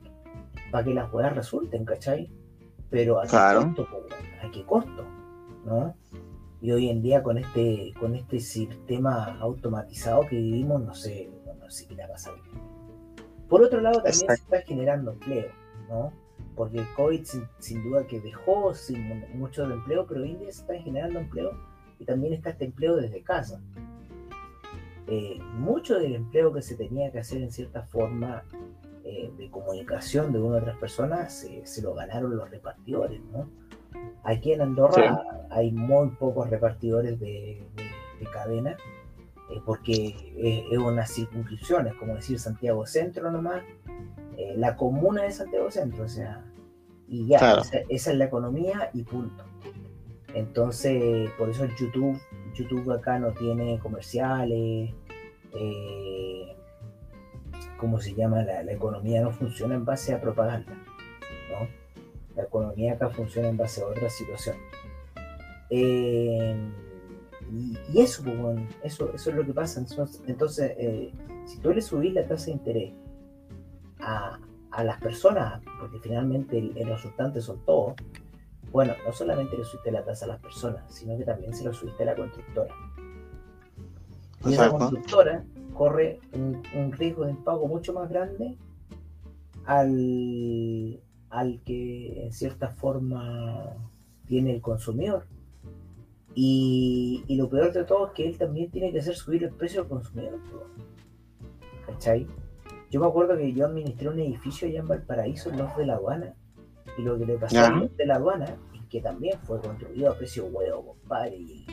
para 0.70 0.84
que 0.84 0.92
las 0.92 1.10
weas 1.10 1.34
resulten, 1.34 1.86
¿cachai? 1.86 2.30
Pero 2.90 3.18
a 3.18 3.22
qué 3.22 3.30
costo, 3.30 3.88
a 4.42 4.50
qué 4.50 4.66
costo, 4.66 5.06
¿no? 5.64 5.94
Y 6.60 6.72
hoy 6.72 6.90
en 6.90 7.00
día 7.00 7.22
con 7.22 7.38
este, 7.38 7.94
con 7.98 8.14
este 8.14 8.38
sistema 8.38 9.38
automatizado 9.40 10.26
que 10.28 10.36
vivimos, 10.36 10.82
no 10.82 10.94
sé, 10.94 11.30
no 11.58 11.70
sé 11.70 11.86
qué 11.86 11.96
va 11.96 12.04
a 12.04 12.08
pasar. 12.08 12.34
Por 13.48 13.62
otro 13.62 13.80
lado, 13.80 14.02
también 14.02 14.14
se 14.14 14.34
está 14.34 14.60
generando 14.60 15.12
empleo, 15.12 15.48
¿no? 15.88 16.12
Porque 16.54 16.80
el 16.80 16.94
COVID 16.96 17.24
sin, 17.60 17.82
duda 17.82 18.06
que 18.06 18.20
dejó 18.20 18.74
sin 18.74 19.24
mucho 19.38 19.66
de 19.66 19.72
empleo, 19.72 20.06
pero 20.06 20.20
hoy 20.20 20.32
en 20.32 20.40
día 20.40 20.52
se 20.52 20.60
está 20.60 20.74
generando 20.74 21.18
empleo 21.18 21.69
y 22.00 22.04
también 22.04 22.32
está 22.32 22.50
este 22.50 22.64
empleo 22.64 22.96
desde 22.96 23.22
casa. 23.22 23.60
Eh, 25.06 25.38
mucho 25.54 25.98
del 25.98 26.14
empleo 26.14 26.52
que 26.52 26.62
se 26.62 26.76
tenía 26.76 27.12
que 27.12 27.18
hacer 27.18 27.42
en 27.42 27.52
cierta 27.52 27.82
forma 27.82 28.42
eh, 29.04 29.30
de 29.36 29.50
comunicación 29.50 30.32
de 30.32 30.40
una 30.40 30.56
u 30.56 30.58
otras 30.60 30.78
personas 30.78 31.46
se 31.64 31.82
lo 31.82 31.94
ganaron 31.94 32.36
los 32.36 32.50
repartidores, 32.50 33.20
¿no? 33.32 33.48
Aquí 34.24 34.52
en 34.52 34.62
Andorra 34.62 35.22
hay 35.50 35.72
muy 35.72 36.10
pocos 36.10 36.48
repartidores 36.48 37.18
de, 37.18 37.66
cadena, 38.32 38.76
eh, 39.50 39.60
porque 39.64 40.14
es, 40.70 40.78
unas 40.78 41.12
circunscripciones, 41.12 41.94
como 41.94 42.14
decir 42.14 42.38
Santiago 42.38 42.86
Centro 42.86 43.30
nomás, 43.30 43.62
la 44.56 44.74
comuna 44.74 45.24
de 45.24 45.32
Santiago 45.32 45.70
Centro, 45.70 46.04
o 46.04 46.08
sea, 46.08 46.42
y 47.06 47.26
ya, 47.26 47.60
esa, 47.60 47.80
es 47.88 48.06
la 48.16 48.24
economía 48.24 48.90
y 48.94 49.02
punto. 49.02 49.44
Entonces, 50.34 51.30
por 51.38 51.50
eso 51.50 51.66
YouTube, 51.78 52.20
YouTube 52.54 52.90
acá 52.92 53.18
no 53.18 53.32
tiene 53.32 53.78
comerciales. 53.78 54.92
Eh, 55.54 56.56
¿Cómo 57.78 58.00
se 58.00 58.14
llama? 58.14 58.42
La, 58.42 58.72
economía 58.72 59.22
no 59.22 59.32
funciona 59.32 59.74
en 59.74 59.84
base 59.84 60.14
a 60.14 60.20
propaganda. 60.20 60.72
La 62.36 62.44
economía 62.44 62.92
acá 62.92 63.10
funciona 63.10 63.48
en 63.48 63.56
base 63.56 63.82
a 63.82 63.86
otra 63.86 64.08
situación. 64.08 64.56
Eh, 65.70 66.56
y, 67.52 68.00
eso, 68.00 68.22
pues, 68.22 68.60
eso, 68.82 69.12
eso 69.12 69.30
es 69.30 69.36
lo 69.36 69.44
que 69.44 69.52
pasa. 69.52 69.84
Entonces, 70.26 70.72
eh, 70.78 71.12
si 71.44 71.58
tú 71.58 71.72
le 71.72 71.82
subís 71.82 72.14
la 72.14 72.26
tasa 72.26 72.46
de 72.46 72.52
interés 72.52 72.92
a, 74.00 74.38
las 74.84 75.00
personas, 75.00 75.60
porque 75.78 75.98
finalmente 75.98 76.60
los 76.60 76.88
resultantes 76.88 77.44
son 77.44 77.58
todos, 77.66 77.94
bueno, 78.72 78.94
no 79.04 79.12
solamente 79.12 79.56
le 79.56 79.64
subiste 79.64 79.90
la 79.90 80.04
tasa 80.04 80.26
a 80.26 80.28
las 80.28 80.40
personas, 80.40 80.92
sino 80.92 81.16
que 81.16 81.24
también 81.24 81.54
se 81.54 81.64
lo 81.64 81.72
subiste 81.72 82.02
a 82.02 82.06
la 82.06 82.14
constructora. 82.14 82.74
Y 84.44 84.52
esa 84.52 84.70
constructora 84.70 85.44
corre 85.74 86.20
un, 86.32 86.92
riesgo 86.92 87.24
de 87.24 87.32
impago 87.32 87.66
mucho 87.66 87.92
más 87.92 88.08
grande 88.08 88.56
al, 89.66 91.00
al 91.30 91.60
que 91.64 92.24
en 92.24 92.32
cierta 92.32 92.68
forma 92.68 93.76
tiene 94.26 94.54
el 94.54 94.60
consumidor. 94.60 95.24
Y, 96.34 97.24
lo 97.28 97.48
peor 97.48 97.72
de 97.72 97.84
todo 97.84 98.08
es 98.08 98.12
que 98.12 98.28
él 98.28 98.38
también 98.38 98.70
tiene 98.70 98.92
que 98.92 99.00
hacer 99.00 99.16
subir 99.16 99.44
el 99.44 99.50
precio 99.50 99.82
al 99.82 99.88
consumidor. 99.88 100.38
¿Cachai? 101.86 102.26
Yo 102.90 103.00
me 103.00 103.06
acuerdo 103.06 103.36
que 103.36 103.52
yo 103.52 103.66
administré 103.66 104.08
un 104.08 104.18
edificio 104.20 104.68
allá 104.68 104.80
en 104.80 104.88
Valparaíso, 104.88 105.50
en 105.50 105.58
los 105.58 105.76
de 105.76 105.86
la 105.86 105.94
aduana, 105.94 106.34
y 106.96 107.02
lo 107.02 107.18
que 107.18 107.26
le 107.26 107.38
pasó 107.38 107.60
a 107.60 107.88
de 107.96 108.06
la 108.06 108.16
aduana 108.16 108.56
es 108.74 108.86
que 108.88 109.00
también 109.00 109.38
fue 109.42 109.60
construido 109.60 110.10
a 110.10 110.16
precio 110.16 110.46
huevo, 110.46 110.96
compadre. 110.98 111.36
Y, 111.36 111.66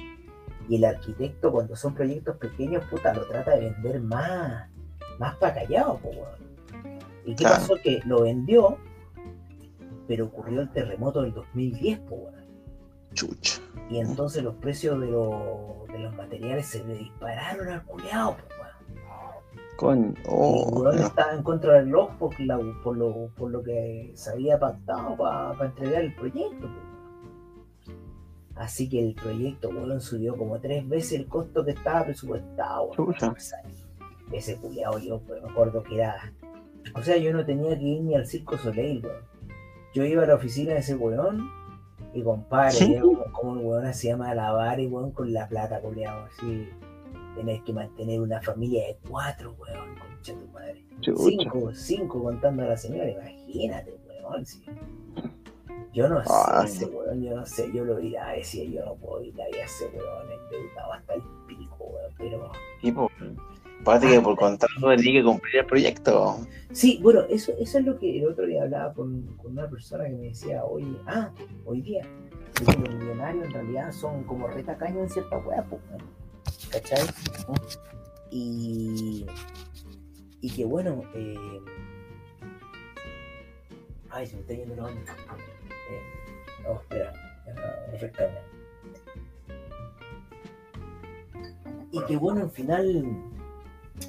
el 0.70 0.84
arquitecto, 0.84 1.52
cuando 1.52 1.78
son 1.78 1.96
proyectos 1.96 2.36
pequeños, 2.38 2.84
puta, 2.86 3.14
lo 3.14 3.26
trata 3.26 3.56
de 3.56 3.70
vender 3.70 4.02
más, 4.02 4.70
más 5.18 5.36
para 5.38 5.54
callado, 5.54 6.00
¿Y 7.26 7.36
qué 7.36 7.44
pasó? 7.46 7.76
Que 7.82 8.02
lo 8.06 8.24
vendió, 8.24 8.78
pero 10.08 10.26
ocurrió 10.26 10.62
el 10.62 10.70
terremoto 10.72 11.22
del 11.22 11.34
2010, 11.34 12.00
po, 12.00 12.32
Chucha. 13.14 13.62
Y 13.90 14.00
entonces 14.00 14.44
los 14.44 14.56
precios 14.56 15.00
de, 15.00 15.08
de 15.08 16.00
los 16.00 16.16
materiales 16.16 16.68
se 16.68 16.84
le 16.84 16.96
dispararon 16.96 17.70
al 17.70 17.84
culeado, 17.84 18.38
con, 19.78 20.16
oh, 20.28 20.92
estaba 20.92 21.34
en 21.34 21.44
contra 21.44 21.74
del 21.74 21.86
reloj 21.86 22.10
por, 22.18 22.36
por, 22.84 22.98
lo, 22.98 23.28
por 23.38 23.52
lo 23.52 23.64
que 23.64 24.12
se 24.16 24.32
había 24.32 24.60
pactado 24.60 25.16
para 25.16 25.66
entregar 25.66 26.02
el 26.02 26.14
proyecto. 26.16 26.68
Así 28.56 28.90
que 28.90 29.00
el 29.00 29.14
proyecto, 29.14 29.72
bueno, 29.72 30.00
subió 30.00 30.36
como 30.36 30.60
tres 30.60 30.88
veces 30.90 31.20
el 31.20 31.28
costo 31.28 31.64
que 31.64 31.72
estaba 31.72 32.06
presupuestado. 32.06 32.92
Ese 34.32 34.58
culiado 34.58 34.98
yo 34.98 35.20
pues, 35.20 35.42
me 35.44 35.50
acuerdo 35.50 35.84
que 35.84 35.96
era. 35.96 36.34
O 36.96 37.04
sea, 37.04 37.18
yo 37.18 37.32
no 37.32 37.46
tenía 37.46 37.78
que 37.78 37.86
ir 37.86 38.02
ni 38.02 38.16
al 38.16 38.26
Circo 38.26 38.58
Soleil, 38.58 39.08
Yo 39.94 40.04
iba 40.04 40.24
a 40.24 40.26
la 40.26 40.36
oficina 40.36 40.74
de 40.74 40.80
ese 40.80 40.96
weón 40.96 41.50
y 42.14 42.24
compadre, 42.24 43.00
como, 43.32 43.60
el 43.60 43.66
weón 43.66 43.86
hacía 43.86 44.18
malabar 44.18 44.80
y 44.80 44.88
weón 44.88 45.12
con 45.12 45.32
la 45.32 45.48
plata, 45.48 45.80
culiado, 45.80 46.26
así 46.26 46.68
tenés 47.38 47.62
que 47.64 47.74
mantener 47.74 48.20
una 48.20 48.42
familia 48.42 48.88
de 48.88 48.98
cuatro, 49.08 49.56
weón, 49.60 49.96
concha 49.96 50.34
tu 50.34 50.48
madre. 50.48 50.84
Cinco, 51.02 51.74
cinco 51.74 52.24
contando 52.24 52.64
a 52.64 52.68
la 52.68 52.78
señora, 52.78 53.10
imagínate, 53.10 53.94
weón. 54.08 54.46
Yo 55.94 56.10
no 56.10 56.22
ah, 56.28 56.66
sé, 56.68 56.86
weón, 56.86 57.24
yo 57.24 57.36
no 57.36 57.46
sé, 57.46 57.72
yo 57.74 57.86
lo 57.86 57.98
dirá, 57.98 58.32
decía, 58.32 58.64
yo 58.66 58.86
no 58.86 58.96
puedo 58.96 59.24
ir 59.24 59.40
a 59.42 59.48
ese 59.48 59.88
weón 59.88 60.28
endeudado 60.32 60.94
hasta 60.94 61.14
el 61.14 61.22
pico, 61.48 61.86
weón, 61.86 62.14
pero. 62.18 62.52
Tipo, 62.82 63.10
Parece 63.84 64.16
que 64.16 64.22
por 64.22 64.36
contrato 64.36 64.74
tenía 64.98 65.22
que 65.22 65.24
cumplir 65.24 65.56
el 65.58 65.66
proyecto. 65.66 66.40
Sí, 66.72 67.00
bueno, 67.02 67.22
eso, 67.30 67.54
eso 67.60 67.78
es 67.78 67.86
lo 67.86 67.98
que 67.98 68.20
el 68.20 68.28
otro 68.28 68.46
día 68.46 68.64
hablaba 68.64 68.94
con, 68.94 69.22
con 69.38 69.52
una 69.54 69.70
persona 69.70 70.06
que 70.06 70.14
me 70.14 70.28
decía, 70.28 70.66
hoy, 70.66 70.98
ah, 71.08 71.32
hoy 71.66 71.82
día, 71.82 72.06
los 72.66 72.78
millonarios 72.78 73.46
en 73.46 73.54
realidad 73.54 73.92
son 73.92 74.24
como 74.24 74.48
retacaños 74.48 75.04
en 75.04 75.10
cierta 75.10 75.38
weá, 75.38 75.64
pues, 75.64 75.82
¿cachai? 76.72 77.08
Y, 78.32 79.26
y 80.42 80.50
que 80.52 80.66
bueno, 80.66 81.04
eh, 81.16 81.36
ay, 84.10 84.28
se 84.28 84.36
me 84.36 84.42
está 84.42 84.54
yendo 84.54 84.76
la 84.76 84.86
onda. 84.86 85.16
Eh, 85.90 86.64
no, 86.64 86.76
espera, 86.76 87.14
refrescarme. 87.92 88.40
Y 91.92 92.04
que 92.06 92.18
bueno, 92.18 92.42
al 92.42 92.52
final, 92.52 93.06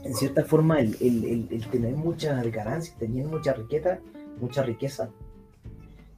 en 0.05 0.15
cierta 0.15 0.45
forma, 0.45 0.81
el, 0.81 0.97
el, 1.01 1.49
el, 1.51 1.67
tener 1.71 1.95
mucha 1.95 2.43
ganancia, 2.43 2.95
tener 2.99 3.27
mucha 3.27 3.53
riqueza, 3.53 4.01
mucha 4.41 4.63
riqueza, 4.63 5.11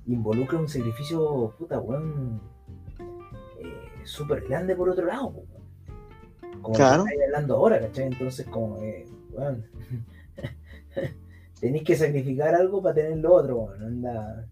involucra 0.06 0.58
un 0.58 0.68
sacrificio, 0.68 1.54
puta, 1.58 1.78
weón, 1.78 2.40
eh, 3.58 3.90
súper 4.04 4.42
grande 4.48 4.74
por 4.74 4.88
otro 4.88 5.06
lado, 5.06 5.34
como 6.62 6.74
claro. 6.74 7.04
estáis 7.04 7.22
hablando 7.24 7.56
ahora, 7.56 7.80
¿cachai? 7.80 8.06
Entonces, 8.06 8.46
como, 8.46 8.78
eh, 8.78 9.06
bueno, 9.32 9.58
tenéis 11.60 11.84
que 11.84 11.96
sacrificar 11.96 12.54
algo 12.54 12.82
para 12.82 12.94
tener 12.94 13.18
lo 13.18 13.34
otro, 13.34 13.56
bueno, 13.56 13.86
anda. 13.86 14.46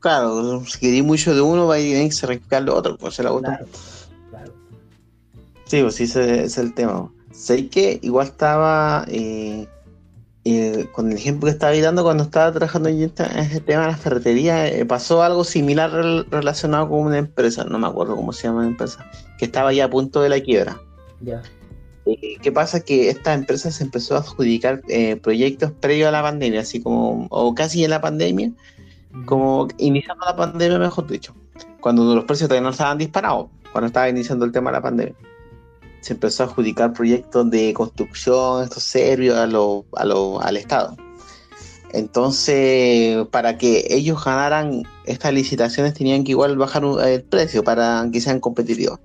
Claro, 0.00 0.64
si 0.64 0.78
queréis 0.78 1.04
mucho 1.04 1.34
de 1.34 1.40
uno, 1.40 1.66
vais 1.66 1.84
a 1.84 1.94
tener 1.94 2.08
que 2.08 2.14
sacrificar 2.14 2.62
lo 2.62 2.76
otro, 2.76 2.96
pues 2.96 3.14
se 3.14 3.22
la 3.22 3.32
otra. 3.32 3.58
Claro, 3.58 3.72
claro. 4.30 4.52
Sí, 5.64 5.82
pues 5.82 5.94
sí, 5.94 6.04
ese 6.04 6.44
es 6.44 6.58
el 6.58 6.74
tema. 6.74 7.10
Sé 7.32 7.68
que 7.68 7.98
igual 8.02 8.28
estaba 8.28 9.04
eh, 9.08 9.66
eh, 10.48 10.86
con 10.92 11.10
el 11.10 11.16
ejemplo 11.16 11.46
que 11.46 11.50
estaba 11.50 11.74
dando 11.76 12.04
cuando 12.04 12.22
estaba 12.22 12.52
trabajando 12.52 12.88
en 12.88 13.02
este 13.02 13.24
tema 13.66 13.82
de 13.82 13.88
la 13.88 13.96
ferretería, 13.96 14.68
eh, 14.68 14.84
pasó 14.84 15.24
algo 15.24 15.42
similar 15.42 15.90
relacionado 16.30 16.88
con 16.88 17.00
una 17.00 17.18
empresa, 17.18 17.64
no 17.64 17.80
me 17.80 17.88
acuerdo 17.88 18.14
cómo 18.14 18.32
se 18.32 18.44
llama 18.44 18.62
la 18.62 18.68
empresa, 18.68 19.04
que 19.38 19.46
estaba 19.46 19.72
ya 19.72 19.86
a 19.86 19.90
punto 19.90 20.22
de 20.22 20.28
la 20.28 20.38
quiebra. 20.38 20.80
Ya. 21.20 21.42
eh, 22.06 22.36
¿qué 22.40 22.52
pasa? 22.52 22.78
Que 22.78 23.08
esta 23.08 23.34
empresa 23.34 23.72
se 23.72 23.82
empezó 23.82 24.14
a 24.14 24.18
adjudicar 24.18 24.82
eh, 24.88 25.16
proyectos 25.16 25.72
previos 25.72 26.06
a 26.06 26.12
la 26.12 26.22
pandemia, 26.22 26.60
así 26.60 26.80
como, 26.80 27.26
o 27.30 27.52
casi 27.56 27.82
en 27.82 27.90
la 27.90 28.00
pandemia, 28.00 28.52
como 29.24 29.66
iniciando 29.78 30.26
la 30.26 30.36
pandemia, 30.36 30.78
mejor 30.78 31.08
dicho, 31.08 31.34
cuando 31.80 32.14
los 32.14 32.24
precios 32.24 32.48
todavía 32.48 32.68
no 32.68 32.70
estaban 32.70 32.98
disparados, 32.98 33.48
cuando 33.72 33.88
estaba 33.88 34.08
iniciando 34.08 34.44
el 34.44 34.52
tema 34.52 34.70
de 34.70 34.76
la 34.76 34.82
pandemia. 34.82 35.16
Se 36.06 36.12
empezó 36.12 36.44
a 36.44 36.46
adjudicar 36.46 36.92
proyectos 36.92 37.50
de 37.50 37.74
construcción, 37.74 38.62
estos 38.62 38.84
serbios 38.84 39.36
a 39.36 39.42
a 39.42 40.46
al 40.46 40.56
Estado. 40.56 40.96
Entonces, 41.92 43.26
para 43.32 43.58
que 43.58 43.88
ellos 43.90 44.24
ganaran 44.24 44.84
estas 45.04 45.32
licitaciones, 45.32 45.94
tenían 45.94 46.22
que 46.22 46.30
igual 46.30 46.56
bajar 46.56 46.84
el 47.04 47.24
precio 47.24 47.64
para 47.64 48.08
que 48.12 48.20
sean 48.20 48.38
competitivos. 48.38 49.00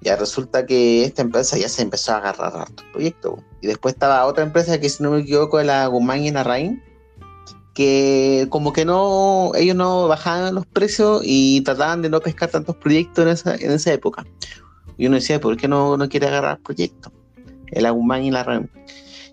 Ya 0.00 0.14
resulta 0.14 0.64
que 0.64 1.02
esta 1.04 1.22
empresa 1.22 1.58
ya 1.58 1.68
se 1.68 1.82
empezó 1.82 2.12
a 2.12 2.18
agarrar 2.18 2.56
harto 2.56 2.84
proyectos. 2.92 3.40
Y 3.60 3.66
después 3.66 3.94
estaba 3.94 4.24
otra 4.26 4.44
empresa 4.44 4.78
que, 4.78 4.88
si 4.90 5.02
no 5.02 5.10
me 5.10 5.22
equivoco, 5.22 5.60
la 5.60 5.88
Guzmán 5.88 6.24
y 6.24 6.30
Narraín, 6.30 6.80
que 7.74 8.46
como 8.48 8.72
que 8.72 8.84
no, 8.84 9.50
ellos 9.56 9.74
no 9.74 10.06
bajaban 10.06 10.54
los 10.54 10.66
precios 10.66 11.22
y 11.24 11.62
trataban 11.62 12.00
de 12.00 12.10
no 12.10 12.20
pescar 12.20 12.48
tantos 12.48 12.76
proyectos 12.76 13.44
en 13.44 13.72
esa 13.72 13.92
época. 13.92 14.24
Y 15.02 15.08
uno 15.08 15.16
decía, 15.16 15.40
¿por 15.40 15.56
qué 15.56 15.66
no, 15.66 15.96
no 15.96 16.08
quiere 16.08 16.28
agarrar 16.28 16.60
proyectos? 16.60 17.12
El 17.72 17.86
Agumán 17.86 18.22
y 18.22 18.30
la 18.30 18.44
RAM. 18.44 18.68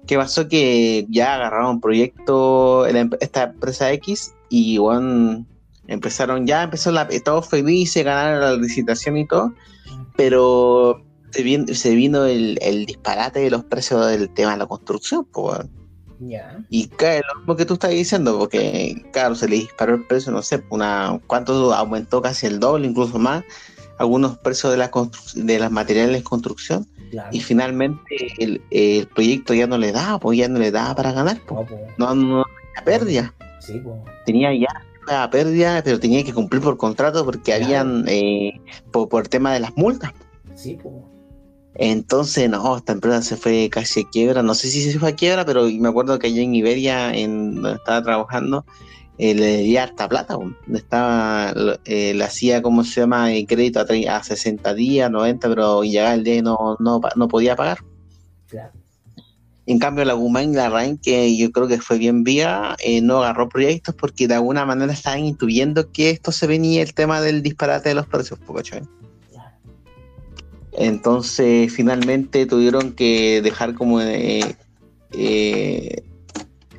¿Qué 0.07 0.17
pasó? 0.17 0.47
Que 0.47 1.05
ya 1.09 1.35
agarraron 1.35 1.79
proyecto 1.79 2.87
esta 2.87 3.43
empresa 3.43 3.91
X 3.91 4.33
y 4.49 4.79
bueno, 4.79 5.45
empezaron 5.85 6.47
ya, 6.47 6.63
empezó 6.63 6.91
la, 6.91 7.07
todos 7.23 7.47
felices, 7.47 8.03
ganaron 8.03 8.39
la 8.41 8.55
licitación 8.55 9.17
y 9.17 9.27
todo, 9.27 9.53
pero 10.17 11.03
se 11.29 11.43
vino, 11.43 11.71
se 11.75 11.93
vino 11.93 12.25
el, 12.25 12.85
disparate 12.87 13.39
de 13.39 13.51
los 13.51 13.63
precios 13.63 14.07
del 14.07 14.27
tema 14.31 14.53
de 14.53 14.57
la 14.57 14.65
construcción, 14.65 15.23
pues. 15.31 15.59
Y 16.69 16.87
cae 16.87 17.21
lo 17.31 17.41
mismo 17.41 17.55
que 17.55 17.65
tú 17.65 17.75
estás 17.75 17.91
diciendo, 17.91 18.39
porque 18.39 19.05
claro, 19.13 19.35
se 19.35 19.47
le 19.47 19.57
disparó 19.57 19.93
el 19.93 20.07
precio, 20.07 20.31
no 20.31 20.41
sé, 20.41 20.63
una 20.71 21.21
cuánto 21.27 21.75
aumentó 21.75 22.23
casi 22.23 22.47
el 22.47 22.59
doble, 22.59 22.87
incluso 22.87 23.19
más, 23.19 23.43
algunos 23.99 24.37
precios 24.37 24.71
de 24.71 24.77
la 24.77 24.91
de 25.35 25.59
las 25.59 25.71
materiales 25.71 26.17
de 26.17 26.23
construcción. 26.23 26.87
Y 27.31 27.41
finalmente 27.41 28.01
el, 28.39 29.07
proyecto 29.13 29.53
ya 29.53 29.67
no 29.67 29.77
le 29.77 29.91
da, 29.91 30.19
pues 30.19 30.37
ya 30.37 30.47
no 30.47 30.59
le 30.59 30.71
da 30.71 30.95
para 30.95 31.11
ganar. 31.11 31.39
Pues. 31.47 31.69
No, 31.97 32.15
no, 32.15 32.37
no, 32.37 32.45
pérdida. 32.85 33.33
Tenía 34.25 34.53
ya 34.53 34.67
la 35.07 35.29
pérdida, 35.29 35.81
pero 35.83 35.99
tenía 35.99 36.23
que 36.23 36.33
cumplir 36.33 36.61
por 36.61 36.77
contrato 36.77 37.25
porque 37.25 37.53
habían, 37.53 38.05
eh, 38.07 38.61
por, 38.91 39.09
por 39.09 39.27
tema 39.27 39.53
de 39.53 39.59
las 39.59 39.75
multas. 39.75 40.13
Sí, 40.55 40.77
pues. 40.81 40.95
Entonces, 41.75 42.49
no, 42.49 42.77
esta 42.77 42.93
empresa 42.93 43.21
se 43.21 43.37
fue 43.37 43.69
casi 43.69 44.01
a 44.01 44.09
quiebra. 44.09 44.43
No 44.43 44.53
sé 44.53 44.67
si 44.67 44.81
se 44.91 44.99
fue 44.99 45.09
a 45.09 45.15
quiebra, 45.15 45.45
pero 45.45 45.65
me 45.65 45.89
acuerdo 45.89 46.19
que 46.19 46.27
allá 46.27 46.41
en 46.41 46.55
Iberia, 46.55 47.13
en 47.13 47.55
donde 47.55 47.73
estaba 47.73 48.01
trabajando, 48.03 48.65
eh, 49.19 49.35
le 49.35 49.57
debía 49.57 49.83
harta 49.83 50.07
plata. 50.07 50.37
Estaba, 50.73 51.53
eh, 51.85 52.13
le 52.13 52.23
hacía, 52.23 52.61
¿cómo 52.61 52.83
se 52.83 53.01
llama?, 53.01 53.31
el 53.33 53.45
crédito 53.45 53.81
a, 53.81 54.15
a 54.15 54.23
60 54.23 54.73
días, 54.73 55.11
90, 55.11 55.49
pero 55.49 55.83
llegaba 55.83 56.13
el 56.13 56.23
día 56.23 56.35
y 56.35 56.41
no, 56.41 56.77
no, 56.79 57.01
no 57.15 57.27
podía 57.27 57.55
pagar. 57.55 57.79
Claro. 58.47 58.71
En 59.65 59.77
cambio, 59.77 60.03
la 60.03 60.13
Guzmán 60.13 60.51
y 60.51 60.55
la 60.55 60.69
Rain, 60.69 60.97
que 60.97 61.37
yo 61.37 61.51
creo 61.51 61.67
que 61.67 61.79
fue 61.79 61.99
bien 61.99 62.23
vía, 62.23 62.75
eh, 62.79 63.01
no 63.01 63.19
agarró 63.19 63.49
proyectos 63.49 63.93
porque 63.93 64.27
de 64.27 64.33
alguna 64.33 64.65
manera 64.65 64.91
estaban 64.91 65.19
intuyendo 65.19 65.91
que 65.91 66.09
esto 66.09 66.31
se 66.31 66.47
venía 66.47 66.81
el 66.81 66.95
tema 66.95 67.21
del 67.21 67.43
disparate 67.43 67.89
de 67.89 67.95
los 67.95 68.07
precios, 68.07 68.39
¿cachai? 68.55 68.81
Entonces, 70.71 71.71
finalmente 71.71 72.45
tuvieron 72.45 72.93
que 72.93 73.41
dejar 73.43 73.75
como, 73.75 74.01
eh, 74.01 74.55
eh, 75.11 76.03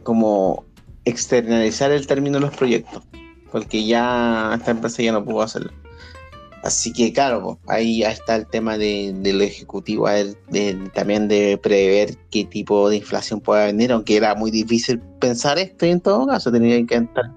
como 0.02 0.64
externalizar 1.04 1.90
el 1.90 2.06
término 2.06 2.38
de 2.38 2.46
los 2.46 2.56
proyectos, 2.56 3.02
porque 3.50 3.84
ya 3.84 4.52
esta 4.56 4.70
empresa 4.72 5.02
ya 5.02 5.12
no 5.12 5.24
pudo 5.24 5.42
hacerlo. 5.42 5.72
Así 6.62 6.92
que, 6.92 7.10
claro, 7.12 7.58
ahí 7.68 8.00
ya 8.00 8.10
está 8.10 8.36
el 8.36 8.46
tema 8.46 8.76
de, 8.76 9.14
del 9.16 9.40
ejecutivo, 9.40 10.06
también 10.92 11.26
de 11.26 11.58
prever 11.62 12.18
qué 12.30 12.44
tipo 12.44 12.90
de 12.90 12.96
inflación 12.96 13.40
pueda 13.40 13.66
venir, 13.66 13.92
aunque 13.92 14.16
era 14.16 14.34
muy 14.34 14.50
difícil 14.50 15.00
pensar 15.20 15.58
esto 15.58 15.86
y 15.86 15.90
en 15.90 16.00
todo 16.00 16.26
caso 16.26 16.52
tenía 16.52 16.84
que 16.84 16.96
entrar 16.96 17.30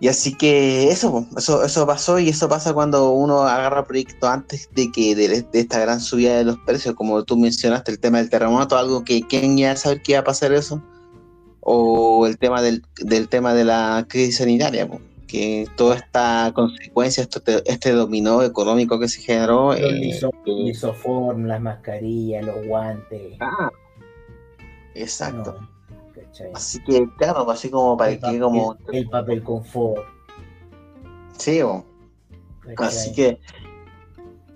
y 0.00 0.08
así 0.08 0.34
que 0.34 0.90
eso, 0.90 1.28
eso, 1.36 1.64
eso 1.64 1.86
pasó 1.86 2.18
y 2.18 2.28
eso 2.28 2.48
pasa 2.48 2.74
cuando 2.74 3.10
uno 3.12 3.42
agarra 3.42 3.84
proyectos 3.84 4.28
antes 4.28 4.68
de 4.74 4.90
que 4.90 5.14
de, 5.14 5.46
esta 5.52 5.78
gran 5.78 6.00
subida 6.00 6.38
de 6.38 6.44
los 6.44 6.58
precios, 6.58 6.96
como 6.96 7.22
tú 7.22 7.36
mencionaste, 7.36 7.92
el 7.92 8.00
tema 8.00 8.18
del 8.18 8.28
terremoto, 8.28 8.76
algo 8.76 9.04
que 9.04 9.22
quién 9.22 9.56
ya 9.56 9.76
sabe 9.76 10.02
que 10.02 10.12
iba 10.12 10.20
a 10.20 10.24
pasar 10.24 10.52
eso, 10.52 10.82
o 11.62 12.26
el 12.26 12.38
tema 12.38 12.60
del, 12.60 12.82
tema 13.28 13.54
de 13.54 13.64
la 13.64 14.04
crisis 14.08 14.38
sanitaria, 14.38 14.88
que 15.28 15.66
toda 15.76 15.96
esta 15.96 16.50
consecuencia, 16.54 17.22
esto, 17.22 17.40
este 17.64 17.92
dominó 17.92 18.42
económico 18.42 18.98
que 18.98 19.08
se 19.08 19.22
generó. 19.22 19.72
Eh, 19.74 20.20
las 21.36 21.60
mascarillas, 21.60 22.44
los 22.44 22.66
guantes. 22.66 23.36
Ah, 23.40 23.70
exacto. 24.94 25.56
Así 26.54 26.82
que, 26.84 27.06
claro, 27.16 27.48
así 27.50 27.70
como 27.70 27.96
para 27.96 28.18
que 28.18 28.40
como. 28.40 28.76
El, 28.92 29.08
papel 29.08 29.42
confort. 29.42 30.02
Sí, 31.38 31.60
así 32.78 33.12
que. 33.12 33.38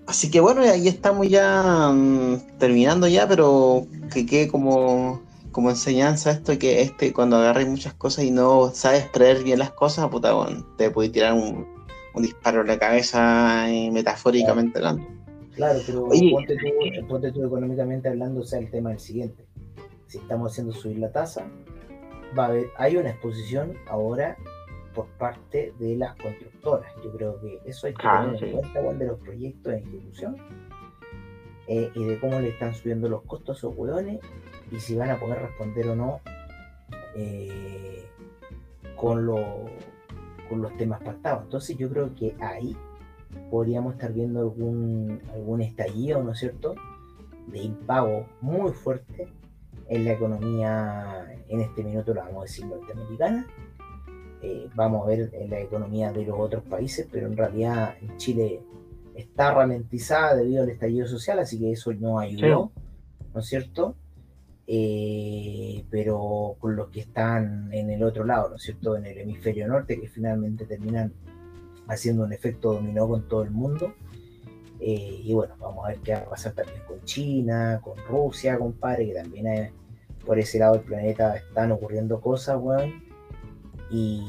Así 0.07 0.31
que 0.31 0.39
bueno, 0.39 0.61
ahí 0.61 0.87
estamos 0.87 1.27
ya 1.27 1.91
mm, 1.93 2.57
terminando 2.59 3.07
ya, 3.07 3.27
pero 3.27 3.85
que 4.13 4.25
quede 4.25 4.47
como, 4.47 5.21
como 5.51 5.69
enseñanza 5.69 6.31
esto 6.31 6.57
que 6.59 6.81
este 6.81 7.13
cuando 7.13 7.37
agarres 7.37 7.67
muchas 7.67 7.93
cosas 7.93 8.25
y 8.25 8.31
no 8.31 8.69
sabes 8.73 9.05
prever 9.09 9.43
bien 9.43 9.59
las 9.59 9.71
cosas, 9.71 10.07
puta, 10.09 10.33
bueno, 10.33 10.65
te 10.77 10.89
puede 10.91 11.09
tirar 11.09 11.33
un, 11.33 11.65
disparo 12.15 12.61
en 12.61 12.67
la 12.67 12.79
cabeza 12.79 13.67
metafóricamente 13.91 14.79
hablando. 14.79 15.07
Claro, 15.53 15.79
pero 15.85 16.07
ponte, 16.07 16.55
tú, 16.55 17.07
ponte 17.07 17.31
tú 17.31 17.45
económicamente 17.45 18.09
hablando, 18.09 18.41
o 18.41 18.43
sea, 18.43 18.59
el 18.59 18.71
tema 18.71 18.89
del 18.89 18.99
siguiente 18.99 19.47
si 20.07 20.17
estamos 20.17 20.51
haciendo 20.51 20.73
subir 20.73 20.99
la 20.99 21.11
tasa, 21.11 21.47
va 22.37 22.45
a 22.45 22.47
haber, 22.47 22.67
hay 22.77 22.97
una 22.97 23.09
exposición 23.09 23.73
ahora 23.87 24.37
por 24.95 25.07
parte 25.17 25.73
de 25.79 25.95
las 25.95 26.15
constructoras. 26.15 26.91
Yo 27.03 27.11
creo 27.11 27.39
que 27.39 27.59
eso 27.65 27.87
hay 27.87 27.93
que 27.93 28.07
ah, 28.07 28.25
tener 28.25 28.43
en 28.43 28.51
cuenta 28.61 29.03
de 29.03 29.05
los 29.05 29.19
proyectos 29.19 29.73
de 29.73 29.79
ejecución 29.79 30.37
eh, 31.67 31.91
y 31.93 32.03
de 32.05 32.19
cómo 32.19 32.39
le 32.39 32.49
están 32.49 32.73
subiendo 32.73 33.07
los 33.07 33.21
costos 33.23 33.57
a 33.57 33.59
esos 33.59 33.77
hueones 33.77 34.19
y 34.71 34.79
si 34.79 34.95
van 34.95 35.09
a 35.09 35.19
poder 35.19 35.39
responder 35.39 35.87
o 35.89 35.95
no 35.95 36.19
eh, 37.15 38.05
con, 38.95 39.25
con 40.49 40.61
los 40.61 40.77
temas 40.77 41.01
pactados. 41.01 41.43
Entonces 41.43 41.77
yo 41.77 41.89
creo 41.89 42.13
que 42.15 42.35
ahí 42.39 42.75
podríamos 43.49 43.93
estar 43.93 44.13
viendo 44.13 44.39
algún, 44.39 45.21
algún 45.33 45.61
estallido, 45.61 46.23
¿no 46.23 46.31
es 46.31 46.39
cierto?, 46.39 46.75
de 47.47 47.59
impago 47.59 48.25
muy 48.41 48.71
fuerte 48.71 49.27
en 49.87 50.03
la 50.03 50.11
economía, 50.11 51.35
en 51.47 51.61
este 51.61 51.83
minuto 51.83 52.13
lo 52.13 52.21
vamos 52.21 52.39
a 52.39 52.41
decir 52.43 52.65
norteamericana, 52.65 53.47
eh, 54.41 54.69
vamos 54.75 55.05
a 55.05 55.09
ver 55.09 55.29
en 55.33 55.49
la 55.49 55.59
economía 55.59 56.11
de 56.11 56.25
los 56.25 56.37
otros 56.37 56.63
países, 56.63 57.07
pero 57.09 57.27
en 57.27 57.37
realidad 57.37 57.95
en 58.01 58.17
Chile 58.17 58.61
está 59.15 59.53
ralentizada 59.53 60.35
debido 60.35 60.63
al 60.63 60.69
estallido 60.69 61.07
social, 61.07 61.39
así 61.39 61.57
que 61.57 61.71
eso 61.71 61.93
no 61.93 62.19
ayudó, 62.19 62.71
¿no 63.33 63.39
es 63.39 63.45
cierto? 63.45 63.95
Eh, 64.69 65.85
pero 65.89 66.57
con 66.59 66.75
los 66.75 66.89
que 66.89 66.99
están 66.99 67.71
en 67.71 67.89
el 67.89 68.03
otro 68.03 68.25
lado, 68.25 68.49
¿no 68.49 68.55
es 68.57 68.63
cierto? 68.63 68.97
En 68.97 69.05
el 69.05 69.17
hemisferio 69.17 69.67
norte, 69.67 69.99
que 69.99 70.09
finalmente 70.09 70.65
terminan 70.65 71.13
haciendo 71.87 72.23
un 72.23 72.33
efecto 72.33 72.73
dominó 72.73 73.07
con 73.07 73.27
todo 73.27 73.43
el 73.43 73.51
mundo. 73.51 73.93
Eh, 74.79 75.21
y 75.23 75.33
bueno, 75.33 75.55
vamos 75.59 75.85
a 75.85 75.89
ver 75.89 75.99
qué 75.99 76.13
va 76.13 76.19
a 76.19 76.29
pasar 76.29 76.53
también 76.53 76.81
con 76.87 77.01
China, 77.05 77.79
con 77.81 77.97
Rusia, 78.07 78.59
compadre, 78.59 79.07
que 79.07 79.13
también 79.13 79.71
por 80.25 80.37
ese 80.37 80.59
lado 80.59 80.73
del 80.73 80.83
planeta 80.83 81.37
están 81.37 81.71
ocurriendo 81.71 82.19
cosas, 82.19 82.57
weón. 82.59 83.01
Y, 83.89 84.21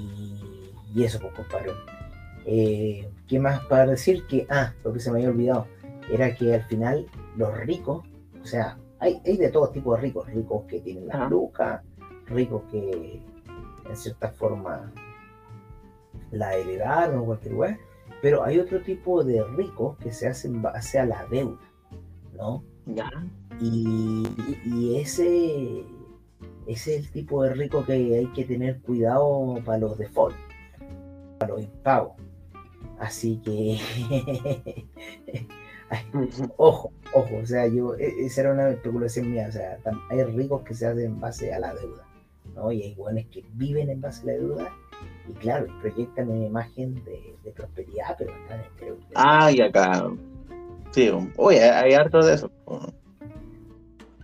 y 0.94 1.04
eso, 1.04 1.18
pues, 1.18 1.34
compadre. 1.34 1.72
Eh, 2.46 3.10
¿Qué 3.26 3.38
más 3.40 3.64
para 3.66 3.86
decir? 3.86 4.24
Que, 4.26 4.46
ah, 4.48 4.72
lo 4.84 4.92
que 4.92 5.00
se 5.00 5.10
me 5.10 5.18
había 5.18 5.30
olvidado, 5.30 5.66
era 6.10 6.34
que 6.34 6.54
al 6.54 6.62
final 6.62 7.06
los 7.36 7.54
ricos, 7.58 8.06
o 8.40 8.46
sea, 8.46 8.78
hay, 9.00 9.20
hay 9.24 9.36
de 9.36 9.50
todo 9.50 9.68
tipo 9.70 9.94
de 9.94 10.00
ricos, 10.00 10.26
ricos 10.32 10.64
que 10.66 10.80
tienen 10.80 11.06
la 11.08 11.28
lucas, 11.28 11.82
ricos 12.26 12.62
que 12.70 13.22
en 13.88 13.96
cierta 13.96 14.30
forma 14.30 14.92
la 16.30 16.54
heredaron 16.56 17.20
o 17.20 17.24
cualquier 17.24 17.54
weón 17.54 17.88
pero 18.20 18.44
hay 18.44 18.58
otro 18.58 18.80
tipo 18.80 19.22
de 19.22 19.44
ricos 19.44 19.96
que 19.98 20.12
se 20.12 20.26
hacen 20.26 20.60
base 20.60 20.98
a 20.98 21.06
la 21.06 21.26
deuda, 21.26 21.58
¿no? 22.36 22.64
Ya. 22.86 23.10
Y, 23.60 24.96
ese, 24.96 25.84
ese 26.66 26.96
es 26.96 27.06
el 27.06 27.10
tipo 27.10 27.42
de 27.44 27.54
rico 27.54 27.84
que 27.84 27.92
hay 27.92 28.26
que 28.34 28.44
tener 28.44 28.80
cuidado 28.80 29.56
para 29.64 29.78
los 29.78 29.98
default, 29.98 30.36
para 31.38 31.54
los 31.54 31.62
impagos. 31.62 32.14
Así 32.98 33.40
que 33.44 33.78
ojo, 36.56 36.92
ojo, 37.14 37.36
o 37.42 37.46
sea, 37.46 37.66
yo, 37.66 37.94
e, 37.96 38.26
esa 38.26 38.42
era 38.42 38.52
una 38.52 38.70
especulación 38.70 39.30
mía, 39.30 39.46
o 39.48 39.52
sea, 39.52 39.78
hay 40.10 40.22
ricos 40.24 40.62
que 40.62 40.74
se 40.74 40.86
hacen 40.86 41.04
en 41.04 41.20
base 41.20 41.52
a 41.52 41.58
la 41.58 41.74
deuda, 41.74 42.04
¿no? 42.54 42.70
Y 42.72 42.82
hay 42.82 42.94
buenos 42.94 43.24
que 43.32 43.44
viven 43.54 43.90
en 43.90 44.00
base 44.00 44.22
a 44.22 44.26
la 44.26 44.32
deuda 44.32 44.72
y 45.28 45.32
claro, 45.34 45.66
proyectan 45.80 46.30
una 46.30 46.46
imagen 46.46 47.02
de, 47.04 47.52
prosperidad, 47.54 48.14
pero 48.18 48.30
están 48.30 48.60
en 48.60 48.96
Ah, 49.14 49.50
y 49.50 49.60
acá. 49.60 50.10
Sí, 50.90 51.10
oye, 51.36 51.62
hay 51.62 51.94
harto 51.94 52.18
de 52.20 52.34
eso. 52.34 52.50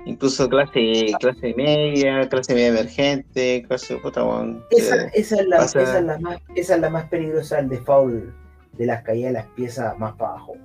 Incluso 0.06 0.48
clase, 0.48 1.06
clase 1.18 1.54
media, 1.56 2.28
clase 2.28 2.54
media 2.54 2.68
emergente, 2.68 3.64
clase 3.66 3.96
puta, 3.96 4.22
esa, 4.70 5.06
esa, 5.08 5.40
es 5.40 5.46
la, 5.46 5.64
esa, 5.64 5.98
es 5.98 6.04
la 6.04 6.18
más, 6.18 6.38
esa 6.54 6.74
es 6.74 6.80
la 6.80 6.90
más 6.90 7.08
peligrosa, 7.08 7.58
el 7.58 7.70
default 7.70 8.24
de 8.72 8.86
las 8.86 9.02
caídas 9.02 9.32
de 9.32 9.38
las 9.38 9.46
piezas 9.48 9.98
más 9.98 10.14
para 10.16 10.32
abajo. 10.32 10.56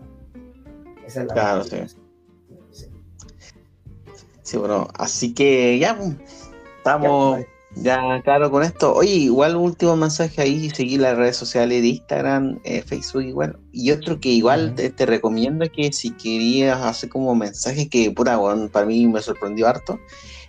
Esa 1.10 1.22
es 1.22 1.28
la 1.28 1.34
claro, 1.34 1.64
sí. 1.64 1.78
sí. 2.72 2.86
sí. 4.44 4.58
bueno, 4.58 4.88
así 4.94 5.34
que 5.34 5.80
ya 5.80 5.98
pues, 5.98 6.16
estamos. 6.78 7.40
Ya, 7.76 8.22
claro, 8.24 8.52
con 8.52 8.62
esto. 8.62 8.94
Oye, 8.94 9.12
igual 9.14 9.56
último 9.56 9.96
mensaje 9.96 10.42
ahí, 10.42 10.70
seguir 10.70 11.02
las 11.02 11.18
redes 11.18 11.36
sociales 11.36 11.82
de 11.82 11.88
Instagram, 11.88 12.60
eh, 12.64 12.84
Facebook 12.84 13.24
igual. 13.24 13.58
Y 13.72 13.90
otro 13.90 14.20
que 14.20 14.30
igual 14.30 14.76
te, 14.76 15.06
recomiendo 15.06 15.66
que 15.72 15.92
si 15.92 16.12
querías 16.12 16.80
hacer 16.82 17.10
como 17.10 17.34
mensaje 17.34 17.90
que, 17.90 18.12
pura, 18.12 18.38
bueno, 18.38 18.70
para 18.70 18.86
mí 18.86 19.08
me 19.08 19.22
sorprendió 19.22 19.68
harto, 19.68 20.00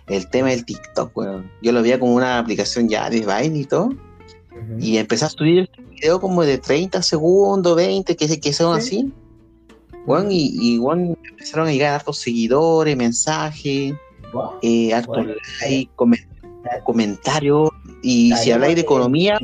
el 0.07 0.29
tema 0.29 0.49
del 0.49 0.63
TikTok, 0.63 1.11
bueno. 1.13 1.43
Yo 1.63 1.71
lo 1.71 1.81
veía 1.81 1.99
como 1.99 2.13
una 2.13 2.37
aplicación 2.37 2.87
ya 2.87 3.09
de 3.09 3.21
Vine 3.21 3.57
y 3.57 3.65
todo. 3.65 3.89
Y 4.79 4.97
empecé 4.97 5.25
a 5.25 5.29
subir 5.29 5.71
video 5.89 6.19
como 6.19 6.43
de 6.43 6.59
30 6.59 7.01
segundos, 7.01 7.75
20, 7.75 8.15
que, 8.15 8.39
que 8.39 8.53
son 8.53 8.77
así. 8.77 9.11
Bueno, 10.05 10.29
y, 10.31 10.77
bueno, 10.77 11.15
empezaron 11.29 11.67
a 11.67 11.71
llegar 11.71 11.93
hartos 11.93 12.19
seguidores, 12.19 12.97
mensajes, 12.97 13.93
eh, 14.61 14.93
hartos 14.93 15.27
likes, 15.61 15.89
comentarios 15.95 16.31
comentarios 16.83 17.69
y 18.01 18.33
si 18.35 18.51
habláis 18.51 18.75
de 18.75 18.81
economía, 18.81 19.37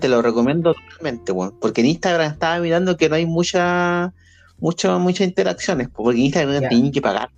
te 0.00 0.08
lo 0.08 0.22
recomiendo 0.22 0.74
totalmente, 0.74 1.32
porque 1.60 1.80
en 1.80 1.88
Instagram 1.88 2.32
estaba 2.32 2.58
mirando 2.60 2.96
que 2.96 3.08
no 3.08 3.16
hay 3.16 3.26
mucha, 3.26 4.12
mucha, 4.58 4.98
muchas 4.98 5.26
interacciones, 5.26 5.88
porque 5.88 6.18
en 6.18 6.26
Instagram 6.26 6.68
tienen 6.68 6.92
que 6.92 7.00
pagar. 7.00 7.30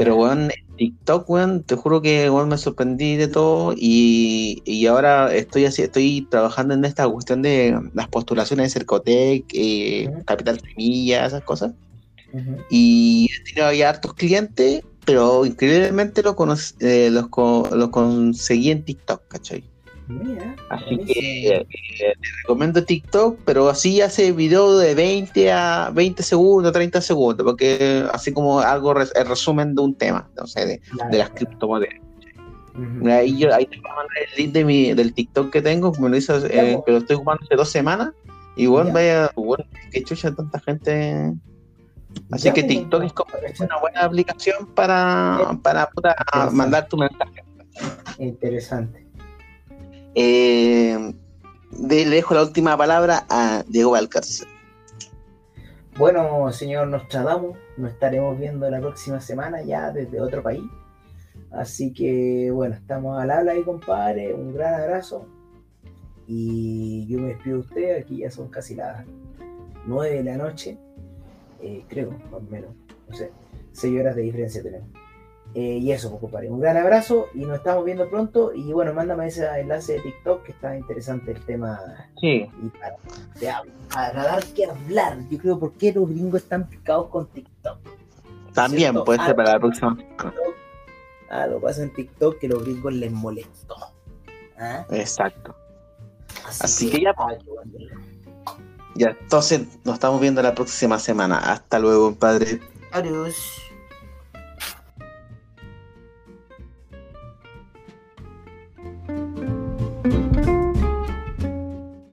Pero 0.00 0.16
bueno, 0.16 0.44
en 0.44 0.76
TikTok, 0.76 1.26
bueno, 1.26 1.60
te 1.60 1.76
juro 1.76 2.00
que 2.00 2.30
bueno, 2.30 2.46
me 2.46 2.56
sorprendí 2.56 3.16
de 3.16 3.28
todo 3.28 3.74
y, 3.76 4.86
ahora 4.86 5.30
estoy 5.34 5.66
así, 5.66 5.82
estoy 5.82 6.26
trabajando 6.30 6.72
en 6.72 6.86
esta 6.86 7.06
cuestión 7.06 7.42
de 7.42 7.78
las 7.92 8.08
postulaciones 8.08 8.72
de 8.72 8.80
Cercotec, 8.80 9.44
eh, 9.52 10.10
Capital 10.24 10.58
Semilla, 10.58 11.26
esas 11.26 11.42
cosas. 11.42 11.72
Y 12.70 13.28
he 13.30 13.44
tenido 13.44 13.74
ya 13.74 13.90
hartos 13.90 14.14
clientes 14.14 14.82
pero 15.04 15.44
increíblemente 15.44 16.22
lo 16.22 16.34
eh, 16.80 17.10
los, 17.10 17.28
conseguí 17.90 18.70
en 18.70 18.82
TikTok, 18.82 19.28
¿cachai? 19.28 19.64
Así 20.68 20.98
que 20.98 21.48
eh, 21.48 21.66
te 21.70 22.14
recomiendo 22.42 22.84
TikTok, 22.84 23.40
pero 23.44 23.68
así 23.68 24.00
hace 24.00 24.32
video 24.32 24.78
de 24.78 24.94
20 24.94 25.52
a 25.52 25.90
20 25.92 26.22
segundos, 26.22 26.72
30 26.72 27.00
segundos, 27.00 27.44
porque 27.44 28.06
así 28.12 28.32
como 28.32 28.60
algo 28.60 28.94
el 28.98 29.26
resumen 29.26 29.74
de 29.74 29.82
un 29.82 29.94
tema, 29.94 30.28
no 30.36 30.46
sé, 30.46 30.66
de, 30.66 31.18
las 31.18 31.30
criptomonedas. 31.30 31.94
ahí, 33.06 33.36
yo, 33.36 33.54
ahí 33.54 33.66
te 33.66 33.76
voy 33.78 33.90
a 33.90 33.94
mandar 33.96 34.16
el 34.30 34.42
link 34.42 34.52
de 34.52 34.64
mi, 34.64 34.94
del 34.94 35.12
TikTok 35.12 35.50
que 35.50 35.62
tengo, 35.62 35.92
me 35.98 36.08
lo 36.08 36.16
hizo, 36.16 36.36
eh, 36.46 36.80
que 36.84 36.92
lo 36.92 36.98
estoy 36.98 37.16
jugando 37.16 37.44
hace 37.44 37.56
dos 37.56 37.70
semanas, 37.70 38.10
y 38.56 38.66
bueno, 38.66 38.92
vaya, 38.92 39.30
bueno, 39.36 39.64
que 39.90 40.02
chucha 40.02 40.34
tanta 40.34 40.58
gente. 40.60 41.32
Así 42.32 42.50
que 42.52 42.64
TikTok 42.64 43.04
es 43.04 43.12
como 43.12 43.30
una 43.60 43.78
buena 43.80 44.00
aplicación 44.00 44.66
para, 44.74 45.56
para, 45.62 45.88
mandar 46.50 46.88
tu 46.88 46.96
mensaje. 46.96 47.44
Interesante. 48.18 49.09
Eh, 50.14 51.14
le 51.78 52.04
dejo 52.04 52.34
la 52.34 52.42
última 52.42 52.76
palabra 52.76 53.26
a 53.28 53.64
Diego 53.68 53.92
Valcárcel. 53.92 54.48
Bueno, 55.98 56.50
señor 56.52 56.88
Nostradamus, 56.88 57.58
nos 57.76 57.92
estaremos 57.92 58.38
viendo 58.38 58.68
la 58.70 58.80
próxima 58.80 59.20
semana 59.20 59.62
ya 59.62 59.90
desde 59.90 60.20
otro 60.20 60.42
país. 60.42 60.62
Así 61.50 61.92
que, 61.92 62.50
bueno, 62.52 62.74
estamos 62.74 63.20
al 63.20 63.30
habla 63.30 63.52
ahí, 63.52 63.62
compadre. 63.62 64.32
Un 64.34 64.54
gran 64.54 64.80
abrazo. 64.80 65.26
Y 66.26 67.06
yo 67.08 67.18
me 67.18 67.28
despido 67.28 67.56
de 67.56 67.62
usted. 67.62 67.98
Aquí 67.98 68.18
ya 68.18 68.30
son 68.30 68.48
casi 68.48 68.76
las 68.76 69.04
nueve 69.86 70.16
de 70.16 70.24
la 70.24 70.36
noche. 70.36 70.78
Eh, 71.60 71.84
creo, 71.88 72.12
más 72.12 72.32
o 72.32 72.40
menos, 72.40 72.70
no 73.08 73.14
sé, 73.14 73.30
6 73.72 74.00
horas 74.00 74.16
de 74.16 74.22
diferencia 74.22 74.62
tenemos. 74.62 74.88
Eh, 75.54 75.78
y 75.82 75.90
eso, 75.90 76.10
pues, 76.10 76.20
compadre, 76.20 76.48
un 76.48 76.60
gran 76.60 76.76
abrazo 76.76 77.28
y 77.34 77.40
nos 77.40 77.56
estamos 77.56 77.84
viendo 77.84 78.08
pronto. 78.08 78.52
Y 78.54 78.72
bueno, 78.72 78.94
mándame 78.94 79.26
ese 79.26 79.46
enlace 79.58 79.94
de 79.94 80.00
TikTok 80.00 80.44
que 80.44 80.52
está 80.52 80.76
interesante 80.76 81.32
el 81.32 81.44
tema. 81.44 81.80
Sí. 82.20 82.48
Y 82.62 82.68
para, 82.78 82.96
para 83.92 84.22
dar 84.22 84.44
que 84.44 84.66
hablar, 84.66 85.18
yo 85.28 85.38
creo, 85.38 85.58
¿por 85.58 85.72
qué 85.72 85.92
los 85.92 86.08
gringos 86.08 86.42
están 86.42 86.68
picados 86.68 87.08
con 87.08 87.26
TikTok? 87.28 87.78
También 88.54 89.02
puede 89.04 89.24
ser 89.24 89.34
para 89.34 89.52
la 89.54 89.60
próxima. 89.60 89.96
Ah, 91.30 91.46
lo 91.46 91.60
pasa 91.60 91.82
en 91.82 91.92
TikTok 91.92 92.38
que 92.38 92.48
los 92.48 92.62
gringos 92.64 92.92
les 92.92 93.10
molestó. 93.10 93.76
¿Ah? 94.58 94.84
Exacto. 94.90 95.54
Así, 96.44 96.90
que, 96.90 97.00
ya. 97.02 97.14
Pues. 97.14 97.38
Ya, 98.96 99.16
entonces 99.20 99.62
nos 99.84 99.94
estamos 99.94 100.20
viendo 100.20 100.42
la 100.42 100.54
próxima 100.54 100.98
semana. 100.98 101.38
Hasta 101.38 101.78
luego, 101.78 102.14
padre. 102.14 102.60
Adiós. 102.92 103.69